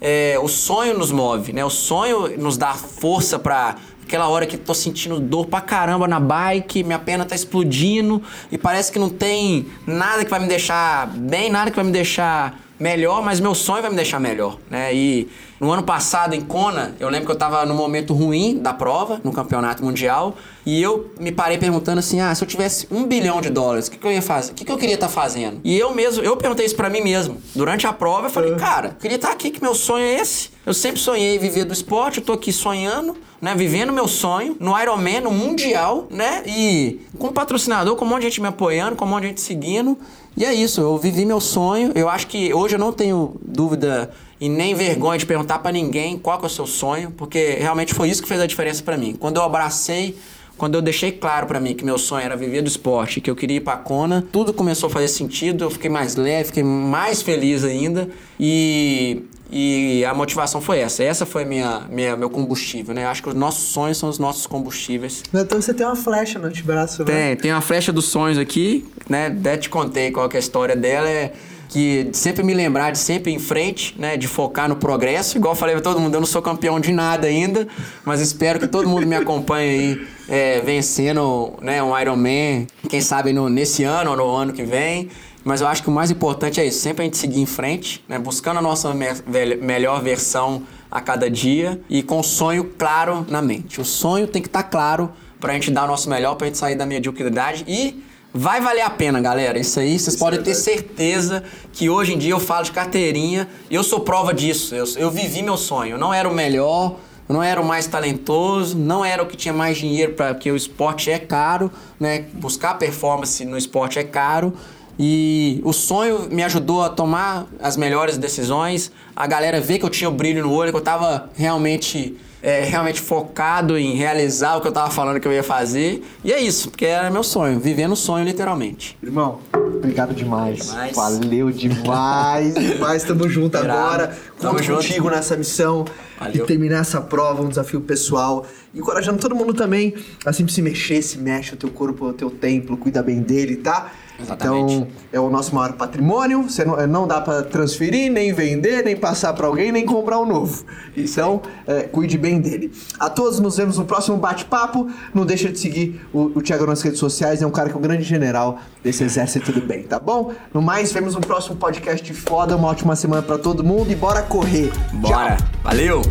é, 0.00 0.38
o 0.42 0.48
sonho 0.48 0.98
nos 0.98 1.12
move, 1.12 1.52
né? 1.52 1.62
O 1.64 1.70
sonho 1.70 2.36
nos 2.38 2.56
dá 2.56 2.72
força 2.72 3.38
pra 3.38 3.76
aquela 4.02 4.28
hora 4.28 4.46
que 4.46 4.56
tô 4.56 4.72
sentindo 4.72 5.20
dor 5.20 5.46
pra 5.46 5.60
caramba 5.60 6.08
na 6.08 6.18
bike, 6.18 6.82
minha 6.82 6.98
perna 6.98 7.24
tá 7.24 7.34
explodindo 7.34 8.22
e 8.50 8.56
parece 8.56 8.90
que 8.90 8.98
não 8.98 9.10
tem 9.10 9.66
nada 9.86 10.24
que 10.24 10.30
vai 10.30 10.40
me 10.40 10.46
deixar 10.46 11.08
bem, 11.08 11.50
nada 11.50 11.70
que 11.70 11.76
vai 11.76 11.84
me 11.84 11.90
deixar 11.90 12.58
melhor, 12.78 13.22
mas 13.22 13.40
meu 13.40 13.54
sonho 13.54 13.82
vai 13.82 13.90
me 13.90 13.96
deixar 13.96 14.20
melhor, 14.20 14.58
né? 14.70 14.94
E 14.94 15.28
no 15.60 15.70
ano 15.72 15.82
passado 15.82 16.34
em 16.34 16.40
Kona, 16.40 16.94
eu 17.00 17.08
lembro 17.08 17.26
que 17.26 17.32
eu 17.32 17.36
tava 17.38 17.64
num 17.64 17.74
momento 17.74 18.12
ruim 18.12 18.58
da 18.58 18.74
prova, 18.74 19.20
no 19.24 19.32
campeonato 19.32 19.84
mundial, 19.84 20.36
e 20.64 20.82
eu 20.82 21.10
me 21.18 21.32
parei 21.32 21.58
perguntando 21.58 21.98
assim: 22.00 22.20
ah, 22.20 22.34
se 22.34 22.42
eu 22.42 22.48
tivesse 22.48 22.86
um 22.90 23.04
bilhão 23.04 23.40
de 23.40 23.48
dólares, 23.48 23.86
o 23.86 23.90
que, 23.90 23.96
que 23.96 24.06
eu 24.06 24.12
ia 24.12 24.22
fazer? 24.22 24.52
O 24.52 24.54
que, 24.54 24.64
que 24.64 24.72
eu 24.72 24.76
queria 24.76 24.94
estar 24.94 25.08
fazendo? 25.08 25.60
E 25.64 25.78
eu 25.78 25.94
mesmo, 25.94 26.22
eu 26.22 26.36
perguntei 26.36 26.66
isso 26.66 26.76
pra 26.76 26.90
mim 26.90 27.00
mesmo. 27.00 27.38
Durante 27.54 27.86
a 27.86 27.92
prova, 27.92 28.26
eu 28.26 28.30
falei, 28.30 28.54
cara, 28.56 28.88
eu 28.88 28.94
queria 29.00 29.16
estar 29.16 29.30
aqui, 29.30 29.50
que 29.50 29.62
meu 29.62 29.74
sonho 29.74 30.04
é 30.04 30.20
esse. 30.20 30.50
Eu 30.66 30.74
sempre 30.74 31.00
sonhei 31.00 31.38
viver 31.38 31.64
do 31.64 31.72
esporte, 31.72 32.18
eu 32.18 32.24
tô 32.24 32.32
aqui 32.32 32.52
sonhando, 32.52 33.16
né? 33.40 33.54
Vivendo 33.54 33.92
meu 33.92 34.08
sonho 34.08 34.56
no 34.58 34.78
Ironman, 34.78 35.20
no 35.20 35.30
Mundial, 35.30 36.06
né? 36.10 36.42
E 36.44 37.00
com 37.18 37.28
patrocinador, 37.32 37.94
com 37.94 38.04
um 38.04 38.08
monte 38.08 38.22
de 38.22 38.28
gente 38.28 38.40
me 38.40 38.48
apoiando, 38.48 38.96
com 38.96 39.04
um 39.04 39.08
monte 39.08 39.22
de 39.22 39.28
gente 39.28 39.40
seguindo. 39.40 39.96
E 40.36 40.44
é 40.44 40.52
isso, 40.52 40.80
eu 40.80 40.98
vivi 40.98 41.24
meu 41.24 41.40
sonho. 41.40 41.92
Eu 41.94 42.08
acho 42.08 42.26
que 42.26 42.52
hoje 42.52 42.74
eu 42.74 42.78
não 42.78 42.92
tenho 42.92 43.36
dúvida 43.40 44.10
e 44.40 44.48
nem 44.48 44.74
vergonha 44.74 45.18
de 45.18 45.26
perguntar 45.26 45.58
pra 45.60 45.72
ninguém 45.72 46.18
qual 46.18 46.40
é 46.42 46.46
o 46.46 46.48
seu 46.48 46.66
sonho, 46.66 47.10
porque 47.10 47.56
realmente 47.58 47.94
foi 47.94 48.08
isso 48.10 48.22
que 48.22 48.28
fez 48.28 48.40
a 48.40 48.46
diferença 48.46 48.82
pra 48.82 48.96
mim. 48.96 49.14
Quando 49.18 49.36
eu 49.36 49.42
abracei, 49.42 50.16
quando 50.56 50.74
eu 50.74 50.82
deixei 50.82 51.12
claro 51.12 51.46
pra 51.46 51.60
mim 51.60 51.74
que 51.74 51.84
meu 51.84 51.98
sonho 51.98 52.24
era 52.24 52.36
viver 52.36 52.62
do 52.62 52.68
esporte, 52.68 53.20
que 53.20 53.30
eu 53.30 53.36
queria 53.36 53.56
ir 53.58 53.60
pra 53.60 53.76
Kona, 53.76 54.26
tudo 54.32 54.52
começou 54.52 54.88
a 54.88 54.90
fazer 54.90 55.08
sentido, 55.08 55.64
eu 55.64 55.70
fiquei 55.70 55.90
mais 55.90 56.16
leve, 56.16 56.46
fiquei 56.46 56.62
mais 56.62 57.22
feliz 57.22 57.62
ainda 57.62 58.08
e, 58.40 59.22
e 59.50 60.04
a 60.04 60.14
motivação 60.14 60.60
foi 60.60 60.78
essa. 60.78 61.02
Essa 61.02 61.26
foi 61.26 61.44
minha, 61.44 61.82
minha 61.90 62.16
meu 62.16 62.30
combustível, 62.30 62.94
né? 62.94 63.06
Acho 63.06 63.22
que 63.22 63.28
os 63.28 63.34
nossos 63.34 63.68
sonhos 63.68 63.98
são 63.98 64.08
os 64.08 64.18
nossos 64.18 64.46
combustíveis. 64.46 65.22
Então 65.32 65.60
você 65.60 65.74
tem 65.74 65.86
uma 65.86 65.96
flecha 65.96 66.38
no 66.38 66.46
antebraço, 66.46 67.04
né? 67.04 67.28
Tem, 67.28 67.36
tem 67.36 67.52
uma 67.52 67.60
flecha 67.60 67.92
dos 67.92 68.06
sonhos 68.06 68.38
aqui, 68.38 68.86
né? 69.08 69.26
Até 69.26 69.56
te 69.58 69.68
contei 69.68 70.10
qual 70.10 70.28
que 70.28 70.36
é 70.36 70.38
a 70.38 70.40
história 70.40 70.76
dela, 70.76 71.08
é 71.08 71.32
que 71.68 72.08
sempre 72.12 72.42
me 72.42 72.54
lembrar 72.54 72.90
de 72.92 72.98
sempre 72.98 73.32
em 73.32 73.38
frente, 73.38 73.94
né? 73.98 74.16
De 74.16 74.26
focar 74.26 74.68
no 74.68 74.76
progresso. 74.76 75.36
Igual 75.36 75.52
eu 75.54 75.56
falei 75.58 75.74
pra 75.74 75.82
todo 75.82 75.98
mundo, 76.00 76.14
eu 76.14 76.20
não 76.20 76.26
sou 76.26 76.40
campeão 76.42 76.78
de 76.80 76.92
nada 76.92 77.26
ainda, 77.26 77.66
mas 78.04 78.20
espero 78.20 78.58
que 78.58 78.66
todo 78.66 78.88
mundo 78.88 79.06
me 79.06 79.16
acompanhe 79.16 79.68
aí, 79.70 80.06
é, 80.28 80.60
vencendo 80.60 81.52
né, 81.60 81.82
um 81.82 81.98
Ironman, 81.98 82.66
quem 82.88 83.00
sabe 83.00 83.32
no, 83.32 83.48
nesse 83.48 83.84
ano 83.84 84.10
ou 84.12 84.16
no 84.16 84.30
ano 84.34 84.52
que 84.52 84.62
vem. 84.62 85.08
Mas 85.44 85.60
eu 85.60 85.68
acho 85.68 85.80
que 85.82 85.88
o 85.88 85.92
mais 85.92 86.10
importante 86.10 86.60
é 86.60 86.64
isso, 86.66 86.80
sempre 86.80 87.02
a 87.02 87.04
gente 87.04 87.16
seguir 87.16 87.40
em 87.40 87.46
frente, 87.46 88.04
né? 88.08 88.18
Buscando 88.18 88.58
a 88.58 88.62
nossa 88.62 88.92
me- 88.92 89.56
melhor 89.60 90.02
versão 90.02 90.62
a 90.90 91.00
cada 91.00 91.30
dia 91.30 91.80
e 91.88 92.02
com 92.02 92.18
o 92.18 92.22
sonho 92.24 92.64
claro 92.76 93.24
na 93.28 93.40
mente. 93.40 93.80
O 93.80 93.84
sonho 93.84 94.26
tem 94.26 94.42
que 94.42 94.48
estar 94.48 94.64
claro 94.64 95.08
pra 95.38 95.52
gente 95.52 95.70
dar 95.70 95.84
o 95.84 95.86
nosso 95.86 96.10
melhor, 96.10 96.34
pra 96.34 96.48
gente 96.48 96.58
sair 96.58 96.74
da 96.74 96.84
mediocridade 96.84 97.64
e 97.68 98.02
vai 98.36 98.60
valer 98.60 98.82
a 98.82 98.90
pena, 98.90 99.20
galera. 99.20 99.58
Isso 99.58 99.80
aí, 99.80 99.98
vocês 99.98 100.16
podem 100.16 100.42
ter 100.42 100.54
certeza 100.54 101.42
que 101.72 101.88
hoje 101.88 102.14
em 102.14 102.18
dia 102.18 102.32
eu 102.32 102.40
falo 102.40 102.64
de 102.64 102.72
carteirinha 102.72 103.48
e 103.70 103.74
eu 103.74 103.82
sou 103.82 104.00
prova 104.00 104.32
disso. 104.34 104.74
Eu, 104.74 104.84
eu 104.96 105.10
vivi 105.10 105.42
meu 105.42 105.56
sonho. 105.56 105.92
Eu 105.94 105.98
não 105.98 106.12
era 106.12 106.28
o 106.28 106.34
melhor, 106.34 106.96
eu 107.28 107.34
não 107.34 107.42
era 107.42 107.60
o 107.60 107.64
mais 107.64 107.86
talentoso, 107.86 108.76
não 108.76 109.04
era 109.04 109.22
o 109.22 109.26
que 109.26 109.36
tinha 109.36 109.54
mais 109.54 109.78
dinheiro, 109.78 110.12
pra- 110.14 110.34
porque 110.34 110.50
o 110.50 110.56
esporte 110.56 111.10
é 111.10 111.18
caro, 111.18 111.70
né? 111.98 112.24
Buscar 112.34 112.74
performance 112.74 113.44
no 113.44 113.56
esporte 113.56 113.98
é 113.98 114.04
caro. 114.04 114.52
E 114.98 115.60
o 115.62 115.72
sonho 115.74 116.28
me 116.30 116.42
ajudou 116.42 116.82
a 116.82 116.88
tomar 116.88 117.46
as 117.60 117.76
melhores 117.76 118.16
decisões. 118.16 118.90
A 119.14 119.26
galera 119.26 119.60
vê 119.60 119.78
que 119.78 119.84
eu 119.84 119.90
tinha 119.90 120.08
o 120.08 120.12
brilho 120.12 120.42
no 120.42 120.52
olho, 120.52 120.70
que 120.72 120.76
eu 120.78 120.82
tava 120.82 121.28
realmente, 121.34 122.16
é, 122.46 122.62
realmente 122.62 123.00
focado 123.00 123.76
em 123.76 123.96
realizar 123.96 124.56
o 124.56 124.60
que 124.60 124.68
eu 124.68 124.72
tava 124.72 124.88
falando 124.88 125.18
que 125.18 125.26
eu 125.26 125.32
ia 125.32 125.42
fazer. 125.42 126.04
E 126.22 126.32
é 126.32 126.40
isso, 126.40 126.70
porque 126.70 126.84
era 126.84 127.10
meu 127.10 127.24
sonho, 127.24 127.58
vivendo 127.58 127.90
o 127.90 127.96
sonho 127.96 128.24
literalmente. 128.24 128.96
Irmão, 129.02 129.40
obrigado 129.52 130.14
demais. 130.14 130.66
Demais. 130.66 130.94
Valeu 130.94 131.50
demais. 131.50 132.54
demais, 132.54 133.02
tamo 133.02 133.26
junto 133.28 133.58
Irado. 133.58 133.72
agora. 133.72 134.16
Tamo 134.38 134.52
Conto 134.54 134.62
junto. 134.62 134.80
contigo 134.80 135.10
nessa 135.10 135.36
missão 135.36 135.84
Valeu. 136.20 136.34
de 136.34 136.42
terminar 136.44 136.82
essa 136.82 137.00
prova, 137.00 137.42
um 137.42 137.48
desafio 137.48 137.80
pessoal. 137.80 138.46
Encorajando 138.72 139.18
todo 139.18 139.34
mundo 139.34 139.52
também 139.52 139.96
a 140.24 140.32
sempre 140.32 140.52
se 140.52 140.62
mexer, 140.62 141.02
se 141.02 141.18
mexe 141.18 141.52
o 141.52 141.56
teu 141.56 141.70
corpo, 141.70 142.04
o 142.04 142.12
teu 142.12 142.30
templo, 142.30 142.76
cuida 142.76 143.02
bem 143.02 143.22
dele, 143.22 143.56
tá? 143.56 143.90
Exatamente. 144.20 144.74
Então, 144.74 144.88
é 145.12 145.20
o 145.20 145.28
nosso 145.30 145.54
maior 145.54 145.72
patrimônio. 145.74 146.42
Você 146.42 146.64
não, 146.64 146.86
não 146.86 147.06
dá 147.06 147.20
pra 147.20 147.42
transferir, 147.42 148.10
nem 148.10 148.32
vender, 148.32 148.84
nem 148.84 148.96
passar 148.96 149.32
pra 149.32 149.46
alguém, 149.46 149.70
nem 149.70 149.84
comprar 149.84 150.18
um 150.20 150.26
novo. 150.26 150.64
Então, 150.96 151.42
é, 151.66 151.82
cuide 151.82 152.16
bem 152.16 152.40
dele. 152.40 152.72
A 152.98 153.10
todos, 153.10 153.40
nos 153.40 153.56
vemos 153.56 153.78
no 153.78 153.84
próximo 153.84 154.16
bate-papo. 154.16 154.88
Não 155.14 155.26
deixa 155.26 155.50
de 155.50 155.58
seguir 155.58 156.00
o, 156.12 156.32
o 156.36 156.42
Thiago 156.42 156.66
nas 156.66 156.82
redes 156.82 156.98
sociais. 156.98 157.42
É 157.42 157.46
um 157.46 157.50
cara 157.50 157.68
que 157.68 157.74
é 157.74 157.78
um 157.78 157.82
grande 157.82 158.02
general 158.02 158.58
desse 158.82 159.04
exército 159.04 159.52
do 159.52 159.60
bem, 159.60 159.82
tá 159.82 159.98
bom? 159.98 160.32
No 160.52 160.62
mais, 160.62 160.92
vemos 160.92 161.14
no 161.14 161.20
próximo 161.20 161.56
podcast 161.56 162.12
foda. 162.14 162.56
Uma 162.56 162.68
ótima 162.68 162.96
semana 162.96 163.22
pra 163.22 163.38
todo 163.38 163.62
mundo 163.62 163.90
e 163.90 163.94
bora 163.94 164.22
correr. 164.22 164.72
Bora! 164.94 165.36
Valeu! 165.62 166.02